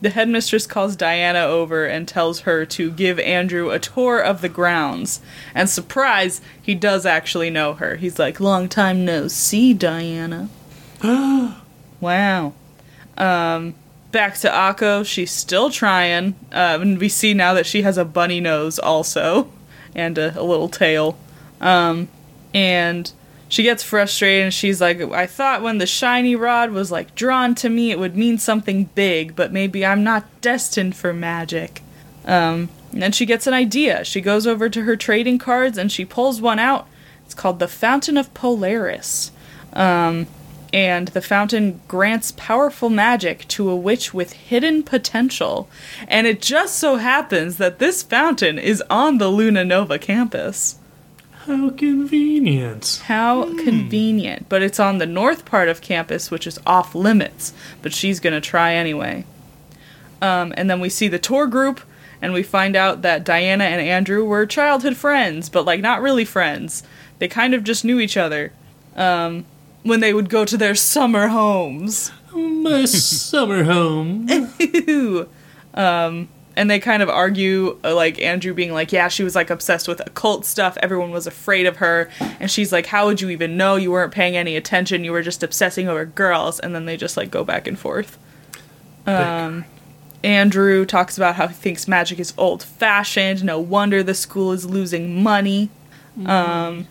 The 0.05 0.11
headmistress 0.11 0.66
calls 0.66 0.96
Diana 0.96 1.38
over 1.44 1.86
and 1.86 2.07
tells 2.07 2.40
her 2.40 2.66
to 2.66 2.90
give 2.90 3.18
Andrew 3.20 3.70
a 3.70 3.78
tour 3.78 4.20
of 4.20 4.42
the 4.42 4.50
grounds. 4.50 5.22
And 5.55 5.70
surprise, 5.70 6.42
he 6.61 6.74
does 6.74 7.07
actually 7.07 7.48
know 7.48 7.72
her. 7.72 7.96
He's 7.96 8.18
like, 8.18 8.38
"Long 8.38 8.68
time 8.68 9.07
no 9.07 9.28
see, 9.28 9.72
Diana." 9.72 10.50
wow. 11.02 12.52
Um, 13.16 13.74
back 14.12 14.34
to 14.40 14.50
Akko. 14.50 15.07
She's 15.07 15.30
still 15.30 15.70
trying. 15.70 16.34
Um, 16.52 16.82
and 16.82 17.00
we 17.00 17.09
see 17.09 17.32
now 17.32 17.55
that 17.55 17.64
she 17.64 17.80
has 17.80 17.96
a 17.96 18.05
bunny 18.05 18.40
nose 18.40 18.78
also, 18.78 19.50
and 19.94 20.18
a, 20.18 20.38
a 20.38 20.44
little 20.44 20.68
tail. 20.68 21.16
Um, 21.62 22.09
and 22.52 23.11
she 23.49 23.62
gets 23.62 23.82
frustrated 23.82 24.45
and 24.45 24.55
she's 24.55 24.80
like, 24.80 25.01
I 25.01 25.26
thought 25.26 25.62
when 25.62 25.78
the 25.78 25.86
shiny 25.86 26.34
rod 26.34 26.70
was 26.70 26.90
like 26.90 27.14
drawn 27.14 27.55
to 27.57 27.68
me, 27.68 27.90
it 27.90 27.99
would 27.99 28.16
mean 28.16 28.38
something 28.38 28.84
big, 28.95 29.36
but 29.36 29.53
maybe 29.53 29.84
I'm 29.84 30.03
not 30.03 30.24
destined 30.40 30.97
for 30.97 31.12
magic. 31.12 31.82
Um, 32.24 32.68
and 32.92 33.03
then 33.03 33.12
she 33.12 33.26
gets 33.26 33.47
an 33.47 33.55
idea. 33.55 34.05
She 34.05 34.20
goes 34.20 34.47
over 34.47 34.68
to 34.68 34.82
her 34.82 34.97
trading 34.97 35.38
cards 35.38 35.78
and 35.78 35.90
she 35.90 36.05
pulls 36.05 36.40
one 36.40 36.59
out. 36.59 36.88
It's 37.24 37.34
called 37.34 37.59
the 37.59 37.68
Fountain 37.68 38.16
of 38.16 38.32
Polaris. 38.34 39.30
Um, 39.72 40.26
and 40.72 41.09
the 41.09 41.22
fountain 41.22 41.80
grants 41.86 42.32
powerful 42.36 42.90
magic 42.90 43.47
to 43.47 43.70
a 43.70 43.76
witch 43.76 44.12
with 44.12 44.32
hidden 44.32 44.82
potential. 44.82 45.68
And 46.09 46.26
it 46.26 46.42
just 46.42 46.78
so 46.78 46.97
happens 46.97 47.59
that 47.59 47.78
this 47.78 48.03
fountain 48.03 48.59
is 48.59 48.82
on 48.90 49.18
the 49.18 49.28
Luna 49.28 49.64
Nova 49.64 50.01
campus. 50.01 50.80
How 51.47 51.70
convenient. 51.70 53.03
How 53.05 53.45
convenient. 53.62 54.49
But 54.49 54.62
it's 54.62 54.80
on 54.80 54.99
the 54.99 55.07
north 55.07 55.45
part 55.45 55.68
of 55.68 55.82
campus, 55.82 56.30
which 56.30 56.47
is 56.47 56.59
off 56.66 56.95
limits. 56.95 57.53
But 57.82 57.92
she's 57.92 58.18
going 58.18 58.32
to 58.32 58.40
try 58.40 58.74
anyway. 58.74 59.26
Um, 60.22 60.55
and 60.57 60.70
then 60.70 60.80
we 60.80 60.88
see 60.88 61.09
the 61.09 61.18
tour 61.18 61.47
group, 61.47 61.82
and 62.22 62.32
we 62.32 62.42
find 62.42 62.76
out 62.76 63.03
that 63.03 63.24
Diana 63.24 63.64
and 63.64 63.80
Andrew 63.80 64.24
were 64.24 64.47
childhood 64.47 64.97
friends, 64.97 65.51
but 65.51 65.66
like 65.66 65.80
not 65.80 66.01
really 66.01 66.24
friends. 66.24 66.82
They 67.18 67.28
kind 67.28 67.53
of 67.53 67.62
just 67.62 67.84
knew 67.84 68.01
each 68.01 68.16
other 68.16 68.53
um, 68.97 69.45
when 69.82 70.01
they 70.01 70.14
would 70.14 70.30
go 70.30 70.47
to 70.47 70.57
their 70.57 70.74
summer 70.74 71.28
homes. 71.28 72.11
My 72.32 72.84
summer 72.86 73.64
home. 73.64 74.28
Um, 75.76 76.28
and 76.57 76.70
they 76.70 76.78
kind 76.78 77.02
of 77.02 77.09
argue, 77.09 77.78
uh, 77.84 77.94
like 77.94 78.20
Andrew 78.20 78.55
being 78.55 78.72
like, 78.72 78.92
"Yeah, 78.92 79.09
she 79.09 79.24
was 79.24 79.34
like 79.34 79.50
obsessed 79.50 79.88
with 79.88 80.00
occult 80.00 80.44
stuff. 80.44 80.76
Everyone 80.82 81.11
was 81.11 81.26
afraid 81.26 81.66
of 81.66 81.76
her." 81.76 82.09
And 82.40 82.50
she's 82.50 82.72
like, 82.72 82.86
"How 82.86 83.07
would 83.07 83.20
you 83.20 83.30
even 83.30 83.57
know? 83.57 83.76
You 83.76 83.90
weren't 83.90 84.12
paying 84.12 84.36
any 84.36 84.57
attention. 84.57 85.05
You 85.05 85.12
were 85.12 85.22
just 85.22 85.42
obsessing 85.42 85.88
over 85.88 86.05
girls." 86.05 86.61
And 86.61 86.74
then 86.74 86.86
they 86.86 86.96
just 86.96 87.16
like 87.16 87.30
go 87.30 87.44
back 87.44 87.66
and 87.66 87.78
forth. 87.78 88.18
Um, 89.07 89.64
Andrew 90.22 90.86
talks 90.86 91.18
about 91.18 91.34
how 91.36 91.48
he 91.48 91.55
thinks 91.55 91.86
magic 91.86 92.18
is 92.18 92.32
old-fashioned. 92.38 93.44
No 93.44 93.59
wonder 93.61 94.02
the 94.02 94.14
school 94.14 94.52
is 94.52 94.64
losing 94.64 95.22
money. 95.22 95.68
Um, 96.24 96.86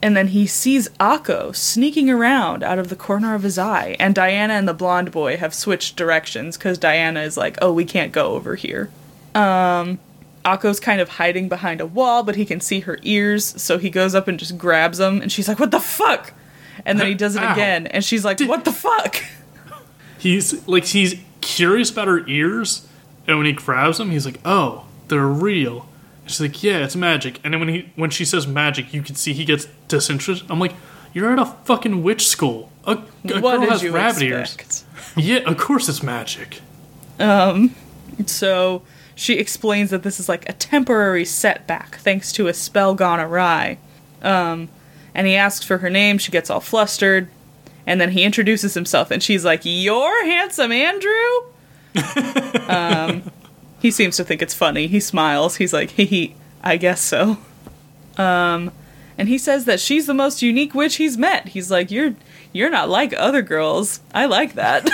and 0.00 0.16
then 0.16 0.28
he 0.28 0.46
sees 0.46 0.88
Akko 1.00 1.54
sneaking 1.54 2.08
around 2.08 2.62
out 2.62 2.78
of 2.78 2.88
the 2.88 2.96
corner 2.96 3.34
of 3.34 3.42
his 3.42 3.58
eye, 3.58 3.96
and 3.98 4.14
Diana 4.14 4.54
and 4.54 4.68
the 4.68 4.74
blonde 4.74 5.10
boy 5.10 5.36
have 5.36 5.52
switched 5.52 5.96
directions 5.96 6.56
because 6.56 6.78
Diana 6.78 7.20
is 7.20 7.36
like, 7.36 7.58
"Oh, 7.60 7.72
we 7.72 7.84
can't 7.84 8.12
go 8.12 8.34
over 8.34 8.54
here." 8.54 8.90
Um, 9.38 9.98
Akko's 10.44 10.80
kind 10.80 11.00
of 11.00 11.08
hiding 11.10 11.48
behind 11.48 11.80
a 11.80 11.86
wall, 11.86 12.22
but 12.22 12.36
he 12.36 12.44
can 12.44 12.60
see 12.60 12.80
her 12.80 12.98
ears, 13.02 13.44
so 13.60 13.78
he 13.78 13.90
goes 13.90 14.14
up 14.14 14.28
and 14.28 14.38
just 14.38 14.56
grabs 14.56 14.98
them, 14.98 15.20
and 15.20 15.30
she's 15.30 15.48
like, 15.48 15.58
"What 15.58 15.70
the 15.70 15.80
fuck?" 15.80 16.32
And 16.86 16.98
then 16.98 17.06
he 17.08 17.14
does 17.14 17.36
it 17.36 17.42
Ow. 17.42 17.52
again, 17.52 17.86
and 17.88 18.04
she's 18.04 18.24
like, 18.24 18.40
"What 18.40 18.64
the 18.64 18.72
fuck?" 18.72 19.22
He's 20.18 20.66
like 20.66 20.84
he's 20.84 21.16
curious 21.40 21.90
about 21.90 22.08
her 22.08 22.26
ears, 22.26 22.86
and 23.26 23.36
when 23.36 23.46
he 23.46 23.52
grabs 23.52 23.98
them, 23.98 24.10
he's 24.10 24.24
like, 24.24 24.40
"Oh, 24.44 24.86
they're 25.08 25.26
real." 25.26 25.88
And 26.22 26.30
she's 26.30 26.40
like, 26.40 26.62
"Yeah, 26.62 26.78
it's 26.84 26.96
magic." 26.96 27.40
And 27.44 27.52
then 27.52 27.60
when 27.60 27.68
he 27.68 27.92
when 27.94 28.10
she 28.10 28.24
says 28.24 28.46
magic, 28.46 28.92
you 28.94 29.02
can 29.02 29.14
see 29.14 29.32
he 29.32 29.44
gets 29.44 29.66
disinterested. 29.88 30.50
I'm 30.50 30.58
like, 30.58 30.74
"You're 31.12 31.32
at 31.32 31.38
a 31.38 31.46
fucking 31.46 32.02
witch 32.02 32.26
school. 32.26 32.72
A, 32.84 32.92
a 32.92 32.96
what 33.40 33.40
girl 33.42 33.60
did 33.60 33.68
has 33.70 33.86
rabbit 33.86 34.22
expect? 34.22 34.62
ears. 34.62 34.84
Yeah, 35.16 35.38
of 35.38 35.58
course 35.58 35.88
it's 35.88 36.02
magic." 36.02 36.60
Um, 37.20 37.74
so 38.26 38.82
she 39.18 39.34
explains 39.34 39.90
that 39.90 40.04
this 40.04 40.20
is 40.20 40.28
like 40.28 40.48
a 40.48 40.52
temporary 40.52 41.24
setback 41.24 41.96
thanks 41.96 42.30
to 42.30 42.46
a 42.46 42.54
spell 42.54 42.94
gone 42.94 43.18
awry. 43.18 43.76
Um, 44.22 44.68
and 45.12 45.26
he 45.26 45.34
asks 45.34 45.66
for 45.66 45.78
her 45.78 45.90
name. 45.90 46.18
She 46.18 46.30
gets 46.30 46.50
all 46.50 46.60
flustered. 46.60 47.28
And 47.84 48.00
then 48.00 48.12
he 48.12 48.22
introduces 48.22 48.74
himself, 48.74 49.10
and 49.10 49.20
she's 49.22 49.44
like, 49.44 49.62
You're 49.64 50.24
handsome 50.24 50.70
Andrew? 50.70 51.10
um, 52.68 53.28
he 53.80 53.90
seems 53.90 54.16
to 54.18 54.24
think 54.24 54.40
it's 54.40 54.54
funny. 54.54 54.86
He 54.86 55.00
smiles. 55.00 55.56
He's 55.56 55.72
like, 55.72 55.90
Hee 55.90 56.04
hee, 56.04 56.36
I 56.62 56.76
guess 56.76 57.00
so. 57.00 57.38
Um, 58.18 58.70
and 59.16 59.28
he 59.28 59.38
says 59.38 59.64
that 59.64 59.80
she's 59.80 60.06
the 60.06 60.14
most 60.14 60.42
unique 60.42 60.74
witch 60.74 60.96
he's 60.96 61.18
met. 61.18 61.48
He's 61.48 61.70
like, 61.70 61.90
You're. 61.90 62.14
You're 62.50 62.70
not 62.70 62.88
like 62.88 63.12
other 63.12 63.42
girls. 63.42 64.00
I 64.14 64.24
like 64.24 64.54
that. 64.54 64.88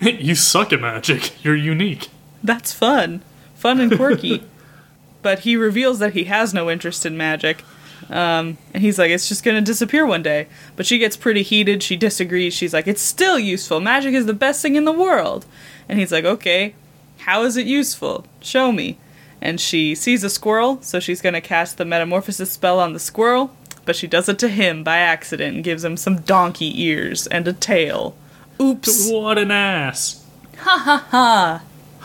you 0.00 0.36
suck 0.36 0.72
at 0.72 0.80
magic. 0.80 1.44
You're 1.44 1.56
unique. 1.56 2.08
That's 2.44 2.72
fun. 2.72 3.22
Fun 3.54 3.80
and 3.80 3.96
quirky. 3.96 4.44
but 5.22 5.40
he 5.40 5.56
reveals 5.56 5.98
that 5.98 6.12
he 6.12 6.24
has 6.24 6.52
no 6.54 6.70
interest 6.70 7.06
in 7.06 7.16
magic. 7.16 7.64
Um, 8.10 8.58
and 8.74 8.82
he's 8.82 8.98
like, 8.98 9.10
it's 9.10 9.26
just 9.26 9.42
gonna 9.42 9.62
disappear 9.62 10.06
one 10.06 10.22
day. 10.22 10.46
But 10.76 10.84
she 10.84 10.98
gets 10.98 11.16
pretty 11.16 11.42
heated. 11.42 11.82
She 11.82 11.96
disagrees. 11.96 12.52
She's 12.52 12.74
like, 12.74 12.86
it's 12.86 13.00
still 13.00 13.38
useful. 13.38 13.80
Magic 13.80 14.14
is 14.14 14.26
the 14.26 14.34
best 14.34 14.60
thing 14.60 14.76
in 14.76 14.84
the 14.84 14.92
world. 14.92 15.46
And 15.88 15.98
he's 15.98 16.12
like, 16.12 16.26
okay, 16.26 16.74
how 17.20 17.42
is 17.44 17.56
it 17.56 17.66
useful? 17.66 18.26
Show 18.40 18.70
me. 18.70 18.98
And 19.40 19.58
she 19.58 19.94
sees 19.94 20.22
a 20.22 20.30
squirrel, 20.30 20.80
so 20.82 21.00
she's 21.00 21.22
gonna 21.22 21.40
cast 21.40 21.78
the 21.78 21.86
metamorphosis 21.86 22.52
spell 22.52 22.78
on 22.78 22.92
the 22.92 23.00
squirrel. 23.00 23.56
But 23.86 23.96
she 23.96 24.06
does 24.06 24.28
it 24.28 24.38
to 24.40 24.48
him 24.48 24.84
by 24.84 24.98
accident 24.98 25.56
and 25.56 25.64
gives 25.64 25.84
him 25.84 25.96
some 25.96 26.20
donkey 26.20 26.82
ears 26.82 27.26
and 27.26 27.48
a 27.48 27.52
tail. 27.54 28.14
Oops. 28.60 29.10
What 29.10 29.38
an 29.38 29.50
ass. 29.50 30.22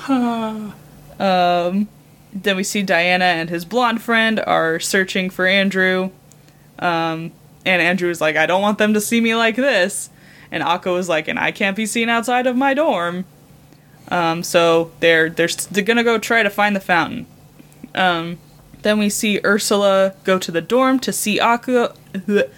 Then 2.32 2.56
we 2.56 2.64
see 2.64 2.84
Diana 2.84 3.26
and 3.26 3.50
his 3.50 3.66
blonde 3.66 4.02
friend 4.02 4.40
are 4.40 4.80
searching 4.80 5.30
for 5.30 5.48
Andrew. 5.48 6.12
Um, 6.78 7.32
and 7.66 7.82
Andrew 7.82 8.10
is 8.10 8.22
like, 8.22 8.36
I 8.36 8.46
don't 8.46 8.62
want 8.62 8.78
them 8.78 8.94
to 8.94 9.02
see 9.02 9.20
me 9.20 9.36
like 9.36 9.56
this. 9.56 10.10
And 10.52 10.64
Akko 10.64 10.98
is 10.98 11.10
like, 11.10 11.28
and 11.28 11.40
I 11.40 11.52
can't 11.52 11.76
be 11.76 11.86
seen 11.86 12.10
outside 12.10 12.48
of 12.48 12.56
my 12.56 12.74
dorm. 12.74 13.26
Um, 14.10 14.42
so 14.44 14.92
they're, 15.02 15.30
they're 15.30 15.48
they're 15.48 15.84
gonna 15.84 16.04
go 16.04 16.18
try 16.18 16.42
to 16.42 16.50
find 16.50 16.76
the 16.76 16.80
fountain. 16.80 17.28
Um, 17.94 18.40
then 18.82 18.98
we 18.98 19.10
see 19.10 19.40
Ursula 19.44 20.16
go 20.24 20.40
to 20.40 20.52
the 20.52 20.62
dorm 20.62 21.00
to 21.02 21.12
see 21.12 21.38
Akko, 21.38 21.96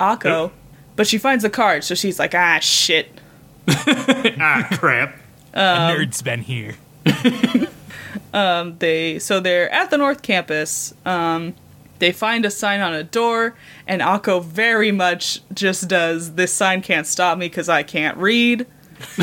Akko, 0.00 0.50
but 0.96 1.06
she 1.06 1.18
finds 1.18 1.42
the 1.42 1.50
card, 1.50 1.84
so 1.84 1.94
she's 1.94 2.18
like, 2.18 2.34
ah, 2.34 2.58
shit. 2.60 3.10
ah, 3.68 4.66
crap. 4.72 5.18
A 5.52 5.94
nerd's 5.94 6.22
been 6.22 6.42
here. 6.42 6.76
they 8.78 9.18
so 9.18 9.40
they're 9.40 9.70
at 9.70 9.90
the 9.90 9.98
north 9.98 10.22
campus 10.22 10.94
um 11.04 11.54
They 11.98 12.10
find 12.10 12.44
a 12.44 12.50
sign 12.50 12.80
on 12.80 12.94
a 12.94 13.04
door, 13.04 13.54
and 13.86 14.02
Akko 14.02 14.42
very 14.42 14.90
much 14.90 15.40
just 15.54 15.86
does 15.86 16.34
this 16.34 16.52
sign 16.52 16.82
can't 16.82 17.06
stop 17.06 17.38
me 17.38 17.46
because 17.46 17.68
I 17.68 17.84
can't 17.84 18.16
read. 18.16 18.66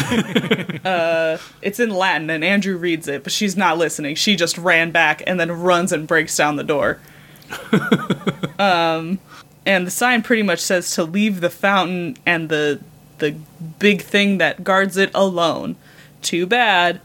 uh, 0.86 1.38
it's 1.62 1.80
in 1.80 1.90
Latin, 1.90 2.30
and 2.30 2.42
Andrew 2.42 2.78
reads 2.78 3.08
it, 3.10 3.24
but 3.24 3.34
she's 3.34 3.58
not 3.58 3.78
listening. 3.78 4.16
She 4.16 4.38
just 4.38 4.58
ran 4.58 4.92
back 4.92 5.22
and 5.28 5.38
then 5.40 5.52
runs 5.52 5.92
and 5.92 6.08
breaks 6.08 6.36
down 6.38 6.56
the 6.56 6.64
door. 6.64 7.00
um, 8.60 9.20
and 9.66 9.86
the 9.86 9.92
sign 9.92 10.22
pretty 10.22 10.44
much 10.44 10.60
says 10.60 10.92
to 10.92 11.04
leave 11.04 11.42
the 11.42 11.50
fountain 11.50 12.18
and 12.26 12.50
the 12.50 12.80
the 13.18 13.36
big 13.80 14.02
thing 14.02 14.38
that 14.38 14.64
guards 14.64 14.96
it 14.96 15.12
alone. 15.14 15.76
Too 16.22 16.46
bad. 16.46 17.02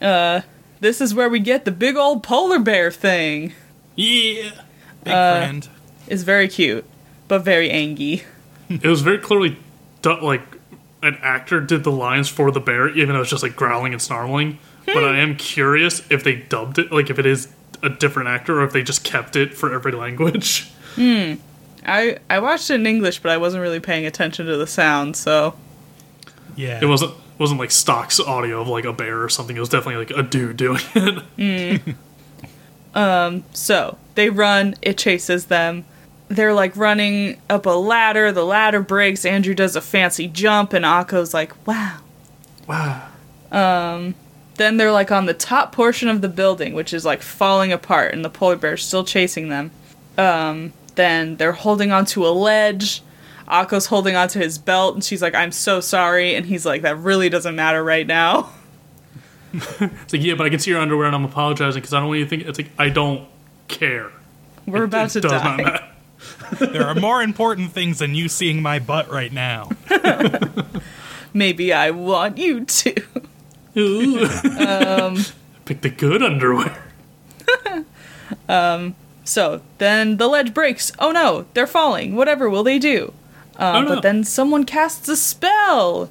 Uh, 0.00 0.40
this 0.80 1.00
is 1.00 1.14
where 1.14 1.28
we 1.28 1.40
get 1.40 1.64
the 1.64 1.70
big 1.72 1.96
old 1.96 2.22
polar 2.22 2.58
bear 2.58 2.90
thing. 2.90 3.52
Yeah. 3.96 4.50
Big 5.04 5.12
Uh, 5.14 5.36
friend. 5.38 5.68
It's 6.06 6.22
very 6.22 6.48
cute, 6.48 6.84
but 7.28 7.40
very 7.40 7.70
angy. 7.70 8.24
It 8.68 8.86
was 8.86 9.02
very 9.02 9.18
clearly 9.18 9.56
done, 10.02 10.22
like 10.22 10.42
an 11.02 11.18
actor 11.22 11.60
did 11.60 11.84
the 11.84 11.90
lines 11.92 12.28
for 12.28 12.50
the 12.50 12.60
bear, 12.60 12.88
even 12.90 13.14
though 13.14 13.20
it's 13.20 13.30
just 13.30 13.42
like 13.42 13.54
growling 13.56 13.92
and 13.92 14.00
snarling. 14.02 14.58
but 14.86 15.04
I 15.04 15.18
am 15.18 15.36
curious 15.36 16.02
if 16.10 16.24
they 16.24 16.34
dubbed 16.34 16.78
it, 16.78 16.90
like 16.92 17.08
if 17.10 17.18
it 17.18 17.24
is 17.26 17.48
a 17.82 17.88
different 17.88 18.28
actor, 18.28 18.60
or 18.60 18.64
if 18.64 18.72
they 18.72 18.82
just 18.82 19.04
kept 19.04 19.36
it 19.36 19.54
for 19.54 19.72
every 19.72 19.92
language. 19.92 20.70
I 20.98 22.18
I 22.30 22.38
watched 22.38 22.70
it 22.70 22.74
in 22.74 22.86
English, 22.86 23.20
but 23.20 23.30
I 23.30 23.36
wasn't 23.36 23.62
really 23.62 23.80
paying 23.80 24.06
attention 24.06 24.46
to 24.46 24.56
the 24.56 24.66
sound, 24.66 25.16
so 25.16 25.54
Yeah. 26.56 26.78
It 26.82 26.86
wasn't 26.86 27.12
wasn't 27.38 27.60
like 27.60 27.70
stocks 27.70 28.20
audio 28.20 28.60
of 28.60 28.68
like 28.68 28.84
a 28.84 28.92
bear 28.92 29.22
or 29.22 29.28
something. 29.28 29.56
It 29.56 29.60
was 29.60 29.68
definitely 29.68 30.04
like 30.04 30.16
a 30.16 30.22
dude 30.22 30.56
doing 30.56 30.80
it. 30.94 31.22
Mm. 31.36 31.94
Um, 32.94 33.44
so 33.52 33.98
they 34.14 34.30
run. 34.30 34.74
It 34.82 34.98
chases 34.98 35.46
them. 35.46 35.84
They're 36.28 36.54
like 36.54 36.76
running 36.76 37.40
up 37.50 37.66
a 37.66 37.70
ladder. 37.70 38.32
The 38.32 38.44
ladder 38.44 38.80
breaks. 38.80 39.24
Andrew 39.24 39.54
does 39.54 39.76
a 39.76 39.80
fancy 39.80 40.26
jump, 40.28 40.72
and 40.72 40.84
Akko's 40.84 41.34
like, 41.34 41.52
"Wow." 41.66 41.98
wow. 42.66 43.08
Um, 43.52 44.14
then 44.56 44.76
they're 44.76 44.92
like 44.92 45.12
on 45.12 45.26
the 45.26 45.34
top 45.34 45.72
portion 45.72 46.08
of 46.08 46.20
the 46.20 46.28
building, 46.28 46.74
which 46.74 46.94
is 46.94 47.04
like 47.04 47.22
falling 47.22 47.72
apart, 47.72 48.14
and 48.14 48.24
the 48.24 48.30
polar 48.30 48.56
bear's 48.56 48.84
still 48.84 49.04
chasing 49.04 49.48
them. 49.48 49.70
Um, 50.16 50.72
then 50.94 51.36
they're 51.36 51.52
holding 51.52 51.92
onto 51.92 52.26
a 52.26 52.30
ledge. 52.30 53.02
Akko's 53.48 53.86
holding 53.86 54.16
onto 54.16 54.38
his 54.40 54.58
belt, 54.58 54.94
and 54.94 55.04
she's 55.04 55.20
like, 55.22 55.34
"I'm 55.34 55.52
so 55.52 55.80
sorry," 55.80 56.34
and 56.34 56.46
he's 56.46 56.64
like, 56.66 56.82
"That 56.82 56.96
really 56.98 57.28
doesn't 57.28 57.54
matter 57.56 57.82
right 57.84 58.06
now." 58.06 58.50
It's 59.80 60.12
like 60.12 60.22
yeah, 60.22 60.34
but 60.34 60.46
I 60.46 60.50
can 60.50 60.58
see 60.58 60.72
your 60.72 60.80
underwear 60.80 61.06
and 61.06 61.14
I'm 61.14 61.24
apologizing 61.24 61.80
because 61.80 61.94
I 61.94 62.00
don't 62.00 62.08
want 62.08 62.18
you 62.18 62.24
to 62.24 62.28
think 62.30 62.42
it's 62.44 62.58
like 62.58 62.70
I 62.76 62.88
don't 62.88 63.28
care. 63.68 64.10
We're 64.66 64.82
It- 64.82 64.86
about 64.86 65.06
it 65.10 65.12
to 65.12 65.20
does 65.20 65.30
die. 65.30 65.44
not 65.44 65.56
matter. 65.64 65.84
there 66.72 66.86
are 66.86 66.94
more 66.96 67.22
important 67.22 67.70
things 67.70 68.00
than 68.00 68.16
you 68.16 68.28
seeing 68.28 68.62
my 68.62 68.80
butt 68.80 69.08
right 69.10 69.32
now. 69.32 69.70
Maybe 71.32 71.72
I 71.72 71.90
want 71.92 72.36
you 72.38 72.64
to. 72.64 72.94
Ooh. 73.76 74.24
Um, 74.58 75.18
Pick 75.66 75.82
the 75.82 75.90
good 75.90 76.20
underwear. 76.22 76.76
So 79.24 79.62
then 79.78 80.16
the 80.18 80.26
ledge 80.28 80.52
breaks. 80.52 80.92
Oh 80.98 81.10
no, 81.12 81.46
they're 81.54 81.66
falling. 81.66 82.14
Whatever 82.14 82.48
will 82.50 82.62
they 82.62 82.78
do? 82.78 83.12
Uh, 83.58 83.82
Oh. 83.84 83.94
But 83.94 84.02
then 84.02 84.24
someone 84.24 84.64
casts 84.64 85.08
a 85.08 85.16
spell. 85.16 86.10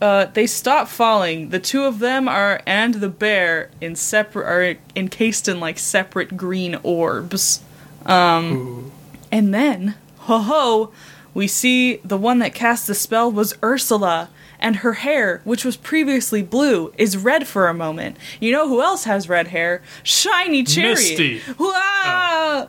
Uh, 0.00 0.26
they 0.26 0.46
stop 0.46 0.88
falling. 0.88 1.50
The 1.50 1.58
two 1.58 1.84
of 1.84 1.98
them 1.98 2.26
are 2.28 2.62
and 2.66 2.94
the 2.94 3.08
bear 3.10 3.70
in 3.82 3.96
separate 3.96 4.46
are 4.46 4.76
encased 4.96 5.46
in 5.48 5.60
like 5.60 5.78
separate 5.78 6.36
green 6.36 6.76
orbs. 6.82 7.60
Um, 8.06 8.90
and 9.30 9.52
then 9.52 9.96
ho 10.20 10.38
ho, 10.38 10.92
we 11.34 11.46
see 11.46 11.96
the 11.96 12.16
one 12.16 12.38
that 12.38 12.54
cast 12.54 12.86
the 12.86 12.94
spell 12.94 13.30
was 13.30 13.54
Ursula. 13.62 14.30
And 14.62 14.76
her 14.76 14.92
hair, 14.92 15.40
which 15.44 15.64
was 15.64 15.78
previously 15.78 16.42
blue, 16.42 16.92
is 16.98 17.16
red 17.16 17.46
for 17.46 17.66
a 17.68 17.72
moment. 17.72 18.18
You 18.40 18.52
know 18.52 18.68
who 18.68 18.82
else 18.82 19.04
has 19.04 19.26
red 19.26 19.48
hair? 19.48 19.80
Shiny 20.02 20.64
Chariot. 20.64 20.98
Misty. 20.98 21.40
Wah! 21.58 22.66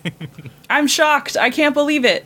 I'm 0.70 0.86
shocked. 0.86 1.36
I 1.36 1.50
can't 1.50 1.74
believe 1.74 2.04
it. 2.04 2.24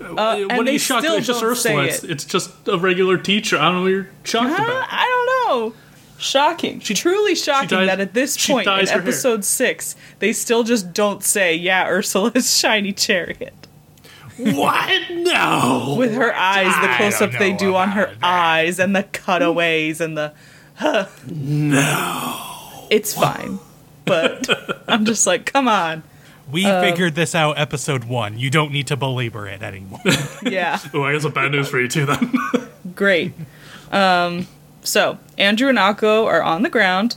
Uh, 0.00 0.36
and 0.38 0.46
what 0.48 0.60
are 0.60 0.64
they 0.64 0.72
you 0.72 0.78
shocked? 0.78 1.04
still 1.04 1.16
It's 1.16 1.26
just 1.26 1.42
Ursula. 1.42 1.84
say 1.84 1.88
It's, 1.94 2.04
it. 2.04 2.10
it's 2.10 2.24
just 2.24 2.50
a 2.66 2.78
regular 2.78 3.18
teacher. 3.18 3.58
I 3.58 3.66
don't 3.66 3.74
know 3.76 3.82
what 3.82 3.88
you're 3.88 4.08
shocked 4.24 4.54
Huh? 4.56 4.62
about. 4.64 4.86
I 4.90 5.04
don't 5.46 5.48
know. 5.72 5.74
Shocking. 6.18 6.80
She, 6.80 6.94
Truly 6.94 7.34
shocking 7.34 7.68
dyes- 7.68 7.86
that 7.88 8.00
at 8.00 8.14
this 8.14 8.46
point 8.46 8.66
in 8.66 8.72
her 8.74 8.84
hair. 8.86 8.98
episode 9.00 9.44
six, 9.44 9.96
they 10.18 10.32
still 10.32 10.64
just 10.64 10.92
don't 10.92 11.22
say, 11.24 11.54
yeah, 11.54 11.86
Ursula's 11.88 12.54
shiny 12.58 12.92
chariot. 12.92 13.54
what? 14.36 15.10
No. 15.10 15.96
With 15.98 16.14
her 16.14 16.34
eyes, 16.34 16.74
the 16.80 16.94
close 16.96 17.20
up 17.22 17.32
they 17.38 17.52
do 17.52 17.74
on 17.76 17.90
her 17.90 18.06
that. 18.06 18.16
eyes 18.22 18.78
and 18.78 18.94
the 18.96 19.02
cutaways 19.02 20.00
and 20.00 20.16
the. 20.16 20.32
no. 21.30 22.86
It's 22.90 23.14
fine. 23.14 23.58
But 24.04 24.48
I'm 24.88 25.04
just 25.04 25.26
like, 25.26 25.52
come 25.52 25.68
on. 25.68 26.02
We 26.50 26.64
figured 26.64 27.14
this 27.14 27.34
out 27.34 27.58
episode 27.58 28.04
one. 28.04 28.38
You 28.38 28.50
don't 28.50 28.72
need 28.72 28.86
to 28.88 28.96
belabor 28.96 29.46
it 29.46 29.62
anymore. 29.62 30.00
Yeah. 30.42 30.78
Oh, 30.94 31.02
I 31.02 31.12
guess 31.12 31.22
some 31.22 31.32
bad 31.32 31.52
news 31.52 31.68
for 31.68 31.80
you 31.80 31.88
too 31.88 32.06
then. 32.06 32.32
Great. 32.94 33.32
Um, 33.92 34.46
so 34.82 35.18
Andrew 35.38 35.68
and 35.68 35.78
Akko 35.78 36.24
are 36.26 36.42
on 36.42 36.62
the 36.62 36.70
ground, 36.70 37.16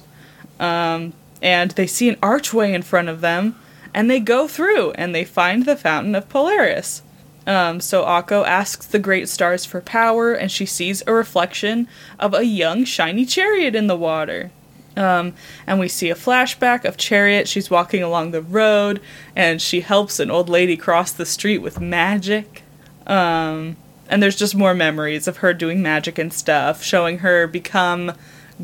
um, 0.60 1.14
and 1.42 1.72
they 1.72 1.88
see 1.88 2.10
an 2.10 2.18
archway 2.22 2.74
in 2.74 2.82
front 2.82 3.10
of 3.10 3.22
them, 3.22 3.56
and 3.94 4.10
they 4.10 4.20
go 4.20 4.48
through 4.48 4.92
and 4.92 5.16
they 5.16 5.24
find 5.24 5.66
the 5.66 5.76
fountain 5.78 6.16
of 6.16 6.30
Polaris. 6.30 7.02
Um, 7.46 7.80
so 7.82 8.04
Akko 8.06 8.46
asks 8.46 8.86
the 8.86 9.00
great 9.00 9.28
stars 9.30 9.66
for 9.66 9.82
power, 9.82 10.34
and 10.34 10.52
she 10.52 10.66
sees 10.66 11.04
a 11.08 11.14
reflection 11.14 11.88
of 12.20 12.34
a 12.34 12.46
young 12.46 12.86
shiny 12.86 13.26
chariot 13.26 13.76
in 13.76 13.88
the 13.88 13.98
water. 13.98 14.52
Um, 14.96 15.34
and 15.66 15.80
we 15.80 15.88
see 15.88 16.10
a 16.10 16.16
flashback 16.16 16.86
of 16.86 16.98
Chariot. 16.98 17.48
She's 17.48 17.70
walking 17.72 18.04
along 18.04 18.32
the 18.32 18.42
road, 18.42 19.02
and 19.36 19.62
she 19.62 19.82
helps 19.82 20.20
an 20.20 20.30
old 20.30 20.50
lady 20.50 20.78
cross 20.78 21.12
the 21.12 21.26
street 21.26 21.60
with 21.60 21.80
magic. 21.82 22.62
Um, 23.08 23.76
and 24.10 24.22
there's 24.22 24.36
just 24.36 24.56
more 24.56 24.74
memories 24.74 25.28
of 25.28 25.38
her 25.38 25.54
doing 25.54 25.82
magic 25.82 26.18
and 26.20 26.32
stuff, 26.32 26.84
showing 26.84 27.20
her 27.20 27.48
become 27.48 28.12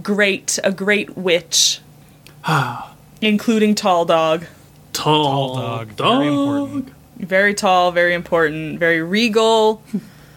great, 0.03 0.59
a 0.63 0.71
great 0.71 1.17
witch, 1.17 1.79
including 3.21 3.75
Tall 3.75 4.05
Dog. 4.05 4.45
Tall, 4.93 5.55
dog, 5.55 5.87
very 5.89 5.95
Dog. 5.95 6.25
important. 6.27 6.93
Very 7.19 7.53
tall, 7.53 7.91
very 7.91 8.13
important, 8.13 8.79
very 8.79 9.01
regal, 9.01 9.83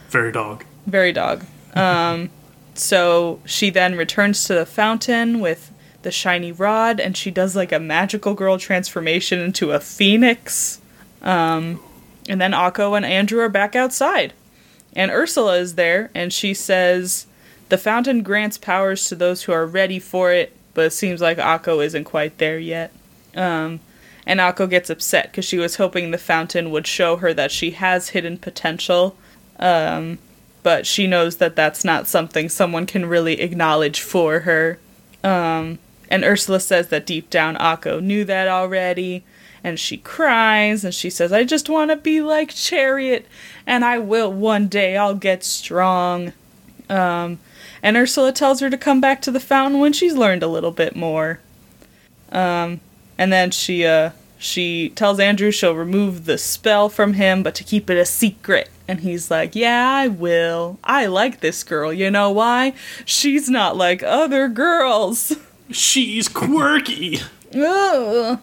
Very 0.08 0.32
dog. 0.32 0.64
very 0.86 1.12
dog. 1.12 1.44
Um, 1.74 2.30
so 2.74 3.40
she 3.44 3.70
then 3.70 3.94
returns 3.96 4.44
to 4.46 4.54
the 4.54 4.66
fountain 4.66 5.38
with 5.40 5.70
the 6.02 6.10
shiny 6.10 6.52
rod, 6.52 7.00
and 7.00 7.16
she 7.16 7.30
does 7.30 7.56
like 7.56 7.72
a 7.72 7.80
magical 7.80 8.34
girl 8.34 8.58
transformation 8.58 9.38
into 9.38 9.72
a 9.72 9.80
phoenix. 9.80 10.80
Um, 11.22 11.80
and 12.28 12.40
then 12.40 12.52
Akko 12.52 12.96
and 12.96 13.04
Andrew 13.04 13.40
are 13.40 13.48
back 13.48 13.74
outside. 13.74 14.32
And 14.94 15.10
Ursula 15.10 15.56
is 15.58 15.74
there, 15.74 16.10
and 16.14 16.32
she 16.32 16.54
says, 16.54 17.26
The 17.68 17.78
fountain 17.78 18.22
grants 18.22 18.58
powers 18.58 19.08
to 19.08 19.16
those 19.16 19.44
who 19.44 19.52
are 19.52 19.66
ready 19.66 19.98
for 19.98 20.32
it, 20.32 20.54
but 20.74 20.86
it 20.86 20.92
seems 20.92 21.20
like 21.20 21.38
Akko 21.38 21.84
isn't 21.84 22.04
quite 22.04 22.38
there 22.38 22.58
yet. 22.58 22.92
Um, 23.34 23.80
and 24.26 24.40
Akko 24.40 24.68
gets 24.68 24.90
upset 24.90 25.30
because 25.30 25.44
she 25.44 25.58
was 25.58 25.76
hoping 25.76 26.10
the 26.10 26.18
fountain 26.18 26.70
would 26.70 26.86
show 26.86 27.16
her 27.16 27.34
that 27.34 27.50
she 27.50 27.72
has 27.72 28.10
hidden 28.10 28.38
potential. 28.38 29.16
Um, 29.58 30.18
but 30.62 30.86
she 30.86 31.06
knows 31.06 31.38
that 31.38 31.56
that's 31.56 31.84
not 31.84 32.06
something 32.06 32.48
someone 32.48 32.86
can 32.86 33.06
really 33.06 33.40
acknowledge 33.40 34.00
for 34.00 34.40
her. 34.40 34.78
Um, 35.24 35.78
and 36.12 36.24
Ursula 36.24 36.60
says 36.60 36.88
that 36.88 37.06
deep 37.06 37.30
down 37.30 37.56
Akko 37.56 38.02
knew 38.02 38.22
that 38.26 38.46
already. 38.46 39.24
And 39.64 39.80
she 39.80 39.96
cries 39.96 40.84
and 40.84 40.94
she 40.94 41.08
says, 41.08 41.32
I 41.32 41.42
just 41.44 41.70
want 41.70 41.90
to 41.90 41.96
be 41.96 42.20
like 42.20 42.50
Chariot, 42.50 43.26
and 43.66 43.82
I 43.82 43.98
will 43.98 44.30
one 44.30 44.68
day. 44.68 44.98
I'll 44.98 45.14
get 45.14 45.42
strong. 45.42 46.34
Um, 46.90 47.38
and 47.82 47.96
Ursula 47.96 48.30
tells 48.30 48.60
her 48.60 48.68
to 48.68 48.76
come 48.76 49.00
back 49.00 49.22
to 49.22 49.30
the 49.30 49.40
fountain 49.40 49.80
when 49.80 49.94
she's 49.94 50.14
learned 50.14 50.42
a 50.42 50.48
little 50.48 50.70
bit 50.70 50.94
more. 50.94 51.40
Um, 52.30 52.80
and 53.16 53.32
then 53.32 53.50
she 53.50 53.86
uh, 53.86 54.10
she 54.36 54.90
tells 54.90 55.18
Andrew 55.18 55.50
she'll 55.50 55.74
remove 55.74 56.26
the 56.26 56.36
spell 56.36 56.90
from 56.90 57.14
him, 57.14 57.42
but 57.42 57.54
to 57.54 57.64
keep 57.64 57.88
it 57.88 57.96
a 57.96 58.04
secret. 58.04 58.68
And 58.86 59.00
he's 59.00 59.30
like, 59.30 59.54
Yeah, 59.54 59.88
I 59.90 60.08
will. 60.08 60.78
I 60.84 61.06
like 61.06 61.40
this 61.40 61.62
girl. 61.62 61.90
You 61.90 62.10
know 62.10 62.30
why? 62.30 62.74
She's 63.06 63.48
not 63.48 63.78
like 63.78 64.02
other 64.02 64.48
girls. 64.48 65.32
She's 65.72 66.28
quirky. 66.28 67.20
Ugh. 67.54 68.38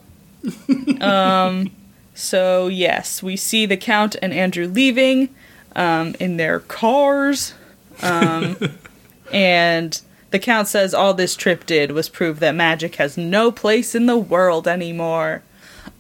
um, 1.02 1.72
so 2.14 2.68
yes, 2.68 3.24
we 3.24 3.36
see 3.36 3.66
the 3.66 3.78
Count 3.78 4.16
and 4.22 4.34
Andrew 4.34 4.68
leaving 4.68 5.30
um, 5.76 6.16
in 6.20 6.38
their 6.38 6.60
cars. 6.60 7.54
Um, 8.02 8.58
and 9.34 10.00
the 10.32 10.40
Count 10.40 10.68
says 10.68 10.94
all 10.94 11.14
this 11.14 11.36
trip 11.36 11.66
did 11.66 11.92
was 11.92 12.10
prove 12.10 12.40
that 12.40 12.56
magic 12.56 12.96
has 12.96 13.18
no 13.18 13.52
place 13.52 13.96
in 13.96 14.06
the 14.06 14.18
world 14.18 14.68
anymore. 14.68 15.44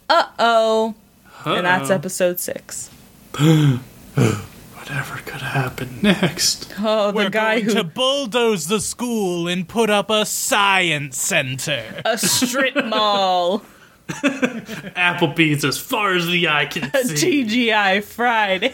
Uh 0.09 0.27
oh. 0.39 0.95
and 1.45 1.65
that's 1.65 1.89
episode 1.89 2.39
six. 2.39 2.89
Whatever 4.89 5.17
could 5.17 5.41
happen 5.41 5.99
next? 6.01 6.73
Oh, 6.81 7.11
the 7.11 7.15
We're 7.15 7.29
guy 7.29 7.55
going 7.61 7.65
who 7.65 7.73
to 7.75 7.83
bulldoze 7.83 8.67
the 8.67 8.79
school 8.79 9.47
and 9.47 9.67
put 9.67 9.89
up 9.91 10.09
a 10.09 10.25
science 10.25 11.15
center. 11.21 12.01
a 12.05 12.17
strip 12.17 12.73
mall, 12.85 13.61
Applebee's 14.09 15.63
as 15.65 15.77
far 15.77 16.13
as 16.15 16.25
the 16.27 16.47
eye 16.47 16.65
can 16.65 16.85
a 16.93 17.03
see. 17.03 17.43
TGI 17.69 18.01
Friday, 18.03 18.73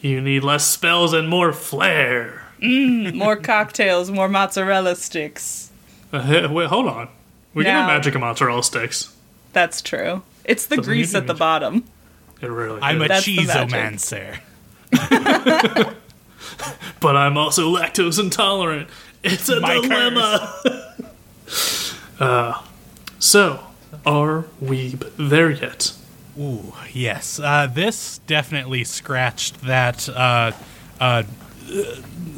You 0.00 0.20
need 0.20 0.42
less 0.42 0.66
spells 0.66 1.12
and 1.12 1.28
more 1.28 1.52
flair. 1.52 2.42
more 2.60 3.36
cocktails, 3.36 4.10
more 4.10 4.28
mozzarella 4.28 4.96
sticks. 4.96 5.70
Uh, 6.12 6.22
hey, 6.22 6.46
wait, 6.46 6.68
hold 6.68 6.86
on. 6.86 7.08
We 7.54 7.62
can 7.64 7.72
have 7.74 7.86
Now- 7.86 7.94
magic 7.94 8.14
and 8.14 8.22
mozzarella 8.24 8.62
sticks. 8.64 9.14
That's 9.52 9.80
true. 9.82 10.22
It's 10.44 10.66
the 10.66 10.76
Doesn't 10.76 10.90
need 10.92 10.96
grease 10.98 11.12
to 11.12 11.18
at 11.18 11.26
the 11.26 11.34
much. 11.34 11.38
bottom. 11.38 11.84
It 12.40 12.50
really 12.50 12.80
I'm 12.82 13.00
a 13.00 13.04
is. 13.04 13.08
That's 13.08 13.24
the 13.24 13.46
magic. 13.46 13.70
cheesomancer. 13.70 14.38
but 17.00 17.16
I'm 17.16 17.36
also 17.36 17.74
lactose 17.74 18.18
intolerant. 18.18 18.88
It's 19.22 19.48
a 19.48 19.60
My 19.60 19.74
dilemma. 19.74 20.60
uh, 22.20 22.62
so, 23.18 23.60
are 24.04 24.44
we 24.60 24.94
b- 24.94 25.06
there 25.16 25.50
yet? 25.50 25.92
Ooh, 26.38 26.74
yes. 26.92 27.40
Uh, 27.40 27.68
this 27.72 28.18
definitely 28.26 28.84
scratched 28.84 29.62
that 29.62 30.08
uh, 30.08 30.52
uh, 31.00 31.22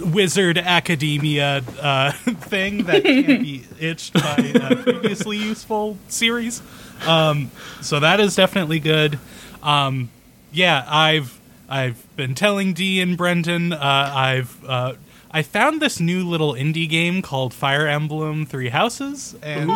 wizard 0.01 0.59
academia 0.59 1.62
uh, 1.80 2.12
thing 2.12 2.84
that 2.84 3.03
can't 3.03 3.42
be 3.42 3.64
itched 3.80 4.14
by 4.14 4.36
a 4.55 4.76
previously 4.76 5.36
useful 5.36 5.99
series. 6.09 6.62
Um, 7.07 7.51
so 7.80 8.01
that 8.01 8.20
is 8.20 8.36
definitely 8.36 8.80
good. 8.80 9.18
Um, 9.62 10.11
yeah, 10.52 10.84
I've 10.88 11.40
I've 11.68 12.04
been 12.16 12.34
telling 12.34 12.72
Dee 12.72 13.00
and 13.00 13.16
Brendan. 13.16 13.72
Uh, 13.72 13.78
I've 14.14 14.64
uh, 14.64 14.94
I 15.30 15.42
found 15.42 15.82
this 15.82 16.00
new 16.00 16.26
little 16.26 16.54
indie 16.54 16.88
game 16.88 17.20
called 17.20 17.52
Fire 17.52 17.86
Emblem 17.86 18.46
Three 18.46 18.70
Houses, 18.70 19.36
and 19.42 19.68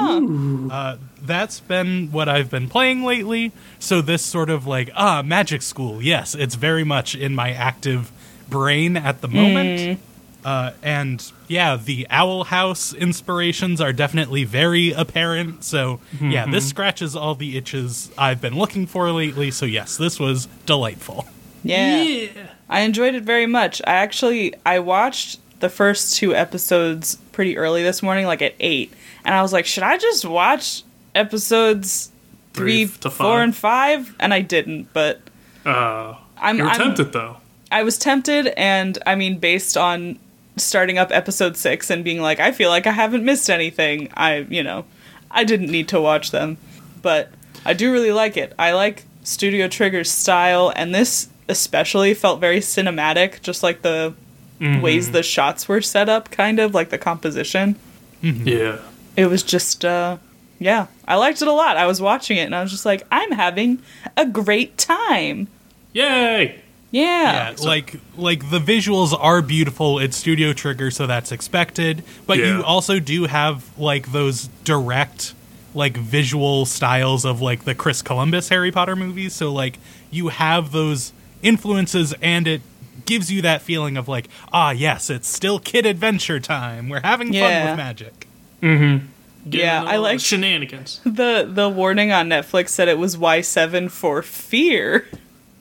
uh, 0.73 0.97
that's 1.21 1.61
been 1.61 2.11
what 2.11 2.29
I've 2.29 2.49
been 2.51 2.69
playing 2.69 3.05
lately. 3.05 3.53
So 3.79 4.01
this 4.01 4.25
sort 4.25 4.49
of 4.49 4.67
like 4.67 4.91
ah 4.97 5.23
magic 5.23 5.61
school, 5.63 6.01
yes, 6.03 6.35
it's 6.35 6.55
very 6.55 6.85
much 6.85 7.15
in 7.15 7.35
my 7.35 7.51
active 7.53 8.11
brain 8.49 8.97
at 8.97 9.21
the 9.21 9.29
moment. 9.29 10.01
Uh, 10.45 10.73
and 10.83 11.33
yeah, 11.49 11.77
the 11.77 12.07
Owl 12.11 12.45
House 12.45 12.93
inspirations 12.93 13.81
are 13.81 13.93
definitely 13.93 14.45
very 14.45 14.93
apparent. 14.93 15.63
So 15.65 16.01
yeah, 16.21 16.47
this 16.47 16.69
scratches 16.69 17.15
all 17.15 17.35
the 17.35 17.57
itches 17.57 18.11
I've 18.19 18.41
been 18.41 18.57
looking 18.59 18.87
for 18.87 19.11
lately. 19.13 19.51
So 19.53 19.67
yes, 19.67 19.97
this 19.97 20.19
was 20.19 20.47
delightful. 20.67 21.27
Yeah. 21.65 22.29
I 22.69 22.81
enjoyed 22.81 23.15
it 23.15 23.23
very 23.23 23.47
much. 23.47 23.81
I 23.87 23.93
actually 23.93 24.55
I 24.67 24.79
watched 24.81 25.39
the 25.61 25.69
first 25.69 26.17
two 26.17 26.35
episodes 26.35 27.17
pretty 27.31 27.57
early 27.57 27.83
this 27.85 28.03
morning, 28.03 28.27
like 28.27 28.43
at 28.43 28.55
eight, 28.59 28.93
and 29.25 29.33
I 29.35 29.43
was 29.43 29.53
like, 29.53 29.65
should 29.67 29.85
I 29.85 29.97
just 29.97 30.25
watch 30.25 30.83
episodes 31.15 32.11
three, 32.53 32.87
Three 32.87 32.99
to 33.01 33.11
four, 33.11 33.27
five. 33.37 33.43
and 33.45 33.57
five? 33.57 34.17
And 34.19 34.35
I 34.35 34.41
didn't, 34.41 34.93
but 34.93 35.21
Uh, 35.65 36.17
I'm, 36.41 36.59
you 36.59 36.65
were 36.65 36.71
I'm 36.71 36.79
tempted, 36.79 37.13
though. 37.13 37.37
I 37.71 37.85
was 37.85 37.97
tempted, 37.97 38.49
and 38.57 38.99
I 39.07 39.15
mean, 39.15 39.39
based 39.39 39.77
on 39.77 40.19
starting 40.57 40.99
up 40.99 41.11
episode 41.11 41.57
six 41.57 41.91
and 41.91 42.05
being 42.05 42.21
like, 42.21 42.41
I 42.41 42.53
feel 42.53 42.71
like 42.71 42.87
I 42.87 42.93
haven't 42.93 43.25
missed 43.25 43.49
anything. 43.49 44.11
I, 44.15 44.47
you 44.49 44.63
know, 44.63 44.85
I 45.31 45.45
didn't 45.45 45.71
need 45.71 45.89
to 45.89 46.01
watch 46.01 46.31
them, 46.31 46.59
but 47.01 47.31
I 47.65 47.73
do 47.73 47.93
really 47.93 48.13
like 48.13 48.37
it. 48.37 48.53
I 48.59 48.73
like 48.73 49.05
Studio 49.23 49.69
Trigger's 49.69 50.11
style, 50.11 50.73
and 50.75 50.95
this 50.95 51.29
especially 51.49 52.15
felt 52.15 52.41
very 52.41 52.59
cinematic, 52.61 53.41
just 53.41 53.63
like 53.63 53.83
the 53.83 54.15
ways 54.61 55.11
the 55.11 55.23
shots 55.25 55.69
were 55.69 55.81
set 55.81 56.09
up, 56.09 56.31
kind 56.31 56.61
of 56.61 56.75
like 56.75 56.91
the 56.91 56.99
composition. 56.99 57.77
Yeah. 58.21 58.79
It 59.17 59.27
was 59.27 59.43
just, 59.43 59.85
uh, 59.85 60.19
yeah, 60.59 60.87
I 61.07 61.17
liked 61.17 61.43
it 61.43 61.49
a 61.49 61.53
lot. 61.53 61.77
I 61.77 61.87
was 61.87 62.01
watching 62.01 62.37
it, 62.37 62.43
and 62.43 62.55
I 62.55 62.63
was 62.63 62.71
just 62.71 62.87
like, 62.87 63.05
I'm 63.11 63.33
having 63.33 63.83
a 64.17 64.25
great 64.25 64.79
time. 64.79 65.49
Yay! 65.93 66.62
Yeah, 66.93 67.55
like 67.65 67.99
like 68.17 68.51
the 68.51 68.59
visuals 68.61 69.17
are 69.19 69.43
beautiful. 69.43 69.99
It's 69.99 70.17
Studio 70.17 70.53
Trigger, 70.53 70.91
so 70.91 71.07
that's 71.07 71.33
expected. 71.33 72.05
But 72.27 72.39
Yeah. 72.39 72.59
you 72.59 72.63
also 72.63 73.01
do 73.01 73.25
have 73.25 73.65
like 73.79 74.13
those 74.13 74.49
direct 74.65 75.35
like 75.75 75.97
visual 75.97 76.67
styles 76.67 77.25
of 77.25 77.41
like 77.41 77.65
the 77.65 77.75
Chris 77.75 78.03
Columbus 78.03 78.51
Harry 78.51 78.71
Potter 78.71 78.95
movies. 78.95 79.33
So 79.33 79.51
like 79.51 79.79
you 80.11 80.29
have 80.29 80.71
those 80.71 81.15
influences 81.43 82.15
and 82.21 82.47
it 82.47 82.61
gives 83.07 83.33
you 83.33 83.41
that 83.43 83.63
feeling 83.63 83.97
of 83.97 84.07
like, 84.07 84.29
ah 84.53 84.71
yes, 84.71 85.09
it's 85.09 85.27
still 85.29 85.59
kid 85.59 85.87
adventure 85.87 86.39
time. 86.41 86.91
We're 86.91 87.01
having 87.01 87.33
fun 87.33 87.41
with 87.69 87.77
magic. 87.79 88.27
Getting 88.61 89.09
Yeah, 89.47 89.83
I 89.83 89.97
like- 89.97 90.21
shenanigans. 90.21 91.01
The 91.05 91.49
the 91.51 91.69
warning 91.71 92.13
on 92.13 92.29
Netflix 92.29 92.69
said 92.69 92.87
it 92.89 92.99
was 92.99 93.17
Y 93.17 93.41
seven 93.41 93.89
for 93.89 94.21
fear. 94.23 95.07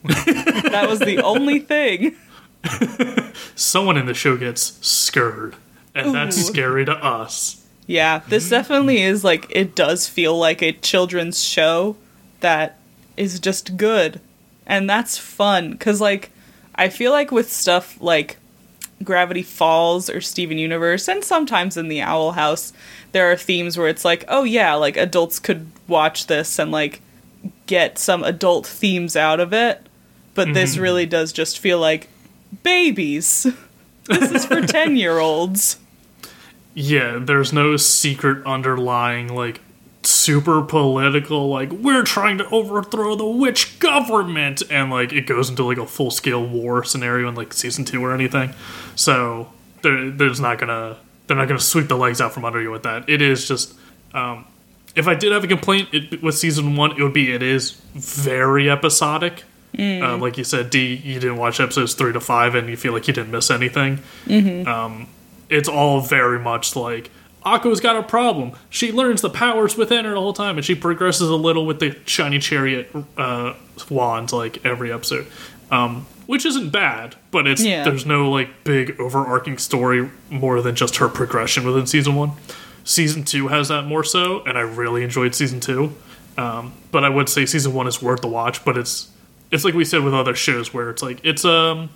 that 0.72 0.86
was 0.90 1.00
the 1.00 1.22
only 1.22 1.60
thing. 1.60 2.16
Someone 3.56 3.98
in 3.98 4.06
the 4.06 4.14
show 4.14 4.38
gets 4.38 4.78
scared, 4.86 5.56
and 5.94 6.14
that's 6.14 6.36
scary 6.36 6.86
to 6.86 6.94
us. 6.94 7.62
Yeah, 7.88 8.22
this 8.28 8.48
mm. 8.48 8.52
definitely 8.52 9.02
is 9.02 9.24
like 9.24 9.48
it 9.50 9.76
does 9.76 10.08
feel 10.08 10.38
like 10.38 10.62
a 10.62 10.72
children's 10.72 11.44
show 11.44 11.98
that 12.40 12.78
is 13.18 13.40
just 13.40 13.78
good. 13.78 14.22
And 14.66 14.90
that's 14.90 15.18
fun 15.18 15.78
cuz 15.78 16.00
like 16.00 16.32
I 16.76 16.90
feel 16.90 17.12
like 17.12 17.32
with 17.32 17.52
stuff 17.52 17.98
like 18.00 18.38
Gravity 19.04 19.44
Falls 19.44 20.10
or 20.10 20.22
Steven 20.22 20.58
Universe 20.58 21.08
and 21.08 21.24
sometimes 21.24 21.76
in 21.76 21.90
the 21.90 22.02
Owl 22.02 22.32
House 22.34 22.72
there 23.12 23.30
are 23.32 23.36
themes 23.36 23.78
where 23.78 23.90
it's 23.90 24.06
like, 24.06 24.24
"Oh 24.30 24.44
yeah, 24.44 24.74
like 24.76 24.96
adults 24.96 25.40
could 25.40 25.68
watch 25.88 26.28
this 26.28 26.60
and 26.60 26.72
like 26.72 27.02
get 27.66 27.98
some 27.98 28.24
adult 28.24 28.66
themes 28.66 29.16
out 29.16 29.40
of 29.40 29.52
it." 29.52 29.86
But 30.34 30.54
this 30.54 30.78
really 30.78 31.06
does 31.06 31.34
just 31.34 31.60
feel 31.60 31.80
like 31.80 32.08
babies. 32.64 33.48
this 34.06 34.32
is 34.32 34.46
for 34.46 34.56
10-year-olds. 34.62 35.78
Yeah, 36.74 37.20
there's 37.22 37.52
no 37.52 37.76
secret 37.76 38.46
underlying, 38.46 39.34
like, 39.34 39.60
super 40.04 40.62
political, 40.62 41.50
like, 41.50 41.72
we're 41.72 42.04
trying 42.04 42.38
to 42.38 42.48
overthrow 42.50 43.16
the 43.16 43.26
witch 43.26 43.78
government, 43.80 44.64
and, 44.70 44.90
like, 44.90 45.12
it 45.12 45.28
goes 45.28 45.50
into, 45.50 45.64
like, 45.64 45.78
a 45.78 45.86
full 45.86 46.12
scale 46.12 46.46
war 46.46 46.84
scenario 46.84 47.28
in, 47.28 47.36
like, 47.36 47.54
season 47.54 47.84
two 47.84 48.04
or 48.04 48.14
anything. 48.14 48.54
So, 48.96 49.52
there, 49.82 50.10
there's 50.12 50.40
not 50.40 50.60
gonna, 50.60 50.98
they're 51.28 51.38
not 51.38 51.48
gonna 51.48 51.60
sweep 51.60 51.88
the 51.88 51.98
legs 51.98 52.22
out 52.22 52.32
from 52.32 52.46
under 52.46 52.62
you 52.62 52.72
with 52.72 52.84
that. 52.84 53.10
It 53.10 53.22
is 53.22 53.48
just, 53.48 53.76
um, 54.14 54.46
if 54.96 55.08
I 55.08 55.16
did 55.16 55.32
have 55.32 55.44
a 55.44 55.48
complaint 55.48 55.90
it, 55.94 56.22
with 56.22 56.36
season 56.36 56.76
one, 56.76 56.92
it 56.92 57.04
would 57.04 57.14
be 57.14 57.32
it 57.32 57.44
is 57.44 57.72
very 57.94 58.70
episodic. 58.70 59.44
Uh, 59.78 60.18
like 60.18 60.38
you 60.38 60.44
said, 60.44 60.70
D, 60.70 60.96
you 60.96 61.20
didn't 61.20 61.38
watch 61.38 61.60
episodes 61.60 61.94
three 61.94 62.14
to 62.14 62.20
five, 62.20 62.56
and 62.56 62.70
you 62.70 62.78
feel 62.78 62.94
like 62.94 63.08
you 63.08 63.14
didn't 63.14 63.32
miss 63.32 63.50
anything 63.50 64.00
it's 65.50 65.68
all 65.68 66.02
very 66.02 66.40
much 66.40 66.76
like 66.76 67.10
Akko's 67.44 67.80
got 67.82 67.96
a 67.98 68.04
problem. 68.04 68.52
She 68.70 68.92
learns 68.92 69.22
the 69.22 69.30
powers 69.30 69.76
within 69.76 70.06
her 70.06 70.12
the 70.14 70.20
whole 70.20 70.34
time, 70.34 70.58
and 70.58 70.66
she 70.66 70.76
progresses 70.76 71.28
a 71.30 71.36
little 71.36 71.66
with 71.66 71.80
the 71.80 71.98
shiny 72.06 72.38
chariot 72.40 72.90
uh, 73.18 73.54
wand 73.90 74.32
like 74.32 74.64
every 74.64 74.94
episode, 74.94 75.26
um, 75.72 76.06
which 76.28 76.46
isn't 76.46 76.70
bad. 76.70 77.16
But 77.32 77.48
it's 77.48 77.64
Yeah. 77.64 77.84
there's 77.84 78.06
no 78.06 78.30
like 78.30 78.64
big 78.64 79.00
overarching 79.00 79.58
story 79.58 80.10
more 80.30 80.62
than 80.62 80.76
just 80.76 80.98
her 80.98 81.10
progression 81.10 81.64
within 81.66 81.88
season 81.88 82.14
one. 82.16 82.32
Season 82.84 83.24
two 83.24 83.48
has 83.48 83.70
that 83.70 83.86
more 83.86 84.04
so, 84.04 84.44
and 84.46 84.58
I 84.58 84.62
really 84.62 85.04
enjoyed 85.04 85.34
season 85.34 85.60
two. 85.60 85.96
Um, 86.38 86.74
but 86.92 87.04
I 87.04 87.10
would 87.10 87.28
say 87.28 87.46
season 87.46 87.74
one 87.74 87.88
is 87.88 88.02
worth 88.02 88.22
the 88.22 88.28
watch. 88.28 88.64
But 88.64 88.78
it's 88.78 89.10
it's 89.52 89.64
like 89.64 89.74
we 89.74 89.86
said 89.86 90.04
with 90.04 90.14
other 90.14 90.36
shows 90.36 90.74
where 90.74 90.90
it's 90.90 91.04
like 91.04 91.24
it's 91.24 91.46
um 91.46 91.90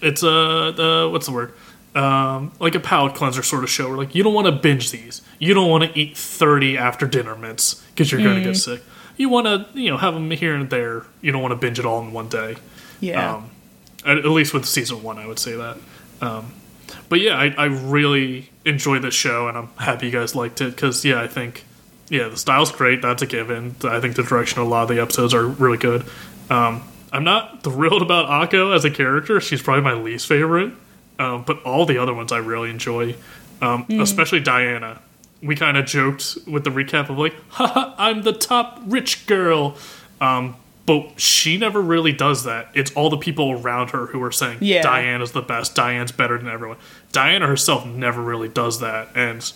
it's 0.00 0.22
a 0.22 0.30
uh, 0.30 1.08
what's 1.08 1.26
the 1.26 1.32
word? 1.32 1.54
Um, 1.94 2.52
like 2.60 2.74
a 2.74 2.80
palate 2.80 3.14
cleanser 3.14 3.42
sort 3.42 3.64
of 3.64 3.70
show 3.70 3.88
where 3.88 3.96
like 3.96 4.14
you 4.14 4.22
don't 4.22 4.34
want 4.34 4.46
to 4.46 4.52
binge 4.52 4.90
these. 4.90 5.22
You 5.38 5.54
don't 5.54 5.70
want 5.70 5.84
to 5.84 5.98
eat 5.98 6.16
30 6.16 6.76
after 6.78 7.06
dinner 7.06 7.34
mints 7.34 7.74
because 7.90 8.12
you're 8.12 8.22
going 8.22 8.36
to 8.36 8.42
get 8.42 8.56
sick. 8.56 8.82
You 9.16 9.28
want 9.28 9.46
to 9.46 9.80
you 9.80 9.90
know 9.90 9.96
have 9.96 10.14
them 10.14 10.30
here 10.30 10.54
and 10.54 10.70
there. 10.70 11.04
You 11.22 11.32
don't 11.32 11.42
want 11.42 11.52
to 11.52 11.56
binge 11.56 11.78
it 11.78 11.84
all 11.86 12.00
in 12.00 12.12
one 12.12 12.28
day. 12.28 12.56
Yeah. 13.00 13.36
um, 13.36 13.50
at, 14.04 14.18
at 14.18 14.26
least 14.26 14.52
with 14.54 14.64
season 14.66 15.02
one 15.02 15.18
i 15.18 15.26
would 15.26 15.38
say 15.38 15.56
that. 15.56 15.76
Um, 16.20 16.52
but 17.08 17.20
yeah 17.20 17.36
I, 17.36 17.54
I 17.56 17.64
really 17.66 18.50
enjoy 18.64 18.98
this 18.98 19.14
show 19.14 19.46
and 19.46 19.56
i'm 19.56 19.68
happy 19.76 20.06
you 20.06 20.12
guys 20.12 20.34
liked 20.34 20.60
it 20.60 20.74
because 20.74 21.04
yeah 21.04 21.20
i 21.20 21.26
think 21.28 21.64
yeah 22.08 22.28
the 22.28 22.36
style's 22.36 22.72
great. 22.72 23.02
That's 23.02 23.22
a 23.22 23.26
given. 23.26 23.76
I 23.84 24.00
think 24.00 24.16
the 24.16 24.22
direction 24.22 24.60
of 24.60 24.66
a 24.66 24.70
lot 24.70 24.82
of 24.82 24.88
the 24.88 25.00
episodes 25.00 25.34
are 25.34 25.46
really 25.46 25.78
good. 25.78 26.04
Um, 26.50 26.82
i'm 27.12 27.24
not 27.24 27.62
thrilled 27.62 28.02
about 28.02 28.28
akko 28.28 28.74
as 28.74 28.84
a 28.84 28.90
character 28.90 29.40
she's 29.40 29.62
probably 29.62 29.82
my 29.82 29.94
least 29.94 30.26
favorite 30.26 30.72
um, 31.18 31.42
but 31.44 31.62
all 31.64 31.84
the 31.86 31.98
other 31.98 32.14
ones 32.14 32.30
i 32.32 32.38
really 32.38 32.70
enjoy 32.70 33.14
um, 33.62 33.84
especially 33.90 34.40
diana 34.40 35.00
we 35.42 35.54
kind 35.56 35.76
of 35.76 35.86
joked 35.86 36.36
with 36.46 36.64
the 36.64 36.70
recap 36.70 37.08
of 37.10 37.18
like 37.18 37.34
haha 37.50 37.94
i'm 37.98 38.22
the 38.22 38.32
top 38.32 38.80
rich 38.86 39.26
girl 39.26 39.76
Um, 40.20 40.56
but 40.86 41.20
she 41.20 41.58
never 41.58 41.82
really 41.82 42.12
does 42.14 42.44
that. 42.44 42.70
It's 42.72 42.90
all 42.92 43.10
the 43.10 43.18
people 43.18 43.52
around 43.52 43.90
her 43.90 44.06
who 44.06 44.22
are 44.22 44.32
saying 44.32 44.58
Yeah. 44.62 44.80
Diane 44.82 45.20
is 45.20 45.32
the 45.32 45.42
best. 45.42 45.74
Diane's 45.74 46.12
better 46.12 46.38
than 46.38 46.48
everyone. 46.48 46.78
Diana 47.12 47.46
herself 47.46 47.84
never 47.84 48.22
really 48.22 48.48
does 48.48 48.80
that, 48.80 49.08
and 49.14 49.52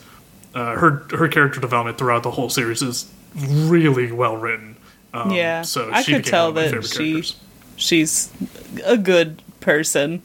uh, 0.54 0.76
her 0.76 1.06
her 1.16 1.28
character 1.28 1.58
development 1.58 1.96
throughout 1.96 2.22
the 2.22 2.32
whole 2.32 2.50
series 2.50 2.82
is 2.82 3.10
really 3.34 4.12
well 4.12 4.36
written. 4.36 4.71
Um, 5.14 5.30
yeah, 5.32 5.62
so 5.62 5.90
I 5.92 6.02
could 6.02 6.24
tell 6.24 6.52
one 6.52 6.64
of 6.64 6.72
my 6.72 6.78
that 6.78 6.86
she 6.86 7.12
characters. 7.12 7.36
she's 7.76 8.32
a 8.84 8.96
good 8.96 9.42
person. 9.60 10.22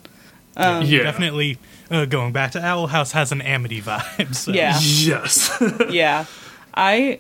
yeah, 0.56 0.82
Definitely 1.04 1.58
uh, 1.92 2.06
going 2.06 2.32
back 2.34 2.52
to 2.52 2.64
Owl 2.66 2.88
House 2.88 3.12
has 3.12 3.32
an 3.32 3.42
Amity 3.42 3.82
vibe. 3.82 4.34
So. 4.36 4.52
Yeah. 4.52 4.78
Yes. 4.80 5.52
yeah 5.90 6.26
i 6.74 7.20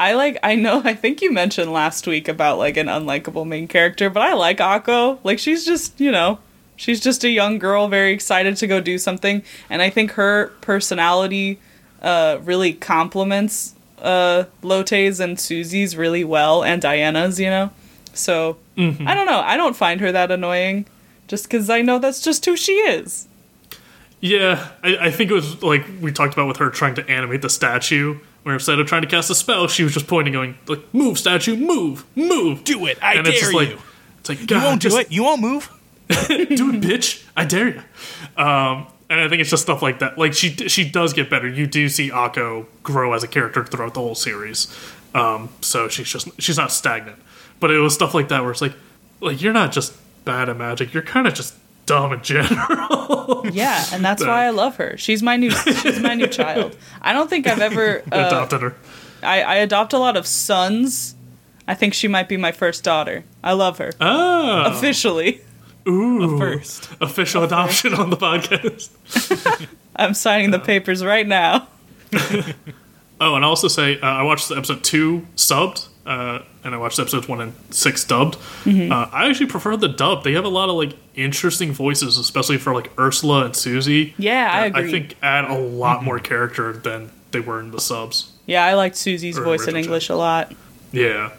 i 0.00 0.14
like 0.14 0.36
i 0.42 0.56
know 0.56 0.82
i 0.84 0.92
think 0.92 1.22
you 1.22 1.32
mentioned 1.32 1.72
last 1.72 2.08
week 2.08 2.26
about 2.26 2.58
like 2.58 2.76
an 2.76 2.88
unlikable 2.88 3.46
main 3.46 3.68
character 3.68 4.10
but 4.10 4.20
i 4.20 4.32
like 4.34 4.58
akko 4.58 5.18
like 5.22 5.38
she's 5.38 5.64
just 5.64 6.00
you 6.00 6.10
know 6.10 6.40
she's 6.74 7.00
just 7.00 7.22
a 7.22 7.28
young 7.30 7.56
girl 7.60 7.86
very 7.86 8.10
excited 8.12 8.56
to 8.56 8.66
go 8.66 8.80
do 8.80 8.98
something 8.98 9.44
and 9.70 9.80
i 9.80 9.88
think 9.88 10.10
her 10.12 10.48
personality 10.60 11.60
uh 12.02 12.38
really 12.42 12.72
complements 12.72 13.75
uh 14.02 14.44
Lotte's 14.62 15.20
and 15.20 15.38
Sucy's 15.40 15.96
really 15.96 16.24
well 16.24 16.62
and 16.62 16.82
diana's 16.82 17.40
you 17.40 17.48
know 17.50 17.70
so 18.12 18.56
i 18.78 19.14
don't 19.14 19.26
know 19.26 19.40
i 19.40 19.56
don't 19.56 19.74
find 19.76 20.00
her 20.00 20.12
that 20.12 20.30
annoying 20.30 20.86
just 21.28 21.44
because 21.44 21.70
i 21.70 21.80
know 21.82 21.98
that's 21.98 22.20
just 22.20 22.44
who 22.44 22.56
she 22.56 22.72
is 22.72 23.26
Yeah, 24.20 24.68
I, 24.82 24.96
I 25.08 25.10
think 25.10 25.30
it 25.30 25.34
was 25.34 25.62
like 25.62 25.84
we 26.00 26.10
talked 26.12 26.32
about 26.34 26.48
with 26.48 26.56
her 26.56 26.70
trying 26.70 26.94
to 26.96 27.08
animate 27.08 27.42
the 27.42 27.50
statue, 27.50 28.18
where 28.42 28.54
instead 28.54 28.78
of 28.80 28.86
trying 28.86 29.02
to 29.02 29.08
cast 29.08 29.28
a 29.30 29.34
spell, 29.34 29.68
she 29.68 29.82
was 29.84 29.92
just 29.92 30.06
pointing, 30.06 30.32
going 30.32 30.56
like, 30.66 30.82
"Move, 30.94 31.18
statue, 31.18 31.54
move, 31.54 32.04
move, 32.16 32.64
Do 32.64 32.86
it. 32.86 32.98
I 33.02 33.14
and 33.14 33.26
it's 33.26 33.40
dare 33.40 33.50
just 33.50 33.54
like, 33.54 33.68
you. 33.68 33.78
It's 34.20 34.28
like 34.30 34.40
You 34.40 34.46
God, 34.46 34.64
won't 34.64 34.80
do 34.82 34.88
just 34.88 34.98
it. 35.00 35.12
You 35.12 35.22
won't 35.24 35.42
move. 35.42 35.68
do 36.08 36.14
it, 36.72 36.80
bitch! 36.80 37.24
I 37.36 37.44
dare 37.44 37.68
you. 37.68 37.82
Um, 38.42 38.86
and 39.08 39.20
I 39.20 39.28
think 39.28 39.40
it's 39.40 39.50
just 39.50 39.62
stuff 39.62 39.82
like 39.82 39.98
that. 40.00 40.18
Like 40.18 40.34
she 40.34 40.50
she 40.68 40.88
does 40.88 41.12
get 41.12 41.30
better. 41.30 41.48
You 41.48 41.66
do 41.66 41.88
see 41.88 42.10
Akko 42.10 42.66
grow 42.82 43.12
as 43.12 43.22
a 43.22 43.28
character 43.28 43.64
throughout 43.64 43.94
the 43.94 44.00
whole 44.00 44.14
series. 44.14 44.74
Um, 45.14 45.48
so 45.60 45.88
she's 45.88 46.08
just 46.10 46.28
she's 46.40 46.56
not 46.56 46.72
stagnant. 46.72 47.18
But 47.60 47.70
it 47.70 47.78
was 47.78 47.94
stuff 47.94 48.14
like 48.14 48.28
that 48.28 48.42
where 48.42 48.50
it's 48.50 48.62
like 48.62 48.74
like 49.20 49.40
you're 49.40 49.52
not 49.52 49.72
just 49.72 49.94
bad 50.24 50.48
at 50.48 50.56
magic. 50.56 50.92
You're 50.92 51.02
kind 51.02 51.26
of 51.26 51.34
just 51.34 51.54
dumb 51.86 52.12
in 52.12 52.22
general. 52.22 53.46
yeah 53.52 53.84
and 53.92 54.04
that's 54.04 54.24
why 54.24 54.44
i 54.44 54.50
love 54.50 54.76
her 54.76 54.96
she's 54.96 55.22
my 55.22 55.36
new 55.36 55.50
she's 55.50 56.00
my 56.00 56.14
new 56.14 56.26
child 56.26 56.76
i 57.00 57.12
don't 57.12 57.30
think 57.30 57.46
i've 57.46 57.60
ever 57.60 58.00
uh, 58.12 58.26
Adopted 58.26 58.60
her. 58.60 58.74
I, 59.22 59.42
I 59.42 59.54
adopt 59.56 59.92
a 59.92 59.98
lot 59.98 60.16
of 60.16 60.26
sons. 60.26 61.14
I 61.66 61.74
think 61.74 61.94
she 61.94 62.08
might 62.08 62.28
be 62.28 62.36
my 62.36 62.52
first 62.52 62.84
daughter. 62.84 63.24
I 63.42 63.52
love 63.54 63.78
her. 63.78 63.92
Oh, 64.00 64.64
Officially. 64.66 65.40
Ooh. 65.88 66.38
First. 66.38 66.88
official 67.00 67.44
adoption 67.44 67.94
on 67.94 68.10
the 68.10 68.16
podcast. 68.16 68.90
I'm 69.96 70.14
signing 70.14 70.50
the 70.50 70.58
papers 70.58 71.04
right 71.04 71.26
now. 71.26 71.68
Oh, 73.18 73.34
and 73.34 73.44
I'll 73.44 73.50
also 73.50 73.68
say 73.68 73.98
uh, 73.98 74.06
I 74.06 74.22
watched 74.24 74.50
episode 74.50 74.84
two 74.84 75.26
subbed, 75.36 75.88
uh, 76.04 76.40
and 76.62 76.74
I 76.74 76.78
watched 76.78 76.98
episodes 76.98 77.26
one 77.26 77.40
and 77.40 77.54
six 77.70 78.04
dubbed. 78.04 78.36
Mm-hmm. 78.64 78.92
Uh, 78.92 79.08
I 79.10 79.28
actually 79.30 79.46
prefer 79.46 79.74
the 79.76 79.88
dub. 79.88 80.22
They 80.22 80.34
have 80.34 80.44
a 80.44 80.50
lot 80.50 80.68
of 80.68 80.74
like 80.76 80.92
interesting 81.14 81.72
voices, 81.72 82.18
especially 82.18 82.58
for 82.58 82.74
like 82.74 82.90
Ursula 82.98 83.46
and 83.46 83.54
Sucy. 83.54 84.12
Yeah, 84.18 84.50
I 84.52 84.66
agree. 84.66 84.88
I 84.88 84.90
think 84.90 85.16
add 85.22 85.46
a 85.46 85.54
lot 85.58 86.04
more 86.04 86.18
character 86.18 86.74
than 86.74 87.10
they 87.30 87.40
were 87.40 87.58
in 87.58 87.70
the 87.70 87.80
subs. 87.80 88.32
Yeah, 88.44 88.66
I 88.66 88.74
liked 88.74 88.96
Sucy's 88.96 89.38
Or 89.38 89.44
voice 89.44 89.62
in 89.62 89.68
original 89.68 89.84
English 89.84 90.08
a 90.10 90.14
lot. 90.14 90.52
Yeah, 90.92 91.32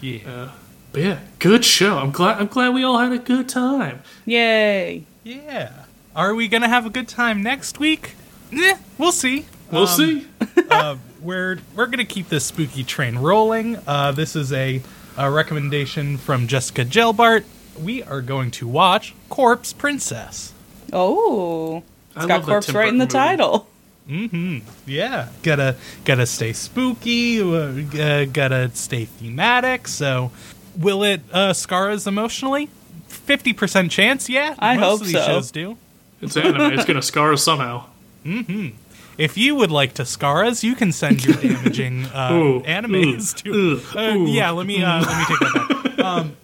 Yeah. 0.00 0.52
But 0.92 1.02
yeah, 1.02 1.18
good 1.38 1.64
show. 1.64 1.98
I'm 1.98 2.10
glad. 2.10 2.38
I'm 2.40 2.46
glad 2.46 2.74
we 2.74 2.82
all 2.84 2.98
had 2.98 3.12
a 3.12 3.18
good 3.18 3.48
time. 3.48 4.02
Yay. 4.26 5.04
Yeah. 5.24 5.84
Are 6.16 6.34
we 6.34 6.48
gonna 6.48 6.68
have 6.68 6.86
a 6.86 6.90
good 6.90 7.08
time 7.08 7.42
next 7.42 7.78
week? 7.78 8.14
Eh, 8.52 8.76
we'll 8.98 9.12
see. 9.12 9.46
We'll 9.70 9.82
Um, 9.82 9.88
see. 9.88 10.26
uh, 10.70 10.96
we're 11.20 11.58
we're 11.76 11.86
gonna 11.86 12.04
keep 12.04 12.28
this 12.28 12.46
spooky 12.46 12.82
train 12.82 13.18
rolling. 13.18 13.78
Uh, 13.86 14.10
this 14.12 14.34
is 14.34 14.52
a, 14.52 14.82
a 15.16 15.30
recommendation 15.30 16.16
from 16.16 16.46
Jessica 16.48 16.84
Gelbart. 16.84 17.44
We 17.80 18.02
are 18.02 18.20
going 18.22 18.50
to 18.52 18.66
watch 18.66 19.14
Corpse 19.28 19.72
Princess. 19.72 20.52
Oh. 20.92 21.82
I 22.16 22.20
It's 22.20 22.26
got 22.26 22.42
corpse 22.42 22.66
Tim 22.66 22.76
right 22.76 22.88
in 22.88 22.98
the 22.98 23.04
movie. 23.04 23.12
title. 23.12 23.68
Mm-hmm. 24.08 24.58
Yeah, 24.86 25.28
gotta 25.44 25.76
gotta 26.04 26.26
stay 26.26 26.52
spooky. 26.52 27.40
Uh, 27.40 27.46
uh, 28.02 28.24
gotta 28.24 28.70
stay 28.74 29.04
thematic. 29.04 29.86
So, 29.86 30.32
will 30.80 31.02
it 31.02 31.20
uh, 31.32 31.52
scar 31.52 31.90
us 31.90 32.06
emotionally? 32.06 32.68
Fifty 33.06 33.52
percent 33.52 33.90
chance. 33.90 34.28
Yeah, 34.28 34.54
I 34.58 34.76
most 34.76 34.84
hope 34.84 35.00
of 35.02 35.06
these 35.06 35.16
so. 35.16 35.26
shows 35.26 35.50
do. 35.50 35.76
It's 36.20 36.36
anime. 36.36 36.72
it's 36.72 36.84
gonna 36.84 37.02
scar 37.02 37.32
us 37.32 37.42
somehow. 37.42 37.84
Mm-hmm. 38.24 38.76
If 39.18 39.36
you 39.36 39.54
would 39.54 39.70
like 39.70 39.94
to 39.94 40.04
scar 40.04 40.44
us, 40.44 40.64
you 40.64 40.74
can 40.74 40.92
send 40.92 41.24
your 41.24 41.36
damaging 41.42 42.06
uh, 42.06 42.30
Ooh, 42.32 42.60
animes 42.62 43.46
ooh, 43.46 43.78
to. 43.80 43.98
Uh, 43.98 44.14
ooh. 44.14 44.26
yeah, 44.26 44.50
let 44.50 44.66
me 44.66 44.82
uh, 44.82 45.00
let 45.04 45.18
me 45.18 45.24
take 45.28 45.38
that 45.40 45.54
back. 45.54 45.76
Um, 46.00 46.34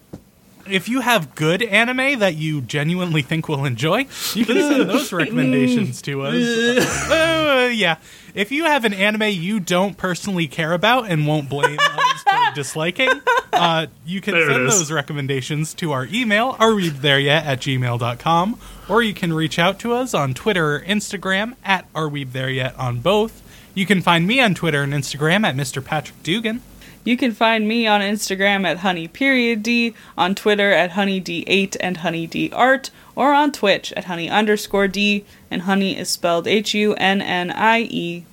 if 0.70 0.88
you 0.88 1.00
have 1.00 1.34
good 1.34 1.62
anime 1.62 2.18
that 2.18 2.34
you 2.34 2.60
genuinely 2.60 3.22
think 3.22 3.48
we'll 3.48 3.64
enjoy, 3.64 4.06
you 4.34 4.44
can 4.44 4.56
send 4.56 4.88
those 4.90 5.12
recommendations 5.12 6.02
to 6.02 6.22
us. 6.22 7.06
Uh, 7.56 7.68
yeah, 7.68 7.96
if 8.34 8.52
you 8.52 8.64
have 8.64 8.84
an 8.84 8.92
anime 8.92 9.22
you 9.30 9.58
don't 9.58 9.96
personally 9.96 10.46
care 10.46 10.72
about 10.72 11.10
and 11.10 11.26
won't 11.26 11.48
blame 11.48 11.78
us 11.80 12.22
for 12.22 12.54
disliking, 12.54 13.10
uh, 13.52 13.86
you 14.04 14.20
can 14.20 14.34
There 14.34 14.46
send 14.46 14.68
those 14.68 14.92
recommendations 14.92 15.72
to 15.74 15.92
our 15.92 16.06
email, 16.06 16.54
are 16.58 16.74
we 16.74 16.90
there 16.90 17.18
yet 17.18 17.44
at 17.46 17.60
gmail.com, 17.60 18.60
or 18.88 19.02
you 19.02 19.14
can 19.14 19.32
reach 19.32 19.58
out 19.58 19.78
to 19.80 19.94
us 19.94 20.14
on 20.14 20.34
Twitter 20.34 20.76
or 20.76 20.80
Instagram 20.80 21.54
at 21.64 21.86
are 21.94 22.08
we 22.08 22.24
there 22.24 22.50
yet 22.50 22.78
on 22.78 23.00
both. 23.00 23.42
You 23.74 23.86
can 23.86 24.00
find 24.02 24.26
me 24.26 24.40
on 24.40 24.54
Twitter 24.54 24.82
and 24.82 24.92
Instagram 24.92 25.44
at 25.44 25.56
Mr. 25.56 25.84
Patrick 25.84 26.22
Dugan. 26.22 26.62
You 27.06 27.16
can 27.16 27.30
find 27.30 27.68
me 27.68 27.86
on 27.86 28.00
Instagram 28.00 28.66
at 28.66 28.78
honey 28.78 29.06
period 29.06 29.62
d, 29.62 29.94
on 30.18 30.34
Twitter 30.34 30.72
at 30.72 30.90
honeyd8 30.90 31.76
and 31.78 31.98
honeydart, 31.98 32.90
or 33.14 33.32
on 33.32 33.52
Twitch 33.52 33.92
at 33.92 34.06
honey 34.06 34.28
underscore 34.28 34.88
d, 34.88 35.24
and 35.48 35.62
honey 35.62 35.96
is 35.96 36.08
spelled 36.08 36.48
H 36.48 36.74
U 36.74 36.94
N 36.94 37.22
N 37.22 37.52
I 37.52 37.82
E. 37.82 38.24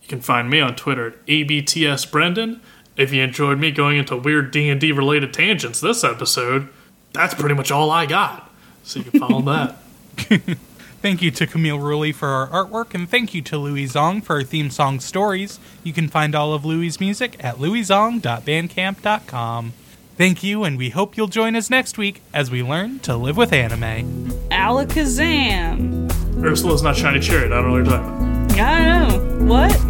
You 0.00 0.08
can 0.08 0.22
find 0.22 0.48
me 0.48 0.60
on 0.60 0.76
Twitter 0.76 1.08
at 1.08 1.26
abtsbrendan. 1.26 2.60
If 2.96 3.12
you 3.12 3.22
enjoyed 3.22 3.58
me 3.58 3.70
going 3.70 3.98
into 3.98 4.16
weird 4.16 4.50
D 4.50 4.70
and 4.70 4.80
D 4.80 4.90
related 4.90 5.34
tangents 5.34 5.82
this 5.82 6.02
episode, 6.02 6.70
that's 7.12 7.34
pretty 7.34 7.54
much 7.54 7.70
all 7.70 7.90
I 7.90 8.06
got. 8.06 8.50
So 8.82 9.00
you 9.00 9.10
can 9.10 9.20
follow 9.20 9.42
that. 10.22 10.56
Thank 11.04 11.20
you 11.20 11.30
to 11.32 11.46
Camille 11.46 11.78
Rulli 11.78 12.14
for 12.14 12.28
our 12.28 12.48
artwork, 12.48 12.94
and 12.94 13.06
thank 13.06 13.34
you 13.34 13.42
to 13.42 13.58
Louis 13.58 13.84
Zong 13.84 14.24
for 14.24 14.36
our 14.36 14.42
theme 14.42 14.70
song 14.70 15.00
stories. 15.00 15.60
You 15.82 15.92
can 15.92 16.08
find 16.08 16.34
all 16.34 16.54
of 16.54 16.64
Louis' 16.64 16.98
music 16.98 17.36
at 17.44 17.56
louiszong.bandcamp.com. 17.56 19.72
Thank 20.16 20.42
you, 20.42 20.64
and 20.64 20.78
we 20.78 20.88
hope 20.88 21.18
you'll 21.18 21.26
join 21.26 21.56
us 21.56 21.68
next 21.68 21.98
week 21.98 22.22
as 22.32 22.50
we 22.50 22.62
learn 22.62 23.00
to 23.00 23.18
live 23.18 23.36
with 23.36 23.52
anime. 23.52 24.30
Alakazam! 24.50 26.10
Ursula's 26.42 26.82
not 26.82 26.96
shiny 26.96 27.20
chariot. 27.20 27.52
I 27.52 27.56
don't 27.60 27.66
know 27.66 27.72
what 27.72 27.84
you're 27.84 27.98
talking 27.98 28.06
about. 28.06 28.58
I 28.58 29.06
don't 29.06 29.46
know. 29.46 29.52
What? 29.52 29.84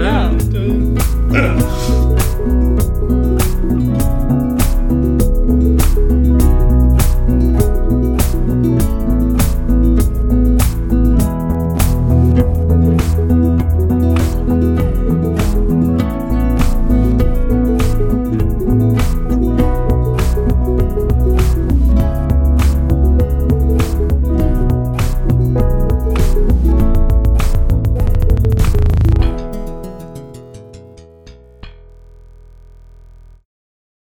No. 2.45 2.59